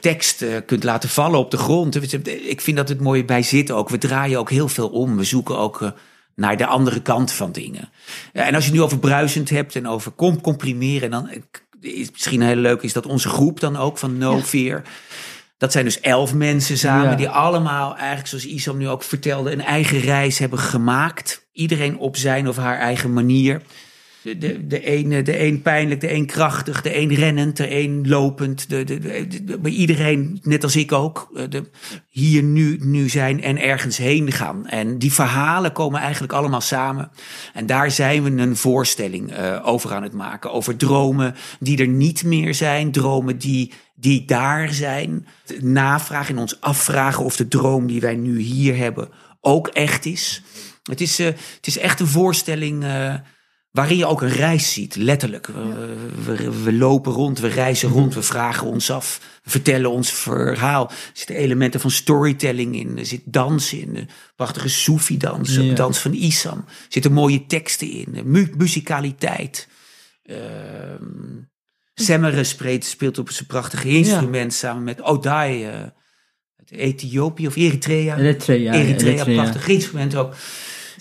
tekst 0.00 0.42
eh, 0.42 0.56
kunt 0.66 0.84
laten 0.84 1.08
vallen 1.08 1.38
op 1.38 1.50
de 1.50 1.56
grond. 1.56 2.16
Ik 2.48 2.60
vind 2.60 2.76
dat 2.76 2.88
het 2.88 3.00
mooie 3.00 3.24
bij 3.24 3.42
zit 3.42 3.70
ook. 3.70 3.88
We 3.88 3.98
draaien 3.98 4.38
ook 4.38 4.50
heel 4.50 4.68
veel 4.68 4.88
om. 4.88 5.16
We 5.16 5.24
zoeken 5.24 5.58
ook 5.58 5.82
eh, 5.82 5.90
naar 6.34 6.56
de 6.56 6.66
andere 6.66 7.02
kant 7.02 7.32
van 7.32 7.52
dingen. 7.52 7.90
En 8.32 8.54
als 8.54 8.64
je 8.64 8.70
het 8.70 8.78
nu 8.78 8.84
over 8.84 8.98
bruisend 8.98 9.50
hebt 9.50 9.76
en 9.76 9.86
over 9.86 10.10
kom 10.10 10.40
comprimeren, 10.40 11.10
dan 11.10 11.28
eh, 11.28 11.40
is 11.80 12.10
misschien 12.10 12.42
heel 12.42 12.56
leuk 12.56 12.82
is 12.82 12.92
dat 12.92 13.06
onze 13.06 13.28
groep 13.28 13.60
dan 13.60 13.76
ook 13.76 13.98
van 13.98 14.18
No 14.18 14.36
Ja. 14.36 14.42
Fear. 14.42 14.82
Dat 15.58 15.72
zijn 15.72 15.84
dus 15.84 16.00
elf 16.00 16.34
mensen 16.34 16.78
samen 16.78 17.10
Ja. 17.10 17.16
die 17.16 17.28
allemaal 17.28 17.96
eigenlijk, 17.96 18.28
zoals 18.28 18.46
Isam 18.46 18.76
nu 18.76 18.88
ook 18.88 19.02
vertelde, 19.02 19.52
een 19.52 19.64
eigen 19.64 20.00
reis 20.00 20.38
hebben 20.38 20.58
gemaakt. 20.58 21.46
Iedereen 21.52 21.98
op 21.98 22.16
zijn 22.16 22.48
of 22.48 22.56
haar 22.56 22.78
eigen 22.78 23.12
manier. 23.12 23.62
De, 24.22 24.38
de, 24.38 24.66
de, 24.66 24.92
een, 24.96 25.24
de 25.24 25.40
een 25.40 25.62
pijnlijk, 25.62 26.00
de 26.00 26.12
een 26.12 26.26
krachtig, 26.26 26.82
de 26.82 26.96
een 26.96 27.14
rennend, 27.14 27.56
de 27.56 27.70
een 27.80 28.08
lopend. 28.08 28.68
De, 28.68 28.84
de, 28.84 28.98
de- 28.98 29.44
de- 29.44 29.58
bij 29.58 29.70
iedereen, 29.70 30.40
net 30.42 30.62
als 30.62 30.76
ik 30.76 30.92
ook, 30.92 31.30
eh, 31.34 31.44
de, 31.48 31.70
hier 32.08 32.42
nu, 32.42 32.78
nu 32.80 33.08
zijn 33.08 33.42
en 33.42 33.58
ergens 33.60 33.96
heen 33.96 34.32
gaan. 34.32 34.66
En 34.66 34.98
die 34.98 35.12
verhalen 35.12 35.72
komen 35.72 36.00
eigenlijk 36.00 36.32
allemaal 36.32 36.60
samen. 36.60 37.10
En 37.54 37.66
daar 37.66 37.90
zijn 37.90 38.22
we 38.22 38.30
een 38.42 38.56
voorstelling 38.56 39.32
eh, 39.32 39.60
over 39.66 39.92
aan 39.94 40.02
het 40.02 40.12
maken. 40.12 40.52
Over 40.52 40.76
dromen 40.76 41.34
die 41.60 41.78
er 41.78 41.88
niet 41.88 42.24
meer 42.24 42.54
zijn, 42.54 42.92
dromen 42.92 43.38
die, 43.38 43.72
die 43.94 44.24
daar 44.24 44.72
zijn. 44.72 45.26
Navragen 45.60 46.34
en 46.34 46.40
ons 46.40 46.60
afvragen 46.60 47.24
of 47.24 47.36
de 47.36 47.48
droom 47.48 47.86
die 47.86 48.00
wij 48.00 48.16
nu 48.16 48.38
hier 48.40 48.76
hebben 48.76 49.08
ook 49.40 49.68
echt 49.68 50.04
is. 50.06 50.42
Het 50.82 51.00
is, 51.00 51.18
eh, 51.18 51.26
het 51.26 51.66
is 51.66 51.78
echt 51.78 52.00
een 52.00 52.06
voorstelling 52.06 52.84
waarin 53.70 53.96
je 53.96 54.06
ook 54.06 54.22
een 54.22 54.28
reis 54.28 54.72
ziet, 54.72 54.96
letterlijk. 54.96 55.46
We, 55.46 55.96
we, 56.24 56.62
we 56.62 56.72
lopen 56.72 57.12
rond, 57.12 57.38
we 57.38 57.48
reizen 57.48 57.88
rond, 57.88 58.14
we 58.14 58.22
vragen 58.22 58.66
ons 58.66 58.90
af, 58.90 59.20
we 59.44 59.50
vertellen 59.50 59.90
ons 59.90 60.12
verhaal. 60.12 60.88
Er 60.88 60.96
zitten 61.12 61.36
elementen 61.36 61.80
van 61.80 61.90
storytelling 61.90 62.76
in, 62.76 62.98
er 62.98 63.06
zit 63.06 63.22
dans 63.24 63.72
in, 63.72 64.08
prachtige 64.36 64.68
Soefi-dans, 64.68 65.74
dans 65.74 65.98
van 65.98 66.12
Isam. 66.12 66.58
Er 66.66 66.86
zitten 66.88 67.12
mooie 67.12 67.46
teksten 67.46 67.90
in, 67.90 68.20
mu 68.24 68.52
muzikaliteit. 68.56 69.68
Ehm 70.22 71.46
Semmere 72.00 72.44
speelt, 72.44 72.84
speelt 72.84 73.18
op 73.18 73.30
zijn 73.30 73.46
prachtige 73.46 73.88
instrument 73.88 74.54
samen 74.54 74.84
met 74.84 75.02
Odai 75.02 75.64
eh, 75.64 75.72
uit 76.56 76.70
Ethiopië 76.70 77.46
of 77.46 77.56
Eritrea. 77.56 78.16
Eritrea. 78.18 78.72
Eritrea, 78.72 79.12
Eritrea. 79.12 79.42
prachtig 79.42 79.68
instrument 79.68 80.14
ook. 80.16 80.34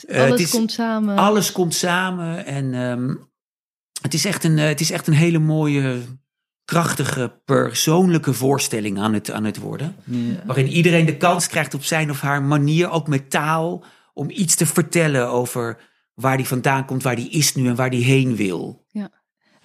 Eh, 0.08 0.22
Alles 0.24 0.42
is- 0.42 0.50
komt 0.52 0.72
samen. 0.72 1.18
alles 1.18 1.52
komt 1.52 1.74
samen 1.74 2.46
en 2.46 2.74
ehm, 2.74 3.16
het, 4.02 4.14
is 4.14 4.26
echt 4.26 4.44
een, 4.44 4.58
eh, 4.58 4.68
het 4.68 4.80
is 4.82 4.92
echt 4.92 5.08
een 5.08 5.14
hele 5.14 5.40
mooie, 5.40 6.02
krachtige, 6.66 7.42
persoonlijke 7.46 8.34
voorstelling 8.34 9.00
aan 9.00 9.14
het, 9.14 9.32
aan 9.32 9.44
het 9.44 9.58
worden. 9.58 9.96
Ja. 10.04 10.44
Waarin 10.46 10.68
iedereen 10.68 11.06
de 11.06 11.18
kans 11.18 11.48
krijgt 11.48 11.74
op 11.74 11.84
zijn 11.84 12.10
of 12.10 12.22
haar 12.22 12.44
manier, 12.44 12.90
ook 12.90 13.08
met 13.08 13.30
taal, 13.30 13.84
om 14.14 14.30
iets 14.30 14.56
te 14.56 14.66
vertellen 14.66 15.30
over 15.30 15.78
waar 16.14 16.38
die 16.38 16.48
vandaan 16.48 16.86
komt, 16.86 17.04
waar 17.04 17.16
die 17.16 17.30
is 17.30 17.56
nu 17.56 17.68
en 17.68 17.76
waar 17.76 17.90
die 17.90 18.04
heen 18.04 18.36
wil. 18.36 18.86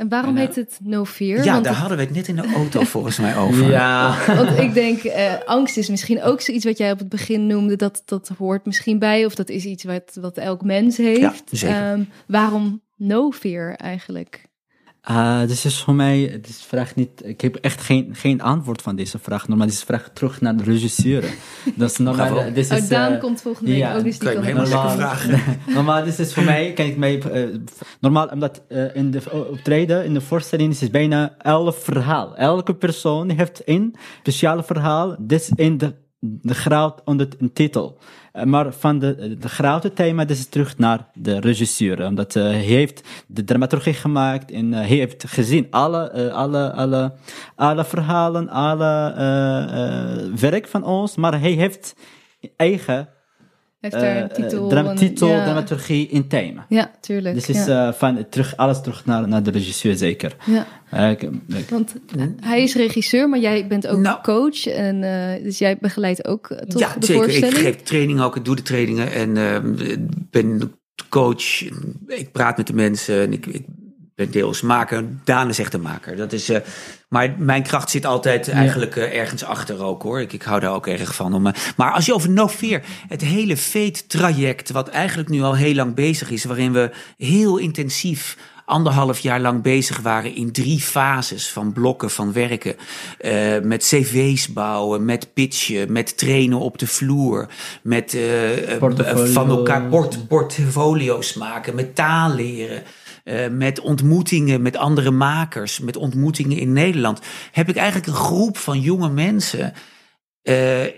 En 0.03 0.09
waarom 0.09 0.37
En, 0.37 0.41
heet 0.47 0.55
het 0.55 0.79
No 0.83 1.05
Fear? 1.05 1.45
Ja, 1.45 1.53
Want 1.53 1.65
daar 1.65 1.73
het- 1.73 1.81
hadden 1.81 1.99
we 1.99 2.05
het 2.05 2.15
net 2.15 2.29
in 2.29 2.37
de 2.37 2.53
auto 2.55 2.83
volgens 2.95 3.19
mij 3.19 3.37
over. 3.37 3.71
Ja. 3.71 4.17
Want 4.27 4.59
ik 4.59 4.75
denk, 4.75 5.03
eh, 5.03 5.33
angst 5.45 5.77
is 5.77 5.89
misschien 5.89 6.23
ook 6.23 6.41
zoiets 6.41 6.65
wat 6.65 6.79
jij 6.79 6.93
op 6.93 6.99
het 6.99 7.09
begin 7.09 7.47
noemde. 7.47 7.77
Dat, 7.77 8.03
dat 8.05 8.31
hoort 8.39 8.67
misschien 8.67 8.99
bij, 8.99 9.25
of 9.25 9.35
dat 9.35 9.49
is 9.49 9.65
iets 9.65 9.85
wat, 9.85 10.19
wat 10.21 10.37
elk 10.37 10.63
mens 10.65 10.97
heeft. 10.97 11.21
Ja, 11.21 11.33
zeker. 11.51 11.77
Ehm, 11.77 12.03
waarom 12.27 12.83
no 12.97 13.31
fear 13.31 13.75
eigenlijk? 13.75 14.45
Ah, 15.05 15.41
dus 15.49 15.65
is 15.65 15.81
voor 15.81 15.95
mij, 15.95 16.21
het 16.21 16.49
is 16.49 16.63
vraag 16.63 16.95
niet, 16.95 17.11
ik 17.25 17.41
heb 17.41 17.57
echt 17.57 17.81
geen, 17.81 18.09
geen 18.13 18.41
antwoord 18.41 18.83
van 18.83 18.97
deze 18.97 19.19
vraag. 19.19 19.49
Normaal 19.49 19.67
is 19.67 19.79
de 19.79 19.87
vraag 19.87 20.11
terug 20.13 20.41
naar 20.41 20.57
de 20.57 20.65
regisseur. 20.65 21.25
Dat 21.77 21.91
is 21.91 21.97
normaal. 21.97 22.33
Bravo. 22.33 22.53
Dit 22.53 22.71
is, 22.71 22.83
oh, 22.83 22.89
Daan 22.89 23.13
eh, 23.13 23.21
komt 23.21 23.43
volgende 23.43 23.71
week 23.71 23.81
ja, 23.81 23.97
ook, 23.97 24.05
dus 24.05 24.19
die 24.19 24.29
helemaal 24.29 24.57
het 24.57 24.69
zeggen. 24.69 24.91
vragen. 24.91 25.59
normaal 25.75 26.05
dit 26.05 26.19
is 26.19 26.35
voor 26.35 26.43
mij, 26.43 26.73
kan 26.73 26.87
ik 26.87 26.97
mij, 26.97 27.23
eh, 27.23 27.43
normaal 28.01 28.29
omdat 28.29 28.63
eh, 28.69 28.97
in 28.97 29.11
de 29.11 29.49
optreden, 29.51 30.05
in 30.05 30.15
de 30.15 30.21
voorstelling 30.21 30.73
is 30.73 30.81
het 30.81 30.93
bijna 30.93 31.35
elf 31.39 31.85
verhaal. 31.85 32.37
Elke 32.37 32.75
persoon 32.75 33.31
heeft 33.31 33.63
een 33.65 33.95
speciale 34.19 34.63
verhaal, 34.63 35.17
dit 35.19 35.41
is 35.41 35.51
in 35.55 35.79
de, 35.79 35.95
de 36.21 36.55
groot 36.55 37.01
onder 37.05 37.29
een 37.39 37.53
titel. 37.53 37.99
Eh, 38.33 38.45
maar 38.45 38.73
van 38.73 38.99
de, 38.99 39.37
de 39.39 39.49
grote 39.49 39.93
thema, 39.93 40.27
is 40.27 40.49
terug 40.49 40.79
naar 40.79 41.07
de 41.15 41.41
regisseur. 41.41 42.07
Omdat 42.07 42.37
eh, 42.37 42.43
hij 42.43 42.55
heeft 42.61 43.09
de 43.27 43.45
dramaturgie 43.45 43.95
gemaakt 43.95 44.51
en 44.51 44.73
eh, 44.73 44.79
hij 44.79 44.97
heeft 44.97 45.25
gezien 45.29 45.67
alle, 45.71 46.33
alle, 46.33 46.73
alle, 46.73 47.13
alle 47.57 47.85
verhalen, 47.85 48.49
alle 48.49 49.15
werk 50.41 50.67
van 50.67 50.85
ons, 50.85 51.17
maar 51.17 51.41
hij 51.41 51.51
heeft 51.51 51.95
eigen 52.57 53.09
Heeft 53.83 53.95
daar 53.95 54.17
een 54.17 54.29
eh, 54.31 54.35
titel. 54.35 54.69
dram- 54.69 54.87
en- 54.87 54.97
titel, 54.97 55.29
ja. 55.29 55.45
dramaturgie 55.45 56.09
in 56.09 56.29
thema. 56.29 56.67
Ja, 56.69 56.91
tuurlijk. 57.01 57.35
Dus 57.35 57.49
is 57.49 57.65
ja. 57.65 57.87
eh, 57.89 57.93
van 57.95 58.27
terug, 58.31 58.57
alles 58.57 58.81
terug 58.83 59.05
naar, 59.07 59.29
naar 59.29 59.43
de 59.43 59.51
regisseur 59.51 59.97
zeker. 59.97 60.37
ja. 60.47 60.67
Eh, 60.91 61.11
ik- 61.11 61.23
ik- 61.23 61.69
Want 61.71 61.95
hij 62.41 62.63
is 62.63 62.75
regisseur, 62.75 63.29
maar 63.29 63.39
jij 63.39 63.67
bent 63.67 63.87
ook 63.87 63.99
Nou. 63.99 64.23
coach. 64.23 64.67
En, 64.67 65.03
eh, 65.03 65.43
dus 65.43 65.59
jij 65.59 65.77
begeleidt 65.81 66.27
ook 66.27 66.51
eh, 66.51 66.59
toch 66.59 66.81
ja, 66.81 66.95
de 66.99 67.07
zeker. 67.07 67.23
voorstelling? 67.23 67.57
Ik 67.57 67.63
geef 67.63 67.77
trainingen 67.83 68.25
ook, 68.25 68.37
ik 68.37 68.45
doe 68.45 68.57
de 68.57 68.63
trainingen 68.63 69.13
en 69.13 69.37
ehm, 69.37 69.75
ben 70.31 70.73
coach. 71.09 71.63
Ik 72.07 72.33
praat 72.33 72.57
met 72.57 72.67
de 72.67 72.75
mensen 72.75 73.21
en 73.23 73.33
ik, 73.33 73.47
deels 74.31 74.61
maker. 74.61 75.05
Daan 75.25 75.49
is 75.49 75.59
echt 75.59 75.75
een 75.75 75.81
maker. 75.81 76.17
Dat 76.17 76.33
is, 76.33 76.51
uh, 76.51 76.59
maar 77.09 77.35
mijn 77.39 77.63
kracht 77.63 77.91
zit 77.91 78.07
altijd 78.07 78.49
eigenlijk 78.49 78.97
uh, 78.97 79.19
ergens 79.19 79.45
achter 79.45 79.83
ook 79.83 80.03
hoor. 80.03 80.21
Ik, 80.21 80.33
ik 80.33 80.43
hou 80.43 80.61
daar 80.61 80.75
ook 80.75 80.87
erg 80.87 81.15
van. 81.15 81.35
Om, 81.35 81.47
uh, 81.47 81.53
maar 81.77 81.93
als 81.93 82.07
je 82.07 82.15
over 82.15 82.31
No 82.31 82.49
Fear, 82.49 82.83
het 83.09 83.21
hele 83.21 83.57
Fate-traject, 83.57 84.71
wat 84.71 84.89
eigenlijk 84.89 85.29
nu 85.29 85.43
al 85.43 85.55
heel 85.55 85.75
lang 85.75 85.95
bezig 85.95 86.31
is, 86.31 86.45
waarin 86.45 86.73
we 86.73 86.91
heel 87.17 87.57
intensief 87.57 88.37
anderhalf 88.65 89.19
jaar 89.19 89.41
lang 89.41 89.63
bezig 89.63 90.01
waren 90.01 90.35
in 90.35 90.53
drie 90.53 90.81
fases 90.81 91.49
van 91.51 91.73
blokken 91.73 92.11
van 92.11 92.33
werken. 92.33 92.77
Uh, 93.21 93.59
met 93.63 93.83
cv's 93.83 94.53
bouwen, 94.53 95.05
met 95.05 95.33
pitchen, 95.35 95.93
met 95.93 96.19
trainen 96.19 96.59
op 96.59 96.79
de 96.79 96.87
vloer. 96.87 97.49
Met 97.83 98.15
uh, 98.15 98.23
van 99.33 99.49
elkaar 99.49 99.83
port, 99.83 100.29
portfolio's 100.29 101.35
maken, 101.35 101.75
met 101.75 101.95
taal 101.95 102.35
leren. 102.35 102.83
Uh, 103.25 103.49
met 103.49 103.81
ontmoetingen 103.81 104.63
met 104.63 104.77
andere 104.77 105.11
makers, 105.11 105.81
met 105.81 105.97
ontmoetingen 105.97 106.59
in 106.59 106.73
Nederland, 106.73 107.21
heb 107.53 107.69
ik 107.69 107.77
eigenlijk 107.77 108.07
een 108.07 108.25
groep 108.25 108.59
van 108.59 108.81
jonge 108.81 109.11
mensen 109.11 109.73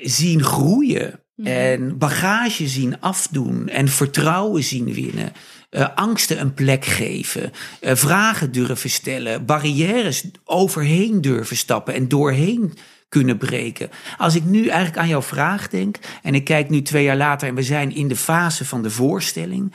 zien 0.02 0.42
groeien. 0.42 1.20
Mm. 1.34 1.46
En 1.46 1.98
bagage 1.98 2.68
zien 2.68 3.00
afdoen 3.00 3.68
en 3.68 3.88
vertrouwen 3.88 4.62
zien 4.62 4.92
winnen 4.92 5.32
uh, 5.74 5.88
angsten 5.94 6.40
een 6.40 6.54
plek 6.54 6.84
geven, 6.84 7.52
uh, 7.80 7.94
vragen 7.94 8.52
durven 8.52 8.90
stellen, 8.90 9.44
barrières 9.44 10.24
overheen 10.44 11.20
durven 11.20 11.56
stappen 11.56 11.94
en 11.94 12.08
doorheen 12.08 12.74
kunnen 13.08 13.36
breken. 13.36 13.90
Als 14.18 14.34
ik 14.34 14.44
nu 14.44 14.66
eigenlijk 14.66 14.98
aan 14.98 15.08
jouw 15.08 15.22
vraag 15.22 15.68
denk 15.68 15.96
en 16.22 16.34
ik 16.34 16.44
kijk 16.44 16.70
nu 16.70 16.82
twee 16.82 17.04
jaar 17.04 17.16
later 17.16 17.48
en 17.48 17.54
we 17.54 17.62
zijn 17.62 17.94
in 17.94 18.08
de 18.08 18.16
fase 18.16 18.64
van 18.64 18.82
de 18.82 18.90
voorstelling 18.90 19.72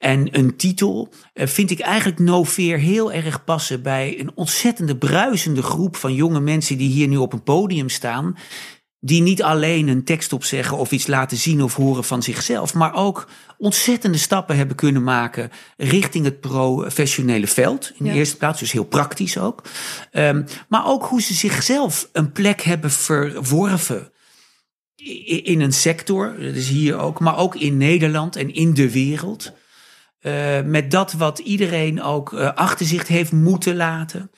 en 0.00 0.38
een 0.38 0.56
titel, 0.56 1.12
uh, 1.34 1.46
vind 1.46 1.70
ik 1.70 1.80
eigenlijk 1.80 2.18
No 2.18 2.44
Fear 2.44 2.78
heel 2.78 3.12
erg 3.12 3.44
passen 3.44 3.82
bij 3.82 4.20
een 4.20 4.30
ontzettende 4.34 4.96
bruisende 4.96 5.62
groep 5.62 5.96
van 5.96 6.14
jonge 6.14 6.40
mensen 6.40 6.78
die 6.78 6.88
hier 6.88 7.08
nu 7.08 7.16
op 7.16 7.32
een 7.32 7.42
podium 7.42 7.88
staan 7.88 8.36
die 9.00 9.22
niet 9.22 9.42
alleen 9.42 9.88
een 9.88 10.04
tekst 10.04 10.32
opzeggen 10.32 10.78
of 10.78 10.90
iets 10.90 11.06
laten 11.06 11.36
zien 11.36 11.62
of 11.62 11.74
horen 11.74 12.04
van 12.04 12.22
zichzelf, 12.22 12.74
maar 12.74 12.94
ook 12.94 13.28
ontzettende 13.58 14.18
stappen 14.18 14.56
hebben 14.56 14.76
kunnen 14.76 15.02
maken 15.02 15.50
richting 15.76 16.24
het 16.24 16.40
professionele 16.40 17.46
veld. 17.46 17.92
In 17.96 18.04
de 18.04 18.12
eerste 18.12 18.36
plaats, 18.36 18.60
dus 18.60 18.72
heel 18.72 18.84
praktisch 18.84 19.38
ook. 19.38 19.62
Um, 20.12 20.44
maar 20.68 20.86
ook 20.86 21.04
hoe 21.04 21.22
ze 21.22 21.34
zichzelf 21.34 22.08
een 22.12 22.32
plek 22.32 22.60
hebben 22.60 22.90
verworven 22.90 24.12
in 25.44 25.60
een 25.60 25.72
sector, 25.72 26.34
dat 26.38 26.54
is 26.54 26.68
hier 26.68 26.98
ook, 26.98 27.20
maar 27.20 27.36
ook 27.36 27.54
in 27.54 27.76
Nederland 27.76 28.36
en 28.36 28.54
in 28.54 28.74
de 28.74 28.90
wereld. 28.90 29.52
Uh, 30.22 30.62
met 30.62 30.90
dat 30.90 31.12
wat 31.12 31.38
iedereen 31.38 32.02
ook 32.02 32.32
uh, 32.32 32.52
achter 32.54 32.86
zich 32.86 33.08
heeft 33.08 33.32
moeten 33.32 33.76
laten 33.76 34.30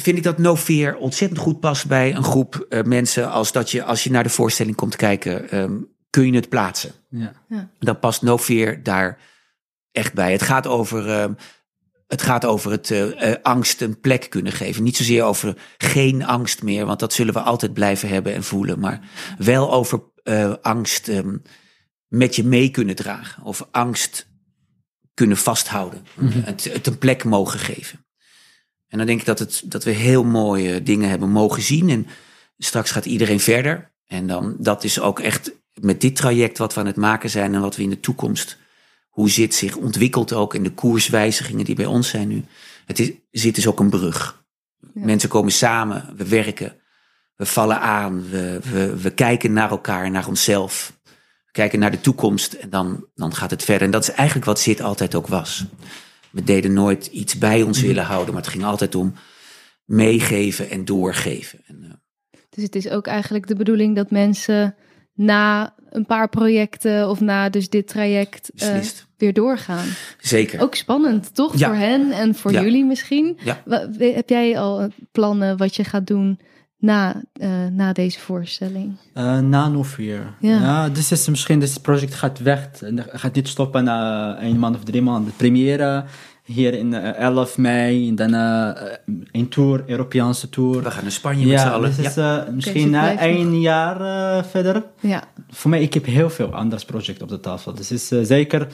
vind 0.00 0.16
ik 0.16 0.22
dat 0.22 0.38
No 0.38 0.56
Fear 0.56 0.96
ontzettend 0.96 1.40
goed 1.40 1.60
past 1.60 1.86
bij 1.86 2.14
een 2.14 2.24
groep 2.24 2.66
uh, 2.68 2.82
mensen. 2.82 3.30
Als 3.30 3.52
dat 3.52 3.70
je, 3.70 3.84
als 3.84 4.04
je 4.04 4.10
naar 4.10 4.22
de 4.22 4.28
voorstelling 4.28 4.76
komt 4.76 4.96
kijken, 4.96 5.58
um, 5.58 5.88
kun 6.10 6.26
je 6.26 6.34
het 6.34 6.48
plaatsen. 6.48 6.92
Ja. 7.08 7.32
ja. 7.48 7.70
Dan 7.78 7.98
past 7.98 8.22
No 8.22 8.38
Fear 8.38 8.82
daar 8.82 9.18
echt 9.92 10.14
bij. 10.14 10.32
Het 10.32 10.42
gaat 10.42 10.66
over, 10.66 11.06
uh, 11.08 11.24
het, 12.06 12.22
gaat 12.22 12.44
over 12.44 12.70
het 12.70 12.90
uh, 12.90 13.34
angst 13.42 13.80
een 13.80 14.00
plek 14.00 14.30
kunnen 14.30 14.52
geven. 14.52 14.82
Niet 14.82 14.96
zozeer 14.96 15.22
over 15.22 15.56
geen 15.78 16.24
angst 16.24 16.62
meer, 16.62 16.86
want 16.86 17.00
dat 17.00 17.12
zullen 17.12 17.34
we 17.34 17.40
altijd 17.40 17.72
blijven 17.72 18.08
hebben 18.08 18.34
en 18.34 18.44
voelen. 18.44 18.78
Maar 18.78 19.00
wel 19.38 19.72
over 19.72 20.02
angst 20.62 21.08
um, 21.08 21.42
met 22.08 22.36
je 22.36 22.44
mee 22.44 22.70
kunnen 22.70 22.96
dragen. 22.96 23.42
Of 23.42 23.68
angst 23.70 24.27
kunnen 25.18 25.36
vasthouden. 25.36 26.06
Mm 26.14 26.28
-hmm. 26.28 26.42
het, 26.44 26.64
het 26.72 26.86
een 26.86 26.98
plek 26.98 27.24
mogen 27.24 27.58
geven. 27.58 28.04
En 28.88 28.98
dan 28.98 29.06
denk 29.06 29.20
ik 29.20 29.26
dat, 29.26 29.38
het, 29.38 29.62
dat 29.64 29.84
we 29.84 29.90
heel 29.90 30.24
mooie 30.24 30.82
dingen 30.82 31.08
hebben 31.08 31.30
mogen 31.30 31.62
zien. 31.62 31.88
En 31.90 32.06
straks 32.58 32.90
gaat 32.90 33.04
iedereen 33.04 33.40
verder. 33.40 33.90
En 34.06 34.26
dan, 34.26 34.56
dat 34.58 34.84
is 34.84 35.00
ook 35.00 35.20
echt 35.20 35.52
met 35.80 36.00
dit 36.00 36.16
traject 36.16 36.58
wat 36.58 36.74
we 36.74 36.80
aan 36.80 36.86
het 36.86 36.96
maken 36.96 37.30
zijn 37.30 37.54
en 37.54 37.60
wat 37.60 37.76
we 37.76 37.82
in 37.82 37.90
de 37.90 38.00
toekomst, 38.00 38.56
hoe 39.08 39.30
zit 39.30 39.54
zich 39.54 39.76
ontwikkelt 39.76 40.32
ook 40.32 40.54
in 40.54 40.62
de 40.62 40.72
koerswijzigingen 40.72 41.64
die 41.64 41.74
bij 41.74 41.86
ons 41.86 42.08
zijn 42.08 42.28
nu. 42.28 42.44
Het 42.86 42.98
is, 42.98 43.10
zit 43.30 43.54
dus 43.54 43.66
ook 43.66 43.80
een 43.80 43.90
brug. 43.90 44.44
Mensen 44.92 45.28
komen 45.28 45.52
samen, 45.52 46.14
we 46.16 46.28
werken, 46.28 46.76
we 47.36 47.46
vallen 47.46 47.80
aan, 47.80 48.28
we, 48.30 48.60
we, 48.70 48.96
we 48.96 49.10
kijken 49.10 49.52
naar 49.52 49.70
elkaar, 49.70 50.10
naar 50.10 50.28
onszelf. 50.28 50.92
Kijken 51.52 51.78
naar 51.78 51.90
de 51.90 52.00
toekomst 52.00 52.52
en 52.52 52.70
dan, 52.70 53.06
dan 53.14 53.34
gaat 53.34 53.50
het 53.50 53.64
verder. 53.64 53.86
En 53.86 53.92
dat 53.92 54.02
is 54.02 54.10
eigenlijk 54.10 54.46
wat 54.46 54.60
zit 54.60 54.80
altijd 54.80 55.14
ook 55.14 55.26
was. 55.26 55.64
We 56.30 56.44
deden 56.44 56.72
nooit 56.72 57.06
iets 57.06 57.38
bij 57.38 57.62
ons 57.62 57.80
willen 57.80 58.04
houden, 58.04 58.34
maar 58.34 58.42
het 58.42 58.52
ging 58.52 58.64
altijd 58.64 58.94
om 58.94 59.14
meegeven 59.84 60.70
en 60.70 60.84
doorgeven. 60.84 61.60
En, 61.66 61.78
uh... 61.82 61.90
Dus 62.50 62.62
het 62.64 62.74
is 62.74 62.88
ook 62.88 63.06
eigenlijk 63.06 63.46
de 63.46 63.54
bedoeling 63.54 63.96
dat 63.96 64.10
mensen 64.10 64.74
na 65.14 65.74
een 65.90 66.06
paar 66.06 66.28
projecten 66.28 67.08
of 67.08 67.20
na 67.20 67.48
dus 67.48 67.68
dit 67.68 67.88
traject 67.88 68.50
uh, 68.54 68.78
weer 69.16 69.32
doorgaan. 69.32 69.88
Zeker. 70.18 70.60
Ook 70.60 70.74
spannend, 70.74 71.34
toch? 71.34 71.58
Ja. 71.58 71.68
Voor 71.68 71.76
hen 71.76 72.10
en 72.10 72.34
voor 72.34 72.52
ja. 72.52 72.62
jullie 72.62 72.84
misschien. 72.84 73.38
Ja. 73.44 73.62
Heb 73.98 74.28
jij 74.28 74.58
al 74.58 74.88
plannen 75.12 75.56
wat 75.56 75.76
je 75.76 75.84
gaat 75.84 76.06
doen 76.06 76.40
na, 76.78 77.22
uh, 77.40 77.66
na 77.72 77.92
deze 77.92 78.20
voorstelling? 78.20 78.96
Uh, 79.14 79.38
na 79.38 79.68
Novier. 79.68 80.34
Ja. 80.40 80.60
ja, 80.60 80.88
dus 80.88 81.12
is 81.12 81.28
misschien, 81.28 81.60
dit 81.60 81.82
project 81.82 82.14
gaat 82.14 82.38
weg. 82.38 82.68
Gaat 82.96 83.34
niet 83.34 83.48
stoppen 83.48 83.84
na 83.84 84.36
een 84.42 84.58
maand 84.58 84.76
of 84.76 84.84
drie 84.84 85.02
maanden. 85.02 85.32
Première 85.36 86.04
hier 86.44 86.74
in 86.74 86.92
uh, 86.92 87.18
11 87.18 87.58
mei, 87.58 88.08
en 88.08 88.14
dan 88.14 88.32
een 89.32 89.48
tour, 89.48 89.82
Europese 89.86 90.48
tour. 90.48 90.82
We 90.82 90.90
gaan 90.90 91.02
naar 91.02 91.12
Spanje 91.12 91.46
ja, 91.46 91.52
met 91.52 91.60
z'n 91.60 91.66
allen. 91.66 91.96
Dus 91.96 92.14
ja. 92.14 92.44
is, 92.46 92.54
misschien 92.54 92.88
okay, 92.88 93.12
na 93.14 93.18
één 93.18 93.60
jaar 93.60 94.44
verder. 94.44 94.84
Ja. 95.00 95.24
Voor 95.50 95.70
mij, 95.70 95.82
ik 95.82 95.94
heb 95.94 96.04
heel 96.04 96.30
veel 96.30 96.54
anders 96.54 96.84
projecten 96.84 97.22
op 97.22 97.28
de 97.28 97.40
tafel. 97.40 97.74
Dus 97.74 97.90
is 97.90 98.08
zeker, 98.08 98.66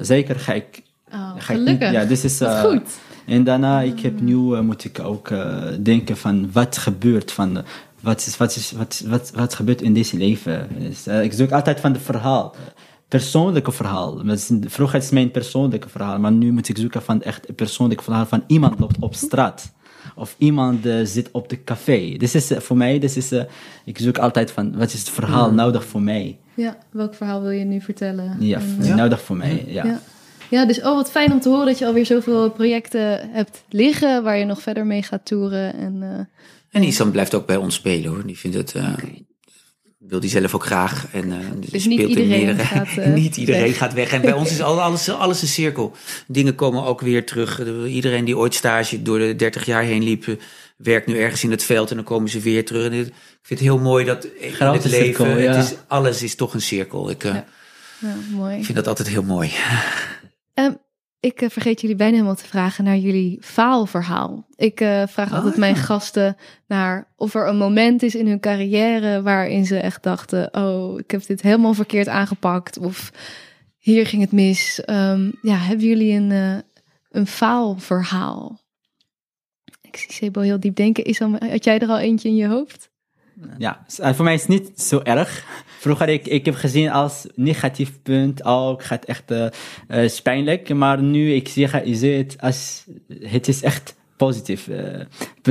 zeker 0.00 0.40
ga 0.40 0.52
ik... 0.52 0.82
Oh, 1.12 1.32
ga 1.38 1.54
gelukkig. 1.54 1.88
Ik, 1.88 1.94
ja, 1.94 2.04
dit 2.04 2.24
is, 2.24 2.40
goed. 2.40 2.98
En 3.28 3.44
daarna, 3.44 3.80
ik 3.80 4.00
heb 4.00 4.20
nu, 4.20 4.34
uh, 4.34 4.60
moet 4.60 4.84
ik 4.84 5.00
ook 5.00 5.30
uh, 5.30 5.64
denken 5.80 6.16
van 6.16 6.52
wat 6.52 6.78
gebeurt 6.78 7.32
van, 7.32 7.64
wat, 8.00 8.26
is, 8.26 8.36
wat, 8.36 8.56
is, 8.56 8.72
wat, 8.72 9.04
wat, 9.06 9.30
wat 9.34 9.54
gebeurt 9.54 9.82
in 9.82 9.94
deze 9.94 10.16
leven. 10.16 10.68
Dus, 10.78 11.06
uh, 11.06 11.22
ik 11.22 11.32
zoek 11.32 11.50
altijd 11.50 11.80
van 11.80 11.92
het 11.92 12.02
verhaal, 12.02 12.54
persoonlijke 13.08 13.72
verhaal. 13.72 14.22
Vroeger 14.60 14.98
is 14.98 15.04
het 15.04 15.12
mijn 15.12 15.30
persoonlijke 15.30 15.88
verhaal, 15.88 16.18
maar 16.18 16.32
nu 16.32 16.52
moet 16.52 16.68
ik 16.68 16.78
zoeken 16.78 17.02
van 17.02 17.22
echt 17.22 17.48
een 17.48 17.54
persoonlijk 17.54 18.02
verhaal 18.02 18.26
van 18.26 18.44
iemand 18.46 18.78
loopt 18.78 18.96
op 19.00 19.14
straat. 19.14 19.72
Of 20.14 20.34
iemand 20.38 20.86
uh, 20.86 21.00
zit 21.04 21.28
op 21.32 21.48
de 21.48 21.64
café. 21.64 22.14
Dit 22.16 22.34
is 22.34 22.52
uh, 22.52 22.58
voor 22.58 22.76
mij, 22.76 22.98
dit 22.98 23.16
is, 23.16 23.32
uh, 23.32 23.42
ik 23.84 23.98
zoek 23.98 24.18
altijd 24.18 24.50
van 24.50 24.76
wat 24.76 24.92
is 24.92 24.98
het 24.98 25.10
verhaal 25.10 25.50
mm. 25.50 25.56
nodig 25.56 25.84
voor 25.84 26.02
mij. 26.02 26.38
Ja, 26.54 26.78
welk 26.90 27.14
verhaal 27.14 27.42
wil 27.42 27.50
je 27.50 27.64
nu 27.64 27.80
vertellen? 27.80 28.36
Ja, 28.38 28.60
en, 28.80 28.96
nodig 28.96 29.22
voor 29.22 29.36
mij, 29.36 29.64
ja. 29.66 29.84
ja. 29.84 30.00
Ja, 30.48 30.66
dus 30.66 30.78
oh, 30.78 30.94
wat 30.94 31.10
fijn 31.10 31.32
om 31.32 31.40
te 31.40 31.48
horen 31.48 31.66
dat 31.66 31.78
je 31.78 31.86
alweer 31.86 32.06
zoveel 32.06 32.50
projecten 32.50 33.30
hebt 33.30 33.62
liggen 33.68 34.22
waar 34.22 34.38
je 34.38 34.44
nog 34.44 34.62
verder 34.62 34.86
mee 34.86 35.02
gaat 35.02 35.24
toeren. 35.24 35.74
En, 35.74 35.96
uh, 36.02 36.18
en 36.70 36.82
Isan 36.82 37.10
blijft 37.10 37.34
ook 37.34 37.46
bij 37.46 37.56
ons 37.56 37.74
spelen 37.74 38.10
hoor. 38.10 38.26
Die 38.26 38.38
vindt 38.38 38.56
het. 38.56 38.74
Uh, 38.74 38.92
okay. 38.92 39.26
Wil 39.98 40.20
die 40.20 40.30
zelf 40.30 40.54
ook 40.54 40.64
graag. 40.64 41.06
En, 41.12 41.28
uh, 41.28 41.36
dus, 41.60 41.70
dus 41.70 41.86
niet 41.86 42.00
iedereen, 42.00 42.58
gaat, 42.58 43.06
niet 43.14 43.36
iedereen 43.36 43.62
weg. 43.62 43.76
gaat 43.76 43.92
weg. 43.92 44.12
En 44.12 44.20
bij 44.20 44.32
ons 44.42 44.50
is 44.50 44.60
alles, 44.60 45.08
alles 45.08 45.42
een 45.42 45.48
cirkel. 45.48 45.96
Dingen 46.26 46.54
komen 46.54 46.84
ook 46.84 47.00
weer 47.00 47.26
terug. 47.26 47.62
Iedereen 47.86 48.24
die 48.24 48.36
ooit 48.36 48.54
stage 48.54 49.02
door 49.02 49.18
de 49.18 49.36
30 49.36 49.66
jaar 49.66 49.82
heen 49.82 50.02
liep, 50.02 50.38
werkt 50.76 51.06
nu 51.06 51.18
ergens 51.18 51.44
in 51.44 51.50
het 51.50 51.62
veld 51.62 51.90
en 51.90 51.96
dan 51.96 52.04
komen 52.04 52.28
ze 52.28 52.40
weer 52.40 52.64
terug. 52.64 52.84
En 52.84 52.92
ik 52.92 53.12
vind 53.42 53.60
het 53.60 53.68
heel 53.68 53.78
mooi 53.78 54.04
dat 54.04 54.24
in 54.24 54.52
het 54.58 54.84
leven, 54.84 55.04
cirkel, 55.04 55.26
ja. 55.26 55.52
het 55.52 55.64
is, 55.64 55.76
alles 55.86 56.22
is 56.22 56.34
toch 56.34 56.54
een 56.54 56.60
cirkel. 56.60 57.10
Ik, 57.10 57.22
ja. 57.22 57.46
Ja, 57.98 58.14
mooi. 58.30 58.56
ik 58.58 58.64
vind 58.64 58.76
dat 58.76 58.86
altijd 58.86 59.08
heel 59.08 59.22
mooi. 59.22 59.50
Um, 60.58 60.76
ik 61.20 61.42
uh, 61.42 61.48
vergeet 61.48 61.80
jullie 61.80 61.96
bijna 61.96 62.12
helemaal 62.12 62.34
te 62.34 62.46
vragen 62.46 62.84
naar 62.84 62.96
jullie 62.96 63.38
faalverhaal. 63.40 64.46
Ik 64.54 64.80
uh, 64.80 65.06
vraag 65.06 65.32
altijd 65.32 65.52
oh, 65.52 65.58
mijn 65.58 65.76
gasten 65.76 66.36
naar 66.66 67.12
of 67.16 67.34
er 67.34 67.48
een 67.48 67.56
moment 67.56 68.02
is 68.02 68.14
in 68.14 68.26
hun 68.26 68.40
carrière 68.40 69.22
waarin 69.22 69.66
ze 69.66 69.78
echt 69.78 70.02
dachten: 70.02 70.54
Oh, 70.54 70.98
ik 70.98 71.10
heb 71.10 71.26
dit 71.26 71.42
helemaal 71.42 71.74
verkeerd 71.74 72.08
aangepakt. 72.08 72.78
Of 72.78 73.12
hier 73.78 74.06
ging 74.06 74.22
het 74.22 74.32
mis. 74.32 74.82
Um, 74.86 75.32
ja, 75.42 75.56
hebben 75.56 75.86
jullie 75.86 76.12
een, 76.12 76.30
uh, 76.30 76.58
een 77.08 77.26
faalverhaal? 77.26 78.60
Ik 79.80 79.96
zie 79.96 80.12
Sebo 80.12 80.40
heel 80.40 80.60
diep 80.60 80.76
denken. 80.76 81.04
Is 81.04 81.20
al, 81.20 81.36
had 81.38 81.64
jij 81.64 81.78
er 81.78 81.88
al 81.88 81.98
eentje 81.98 82.28
in 82.28 82.36
je 82.36 82.46
hoofd? 82.46 82.90
Ja, 83.58 83.84
voor 83.86 84.24
mij 84.24 84.34
is 84.34 84.40
het 84.40 84.48
niet 84.48 84.80
zo 84.80 85.00
erg. 85.02 85.44
Vroeger 85.78 86.08
ik, 86.08 86.26
ik 86.26 86.44
heb 86.44 86.54
gezien 86.54 86.90
als 86.90 87.26
negatief 87.34 88.02
punt 88.02 88.44
ook, 88.44 88.84
gaat 88.84 89.04
echt 89.04 89.30
uh, 89.30 89.48
pijnlijk. 90.22 90.74
Maar 90.74 91.02
nu 91.02 91.34
ik 91.34 91.48
zie, 91.48 91.68
zie 91.94 92.14
het 92.14 92.36
als, 92.40 92.84
het 93.22 93.48
is 93.48 93.62
echt 93.62 93.96
positief 94.16 94.68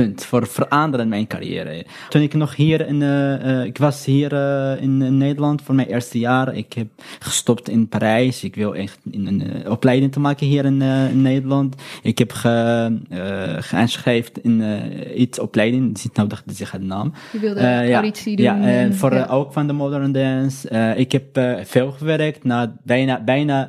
punt 0.02 0.24
voor 0.24 0.46
veranderen 0.46 1.04
in 1.04 1.10
mijn 1.10 1.26
carrière. 1.26 1.84
Toen 2.08 2.22
ik 2.22 2.34
nog 2.34 2.56
hier 2.56 2.86
in, 2.86 3.00
uh, 3.00 3.64
ik 3.64 3.78
was 3.78 4.04
hier 4.04 4.32
uh, 4.32 4.82
in, 4.82 5.16
Nederland 5.16 5.62
voor 5.62 5.74
mijn 5.74 5.88
eerste 5.88 6.18
jaar. 6.18 6.54
Ik 6.54 6.72
heb 6.72 6.86
gestopt 7.18 7.68
in 7.68 7.88
Parijs. 7.88 8.44
Ik 8.44 8.54
wil 8.54 8.74
echt 8.74 8.98
een 9.10 9.64
opleiding 9.68 10.12
te 10.12 10.20
maken 10.20 10.46
hier 10.46 10.64
in, 10.64 10.82
in 10.82 11.22
Nederland. 11.22 11.74
Ik 12.02 12.18
heb 12.18 12.32
ge, 12.32 12.98
in 14.42 14.62
iets 15.20 15.38
opleiding. 15.38 15.88
Het 15.88 15.98
is 15.98 16.04
niet 16.04 16.16
nodig 16.16 16.42
te 16.46 16.54
zeggen 16.54 16.80
de 16.80 16.86
naam. 16.86 17.12
Je 17.32 17.38
wilde 17.38 17.92
auditie 17.92 18.36
doen. 18.36 18.44
Ja, 18.44 18.60
en 18.60 18.94
voor 18.94 19.14
ja. 19.14 19.26
ook 19.26 19.52
van 19.52 19.66
de 19.66 19.72
modern 19.72 20.12
dance. 20.12 20.68
ik 20.96 21.12
heb 21.12 21.40
veel 21.64 21.90
gewerkt, 21.92 22.44
na 22.44 22.76
bijna, 22.82 23.24
bijna 23.24 23.68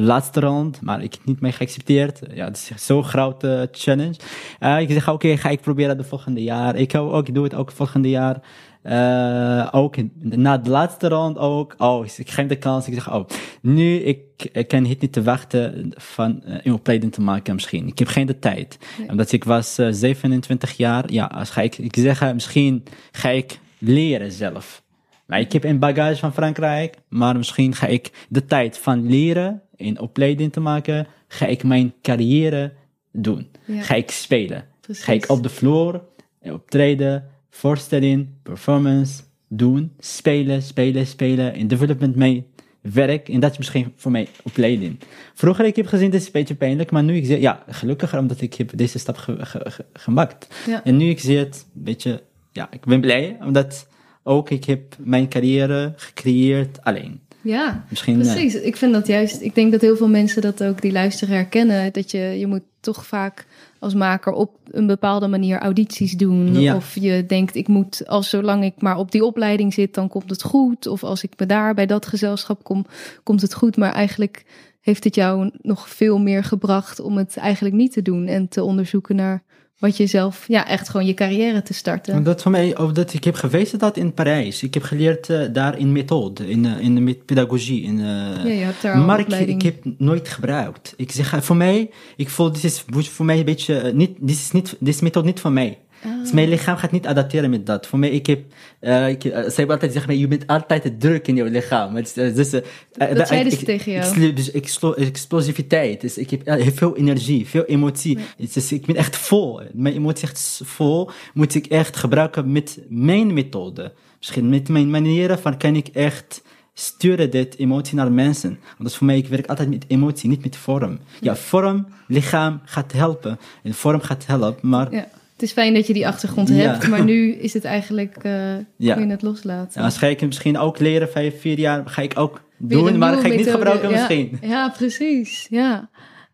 laatste 0.00 0.40
rond, 0.40 0.80
maar 0.80 1.02
ik 1.02 1.12
heb 1.12 1.24
niet 1.24 1.40
mee 1.40 1.52
geaccepteerd. 1.52 2.20
Ja, 2.34 2.44
het 2.44 2.56
is 2.56 2.86
zo'n 2.86 3.04
grote 3.04 3.68
challenge. 3.72 4.14
Uh, 4.60 4.80
ik 4.80 4.90
zeg, 4.90 5.02
oké, 5.02 5.26
okay, 5.26 5.36
ga 5.36 5.48
ik 5.48 5.60
proberen 5.60 5.96
de 5.96 6.04
volgende 6.04 6.42
jaar. 6.42 6.76
Ik, 6.76 6.94
ook, 6.94 7.28
ik 7.28 7.34
doe 7.34 7.44
het 7.44 7.54
ook 7.54 7.70
volgende 7.70 8.08
jaar. 8.08 8.40
Uh, 8.82 9.68
ook 9.70 9.96
na 10.20 10.58
de 10.58 10.70
laatste 10.70 11.08
round 11.08 11.38
ook. 11.38 11.74
Oh, 11.78 12.06
ik 12.16 12.30
geef 12.30 12.46
de 12.46 12.56
kans. 12.56 12.86
Ik 12.86 12.94
zeg, 12.94 13.12
oh, 13.12 13.28
nu 13.62 13.96
ik, 13.96 14.18
ik 14.52 14.68
kan 14.68 14.84
het 14.84 15.00
niet 15.00 15.12
te 15.12 15.22
wachten 15.22 15.92
van 15.96 16.42
uh, 16.46 16.56
een 16.62 16.72
opleiding 16.72 17.12
te 17.12 17.20
maken 17.20 17.54
misschien. 17.54 17.86
Ik 17.86 17.98
heb 17.98 18.08
geen 18.08 18.26
de 18.26 18.38
tijd. 18.38 18.78
Nee. 18.98 19.08
Omdat 19.08 19.32
ik 19.32 19.44
was 19.44 19.78
uh, 19.78 19.88
27 19.90 20.76
jaar. 20.76 21.12
Ja, 21.12 21.24
als 21.24 21.50
ga 21.50 21.60
ik, 21.60 21.78
ik 21.78 21.96
zeg, 21.96 22.32
misschien 22.32 22.82
ga 23.12 23.28
ik 23.28 23.58
leren 23.78 24.32
zelf. 24.32 24.82
Maar 25.26 25.40
ik 25.40 25.52
heb 25.52 25.64
een 25.64 25.78
bagage 25.78 26.18
van 26.18 26.32
Frankrijk, 26.32 26.96
maar 27.08 27.36
misschien 27.36 27.74
ga 27.74 27.86
ik 27.86 28.26
de 28.28 28.44
tijd 28.44 28.78
van 28.78 29.06
leren, 29.06 29.62
een 29.76 30.00
opleiding 30.00 30.52
te 30.52 30.60
maken, 30.60 31.06
ga 31.28 31.46
ik 31.46 31.64
mijn 31.64 31.94
carrière 32.02 32.72
doen. 33.16 33.48
Ja. 33.64 33.82
Ga 33.82 33.94
ik 33.94 34.10
spelen. 34.10 34.64
Precies. 34.80 35.04
Ga 35.04 35.12
ik 35.12 35.28
op 35.28 35.42
de 35.42 35.48
vloer 35.48 36.02
optreden, 36.40 37.28
voorstelling, 37.50 38.28
performance 38.42 39.22
doen, 39.48 39.92
spelen, 39.98 40.62
spelen, 40.62 41.06
spelen, 41.06 41.54
in 41.54 41.68
development 41.68 42.16
mee 42.16 42.46
werk. 42.80 43.28
En 43.28 43.40
dat 43.40 43.50
is 43.50 43.58
misschien 43.58 43.92
voor 43.96 44.10
mij 44.10 44.28
opleiding. 44.42 44.98
Vroeger 45.34 45.64
ik 45.64 45.76
heb 45.76 45.86
gezien, 45.86 46.10
dit 46.10 46.20
is 46.20 46.26
een 46.26 46.32
beetje 46.32 46.54
pijnlijk, 46.54 46.90
maar 46.90 47.02
nu 47.02 47.16
ik 47.16 47.26
zie, 47.26 47.40
ja, 47.40 47.64
gelukkiger 47.68 48.18
omdat 48.18 48.40
ik 48.40 48.54
heb 48.54 48.70
deze 48.74 48.98
stap 48.98 49.16
ge, 49.16 49.46
ge, 49.46 49.70
ge, 49.70 49.84
gemaakt. 49.92 50.54
Ja. 50.66 50.84
En 50.84 50.96
nu 50.96 51.08
ik 51.08 51.20
zie 51.20 51.38
het, 51.38 51.66
een 51.74 51.82
beetje, 51.82 52.22
ja, 52.52 52.68
ik 52.70 52.84
ben 52.84 53.00
blij, 53.00 53.36
omdat 53.40 53.88
ook 54.22 54.50
ik 54.50 54.64
heb 54.64 54.96
mijn 54.98 55.28
carrière 55.28 55.92
gecreëerd 55.96 56.82
alleen. 56.82 57.20
Ja, 57.44 57.84
Misschien, 57.88 58.18
precies. 58.18 58.54
Ik 58.54 58.76
vind 58.76 58.92
dat 58.92 59.06
juist, 59.06 59.40
ik 59.40 59.54
denk 59.54 59.72
dat 59.72 59.80
heel 59.80 59.96
veel 59.96 60.08
mensen 60.08 60.42
dat 60.42 60.62
ook 60.62 60.80
die 60.80 60.92
luisteren 60.92 61.34
herkennen. 61.34 61.92
Dat 61.92 62.10
je, 62.10 62.18
je 62.18 62.46
moet 62.46 62.62
toch 62.80 63.06
vaak 63.06 63.46
als 63.78 63.94
maker 63.94 64.32
op 64.32 64.50
een 64.70 64.86
bepaalde 64.86 65.28
manier 65.28 65.58
audities 65.58 66.12
doen. 66.12 66.60
Ja. 66.60 66.76
Of 66.76 66.94
je 66.94 67.24
denkt, 67.26 67.54
ik 67.54 67.68
moet, 67.68 68.06
als 68.06 68.28
zolang 68.28 68.64
ik 68.64 68.74
maar 68.78 68.96
op 68.96 69.10
die 69.10 69.24
opleiding 69.24 69.74
zit, 69.74 69.94
dan 69.94 70.08
komt 70.08 70.30
het 70.30 70.42
goed. 70.42 70.86
Of 70.86 71.02
als 71.04 71.22
ik 71.22 71.32
me 71.36 71.46
daar 71.46 71.74
bij 71.74 71.86
dat 71.86 72.06
gezelschap 72.06 72.64
kom, 72.64 72.86
komt 73.22 73.40
het 73.40 73.54
goed. 73.54 73.76
Maar 73.76 73.92
eigenlijk 73.92 74.44
heeft 74.80 75.04
het 75.04 75.14
jou 75.14 75.50
nog 75.62 75.88
veel 75.88 76.18
meer 76.18 76.44
gebracht 76.44 77.00
om 77.00 77.16
het 77.16 77.36
eigenlijk 77.36 77.74
niet 77.74 77.92
te 77.92 78.02
doen. 78.02 78.26
En 78.26 78.48
te 78.48 78.62
onderzoeken 78.62 79.16
naar 79.16 79.42
wat 79.78 79.96
je 79.96 80.06
zelf, 80.06 80.44
ja, 80.48 80.68
echt 80.68 80.88
gewoon 80.88 81.06
je 81.06 81.14
carrière 81.14 81.62
te 81.62 81.74
starten. 81.74 82.22
Dat 82.22 82.42
voor 82.42 82.50
mij, 82.50 82.78
of 82.78 82.92
dat 82.92 83.12
ik 83.12 83.24
heb 83.24 83.34
geweest 83.34 83.78
dat 83.78 83.96
in 83.96 84.14
Parijs. 84.14 84.62
Ik 84.62 84.74
heb 84.74 84.82
geleerd 84.82 85.28
uh, 85.28 85.42
daar 85.52 85.78
in 85.78 85.92
methode, 85.92 86.50
in, 86.50 86.64
uh, 86.64 86.78
in 86.78 87.06
de 87.06 87.14
pedagogie. 87.14 87.82
In, 87.82 87.98
uh, 87.98 88.04
ja, 88.04 88.44
je 88.44 88.50
hebt 88.50 88.82
daar 88.82 88.98
maar 88.98 89.20
ik, 89.20 89.32
ik, 89.32 89.62
heb 89.62 89.84
nooit 89.98 90.28
gebruikt. 90.28 90.94
Ik 90.96 91.12
zeg, 91.12 91.44
voor 91.44 91.56
mij, 91.56 91.90
ik 92.16 92.28
voel, 92.28 92.52
dit 92.52 92.64
is 92.64 92.84
voor 93.08 93.24
mij 93.24 93.38
een 93.38 93.44
beetje, 93.44 93.92
niet, 93.94 94.16
dit 94.20 94.36
is 94.36 94.50
niet, 94.50 94.76
dit 94.80 95.02
methode 95.02 95.26
niet 95.26 95.40
voor 95.40 95.52
mij. 95.52 95.78
Dus 96.20 96.32
mijn 96.32 96.48
lichaam 96.48 96.76
gaat 96.76 96.90
niet 96.90 97.06
adapteren 97.06 97.50
met 97.50 97.66
dat. 97.66 97.86
Voor 97.86 97.98
mij, 97.98 98.10
ik 98.10 98.26
heb, 98.26 98.40
uh, 98.80 99.08
ik, 99.08 99.24
uh, 99.24 99.48
zij 99.48 99.68
altijd 99.68 99.92
zeggen, 99.92 100.18
je 100.18 100.28
bent 100.28 100.46
altijd 100.46 101.00
druk 101.00 101.28
in 101.28 101.36
je 101.36 101.44
lichaam. 101.44 101.94
Dus, 101.94 102.16
uh, 102.16 102.34
dus, 102.34 102.50
dat 102.50 103.28
zeiden 103.28 103.52
ze 103.52 103.64
tegen 103.64 103.92
jou? 103.92 104.32
dus 104.32 104.50
explosiviteit. 104.96 106.00
Dus 106.00 106.18
ik 106.18 106.30
heb 106.30 106.46
heel 106.46 106.72
veel 106.72 106.96
energie, 106.96 107.46
veel 107.46 107.64
emotie. 107.64 108.18
Ja. 108.18 108.46
Dus 108.52 108.72
ik 108.72 108.86
ben 108.86 108.96
echt 108.96 109.16
vol. 109.16 109.60
Mijn 109.72 109.94
emotie 109.94 110.28
echt 110.28 110.60
vol. 110.64 111.10
Moet 111.34 111.54
ik 111.54 111.66
echt 111.66 111.96
gebruiken 111.96 112.52
met 112.52 112.78
mijn 112.88 113.32
methode. 113.32 113.92
Misschien 114.18 114.48
met 114.48 114.68
mijn 114.68 114.90
manieren 114.90 115.38
van 115.38 115.56
kan 115.56 115.76
ik 115.76 115.88
echt 115.88 116.42
sturen 116.74 117.30
dit 117.30 117.58
emotie 117.58 117.96
naar 117.96 118.12
mensen. 118.12 118.58
Want 118.78 118.94
voor 118.94 119.06
mij, 119.06 119.16
ik 119.16 119.28
werk 119.28 119.46
altijd 119.46 119.68
met 119.68 119.84
emotie, 119.88 120.28
niet 120.28 120.42
met 120.42 120.56
vorm. 120.56 120.98
Ja, 121.20 121.36
vorm, 121.36 121.86
lichaam 122.06 122.60
gaat 122.64 122.92
helpen. 122.92 123.38
En 123.62 123.74
vorm 123.74 124.00
gaat 124.00 124.26
helpen, 124.26 124.68
maar... 124.68 124.92
Ja 124.92 125.08
het 125.34 125.42
is 125.42 125.52
fijn 125.52 125.74
dat 125.74 125.86
je 125.86 125.92
die 125.92 126.06
achtergrond 126.06 126.48
hebt, 126.48 126.88
maar 126.88 127.04
nu 127.04 127.32
is 127.32 127.52
het 127.52 127.64
eigenlijk, 127.64 128.24
uh, 128.24 128.56
ja. 128.76 128.94
kun 128.94 129.06
je 129.06 129.10
het 129.10 129.22
loslaten. 129.22 129.80
Ja, 129.80 129.86
als 129.86 129.98
ga 129.98 130.06
ik 130.06 130.20
misschien 130.20 130.58
ook 130.58 130.78
leren, 130.78 131.10
vijf, 131.10 131.40
vier 131.40 131.58
jaar, 131.58 131.88
ga 131.88 132.02
ik 132.02 132.18
ook 132.18 132.42
doen, 132.58 132.98
maar 132.98 133.12
dat 133.12 133.20
ga 133.20 133.26
ik 133.26 133.36
niet 133.36 133.50
gebruiken 133.50 133.90
misschien. 133.90 134.38
Ja, 134.40 134.68
precies, 134.68 135.46
ja. 135.50 135.90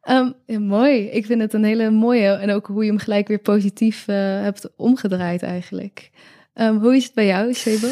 Um, 0.08 0.34
mooi, 0.66 1.04
ik 1.04 1.26
vind 1.26 1.40
het 1.40 1.52
een 1.52 1.64
hele 1.64 1.90
mooie 1.90 2.28
en 2.28 2.50
ook 2.50 2.66
hoe 2.66 2.84
je 2.84 2.90
hem 2.90 2.98
gelijk 2.98 3.28
weer 3.28 3.38
positief 3.38 4.08
uh, 4.08 4.16
hebt 4.16 4.70
omgedraaid 4.76 5.42
eigenlijk. 5.42 6.10
Um, 6.54 6.78
hoe 6.78 6.96
is 6.96 7.04
het 7.04 7.14
bij 7.14 7.26
jou, 7.26 7.54
Sebo? 7.54 7.88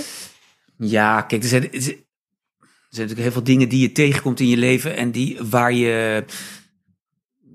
Ja, 0.79 1.23
kijk, 1.23 1.43
er 1.43 1.49
zijn, 1.49 1.63
er 1.63 1.81
zijn 1.81 1.97
natuurlijk 2.91 3.21
heel 3.21 3.33
veel 3.33 3.43
dingen 3.43 3.69
die 3.69 3.81
je 3.81 3.93
tegenkomt 3.93 4.41
in 4.41 4.49
je 4.49 4.57
leven 4.57 4.97
en 4.97 5.11
die 5.11 5.39
waar 5.43 5.73
je, 5.73 6.25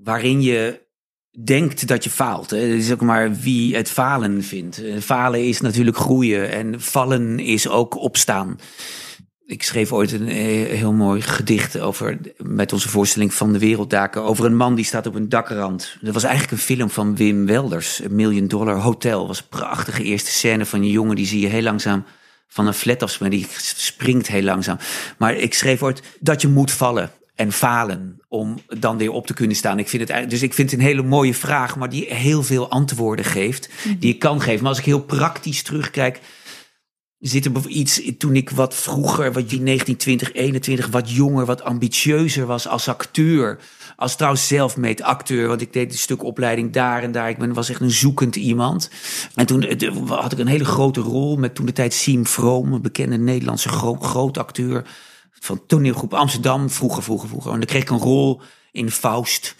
waarin 0.02 0.42
je 0.42 0.82
denkt 1.42 1.86
dat 1.86 2.04
je 2.04 2.10
faalt. 2.10 2.50
Het 2.50 2.60
is 2.60 2.92
ook 2.92 3.00
maar 3.00 3.34
wie 3.34 3.76
het 3.76 3.90
falen 3.90 4.42
vindt. 4.42 4.82
Falen 5.00 5.46
is 5.46 5.60
natuurlijk 5.60 5.96
groeien 5.96 6.50
en 6.50 6.80
vallen 6.80 7.38
is 7.38 7.68
ook 7.68 7.96
opstaan. 7.96 8.58
Ik 9.46 9.62
schreef 9.62 9.92
ooit 9.92 10.12
een 10.12 10.28
eh, 10.28 10.36
heel 10.78 10.92
mooi 10.92 11.20
gedicht 11.20 11.78
over, 11.80 12.18
met 12.36 12.72
onze 12.72 12.88
voorstelling 12.88 13.34
van 13.34 13.52
de 13.52 13.58
Werelddaken, 13.58 14.22
over 14.22 14.44
een 14.44 14.56
man 14.56 14.74
die 14.74 14.84
staat 14.84 15.06
op 15.06 15.14
een 15.14 15.28
dakrand. 15.28 15.96
Dat 16.00 16.14
was 16.14 16.22
eigenlijk 16.22 16.52
een 16.52 16.66
film 16.76 16.90
van 16.90 17.16
Wim 17.16 17.46
Welders, 17.46 18.00
een 18.02 18.14
Million 18.14 18.46
Dollar 18.46 18.76
Hotel. 18.76 19.18
Dat 19.18 19.26
was 19.26 19.38
een 19.38 19.58
prachtige 19.58 20.02
eerste 20.02 20.30
scène 20.30 20.66
van 20.66 20.80
een 20.80 20.88
jongen, 20.88 21.16
die 21.16 21.26
zie 21.26 21.40
je 21.40 21.46
heel 21.46 21.62
langzaam 21.62 22.04
van 22.48 22.66
een 22.66 22.74
flat 22.74 23.02
afspringen, 23.02 23.38
die 23.38 23.46
springt 23.56 24.26
heel 24.26 24.42
langzaam. 24.42 24.78
Maar 25.18 25.34
ik 25.34 25.54
schreef 25.54 25.82
ooit 25.82 26.02
dat 26.20 26.40
je 26.40 26.48
moet 26.48 26.72
vallen 26.72 27.10
en 27.34 27.52
falen 27.52 28.20
om 28.28 28.58
dan 28.78 28.98
weer 28.98 29.10
op 29.10 29.26
te 29.26 29.34
kunnen 29.34 29.56
staan. 29.56 29.78
Ik 29.78 29.88
vind 29.88 30.08
het, 30.08 30.30
dus 30.30 30.42
ik 30.42 30.54
vind 30.54 30.70
het 30.70 30.80
een 30.80 30.86
hele 30.86 31.02
mooie 31.02 31.34
vraag, 31.34 31.76
maar 31.76 31.88
die 31.88 32.14
heel 32.14 32.42
veel 32.42 32.70
antwoorden 32.70 33.24
geeft, 33.24 33.68
mhm. 33.84 33.98
die 33.98 34.12
ik 34.12 34.18
kan 34.18 34.40
geven. 34.40 34.60
Maar 34.60 34.70
als 34.70 34.78
ik 34.78 34.84
heel 34.84 35.04
praktisch 35.04 35.62
terugkijk, 35.62 36.20
zit 37.18 37.44
er 37.44 37.68
iets 37.68 38.00
toen 38.18 38.36
ik 38.36 38.50
wat 38.50 38.74
vroeger, 38.74 39.32
wat 39.32 39.52
19, 39.52 39.96
20, 39.96 40.32
21, 40.32 40.88
wat 40.88 41.10
jonger, 41.10 41.46
wat 41.46 41.62
ambitieuzer 41.62 42.46
was 42.46 42.68
als 42.68 42.88
acteur. 42.88 43.58
Als 43.96 44.16
trouwens 44.16 44.46
zelfmeet 44.46 45.02
acteur, 45.02 45.48
want 45.48 45.60
ik 45.60 45.72
deed 45.72 45.92
een 45.92 45.98
stuk 45.98 46.22
opleiding 46.22 46.72
daar 46.72 47.02
en 47.02 47.12
daar. 47.12 47.28
Ik 47.28 47.38
ben, 47.38 47.52
was 47.52 47.70
echt 47.70 47.80
een 47.80 47.90
zoekend 47.90 48.36
iemand. 48.36 48.90
En 49.34 49.46
toen 49.46 49.62
eh, 49.62 50.08
had 50.08 50.32
ik 50.32 50.38
een 50.38 50.46
hele 50.46 50.64
grote 50.64 51.00
rol 51.00 51.36
met 51.36 51.54
toen 51.54 51.66
de 51.66 51.72
tijd 51.72 51.94
Siem 51.94 52.26
Vroom, 52.26 52.72
een 52.72 52.82
bekende 52.82 53.18
Nederlandse 53.18 53.68
gro 53.68 53.94
groot 53.94 54.38
acteur 54.38 54.84
van 55.44 55.66
toneelgroep 55.66 56.14
Amsterdam, 56.14 56.70
vroeger, 56.70 57.02
vroeger, 57.02 57.28
vroeger. 57.28 57.52
En 57.52 57.58
dan 57.58 57.66
kreeg 57.66 57.82
ik 57.82 57.90
een 57.90 57.98
rol 57.98 58.40
in 58.72 58.90
Faust. 58.90 59.54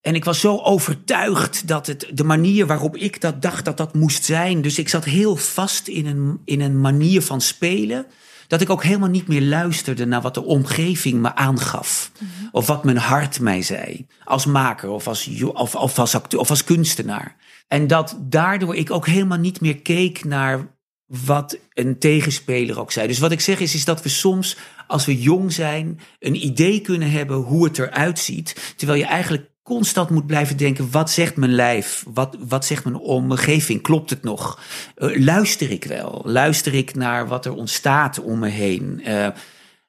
En 0.00 0.14
ik 0.14 0.24
was 0.24 0.40
zo 0.40 0.58
overtuigd 0.58 1.68
dat 1.68 1.86
het 1.86 2.10
de 2.14 2.24
manier 2.24 2.66
waarop 2.66 2.96
ik 2.96 3.20
dat 3.20 3.42
dacht 3.42 3.64
dat 3.64 3.76
dat 3.76 3.94
moest 3.94 4.24
zijn. 4.24 4.62
Dus 4.62 4.78
ik 4.78 4.88
zat 4.88 5.04
heel 5.04 5.36
vast 5.36 5.88
in 5.88 6.06
een, 6.06 6.40
in 6.44 6.60
een 6.60 6.80
manier 6.80 7.22
van 7.22 7.40
spelen. 7.40 8.06
Dat 8.46 8.60
ik 8.60 8.70
ook 8.70 8.82
helemaal 8.82 9.08
niet 9.08 9.28
meer 9.28 9.42
luisterde 9.42 10.06
naar 10.06 10.20
wat 10.20 10.34
de 10.34 10.44
omgeving 10.44 11.20
me 11.20 11.34
aangaf. 11.34 12.12
Mhm. 12.18 12.48
Of 12.52 12.66
wat 12.66 12.84
mijn 12.84 12.96
hart 12.96 13.40
mij 13.40 13.62
zei. 13.62 14.06
Als 14.24 14.46
maker 14.46 14.88
of 14.88 15.06
als, 15.06 15.42
of, 15.42 15.74
of 15.74 15.98
als 15.98 16.14
acteur 16.14 16.40
of 16.40 16.50
als 16.50 16.64
kunstenaar. 16.64 17.36
En 17.68 17.86
dat 17.86 18.16
daardoor 18.20 18.76
ik 18.76 18.90
ook 18.90 19.06
helemaal 19.06 19.38
niet 19.38 19.60
meer 19.60 19.80
keek 19.80 20.24
naar 20.24 20.78
wat 21.10 21.58
een 21.74 21.98
tegenspeler 21.98 22.80
ook 22.80 22.92
zei. 22.92 23.06
Dus 23.06 23.18
wat 23.18 23.32
ik 23.32 23.40
zeg 23.40 23.60
is, 23.60 23.74
is 23.74 23.84
dat 23.84 24.02
we 24.02 24.08
soms, 24.08 24.56
als 24.90 25.06
we 25.06 25.20
jong 25.20 25.52
zijn, 25.52 26.00
een 26.18 26.44
idee 26.44 26.80
kunnen 26.80 27.10
hebben 27.10 27.36
hoe 27.36 27.64
het 27.64 27.78
eruit 27.78 28.18
ziet. 28.18 28.74
Terwijl 28.76 28.98
je 28.98 29.06
eigenlijk 29.06 29.50
constant 29.62 30.10
moet 30.10 30.26
blijven 30.26 30.56
denken: 30.56 30.90
wat 30.90 31.10
zegt 31.10 31.36
mijn 31.36 31.54
lijf? 31.54 32.04
Wat, 32.14 32.36
wat 32.48 32.64
zegt 32.64 32.84
mijn 32.84 32.96
omgeving? 32.96 33.82
Klopt 33.82 34.10
het 34.10 34.22
nog? 34.22 34.60
Uh, 34.96 35.24
luister 35.24 35.70
ik 35.70 35.84
wel? 35.84 36.22
Luister 36.24 36.74
ik 36.74 36.94
naar 36.94 37.28
wat 37.28 37.46
er 37.46 37.54
ontstaat 37.54 38.20
om 38.20 38.38
me 38.38 38.48
heen? 38.48 39.00
Uh, 39.06 39.26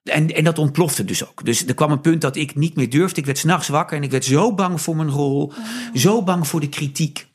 en, 0.03 0.35
en 0.35 0.43
dat 0.43 0.57
ontplofte 0.57 1.05
dus 1.05 1.29
ook. 1.29 1.45
Dus 1.45 1.67
er 1.67 1.73
kwam 1.73 1.91
een 1.91 2.01
punt 2.01 2.21
dat 2.21 2.35
ik 2.35 2.55
niet 2.55 2.75
meer 2.75 2.89
durfde. 2.89 3.19
Ik 3.19 3.25
werd 3.25 3.37
s'nachts 3.37 3.67
wakker 3.67 3.97
en 3.97 4.03
ik 4.03 4.11
werd 4.11 4.25
zo 4.25 4.53
bang 4.53 4.81
voor 4.81 4.95
mijn 4.95 5.09
rol. 5.09 5.43
Oh. 5.43 5.55
Zo 5.93 6.23
bang 6.23 6.47
voor 6.47 6.59
de 6.59 6.69
kritiek. 6.69 7.27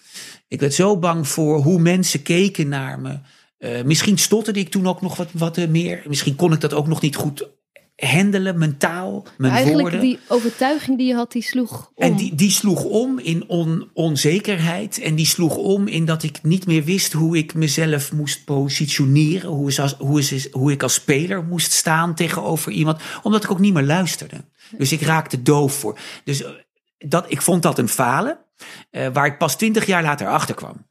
Ik 0.48 0.60
werd 0.60 0.74
zo 0.74 0.98
bang 0.98 1.28
voor 1.28 1.62
hoe 1.62 1.80
mensen 1.80 2.22
keken 2.22 2.68
naar 2.68 3.00
me. 3.00 3.18
Uh, 3.58 3.82
misschien 3.82 4.18
stotterde 4.18 4.60
ik 4.60 4.68
toen 4.68 4.86
ook 4.86 5.00
nog 5.02 5.16
wat, 5.16 5.28
wat 5.32 5.68
meer. 5.68 6.02
Misschien 6.06 6.36
kon 6.36 6.52
ik 6.52 6.60
dat 6.60 6.74
ook 6.74 6.86
nog 6.86 7.00
niet 7.00 7.16
goed 7.16 7.48
handelen, 7.96 8.58
mentaal, 8.58 9.26
mijn 9.36 9.52
Eigenlijk 9.52 9.82
woorden. 9.82 10.00
die 10.00 10.18
overtuiging 10.28 10.98
die 10.98 11.06
je 11.06 11.14
had, 11.14 11.32
die 11.32 11.42
sloeg 11.42 11.90
om. 11.94 12.04
En 12.04 12.16
die, 12.16 12.34
die 12.34 12.50
sloeg 12.50 12.84
om 12.84 13.18
in 13.18 13.48
on, 13.48 13.90
onzekerheid. 13.92 14.98
En 14.98 15.14
die 15.14 15.26
sloeg 15.26 15.56
om 15.56 15.86
in 15.86 16.04
dat 16.04 16.22
ik 16.22 16.42
niet 16.42 16.66
meer 16.66 16.84
wist 16.84 17.12
hoe 17.12 17.36
ik 17.36 17.54
mezelf 17.54 18.12
moest 18.12 18.44
positioneren. 18.44 19.50
Hoe, 19.50 19.68
is 19.68 19.80
als, 19.80 19.94
hoe, 19.98 20.20
is, 20.20 20.52
hoe 20.52 20.72
ik 20.72 20.82
als 20.82 20.94
speler 20.94 21.44
moest 21.44 21.72
staan 21.72 22.14
tegenover 22.14 22.72
iemand. 22.72 23.00
Omdat 23.22 23.44
ik 23.44 23.50
ook 23.50 23.58
niet 23.58 23.74
meer 23.74 23.82
luisterde. 23.82 24.44
Dus 24.78 24.92
ik 24.92 25.00
raakte 25.00 25.42
doof 25.42 25.74
voor. 25.74 25.98
Dus 26.24 26.42
eh, 26.42 26.50
dat, 26.98 27.24
ik 27.28 27.42
vond 27.42 27.62
dat 27.62 27.78
een 27.78 27.88
falen. 27.88 28.38
eh, 28.90 29.08
waar 29.12 29.26
ik 29.26 29.38
pas 29.38 29.56
twintig 29.56 29.86
jaar 29.86 30.02
later 30.02 30.28
achter 30.28 30.54
kwam. 30.54 30.86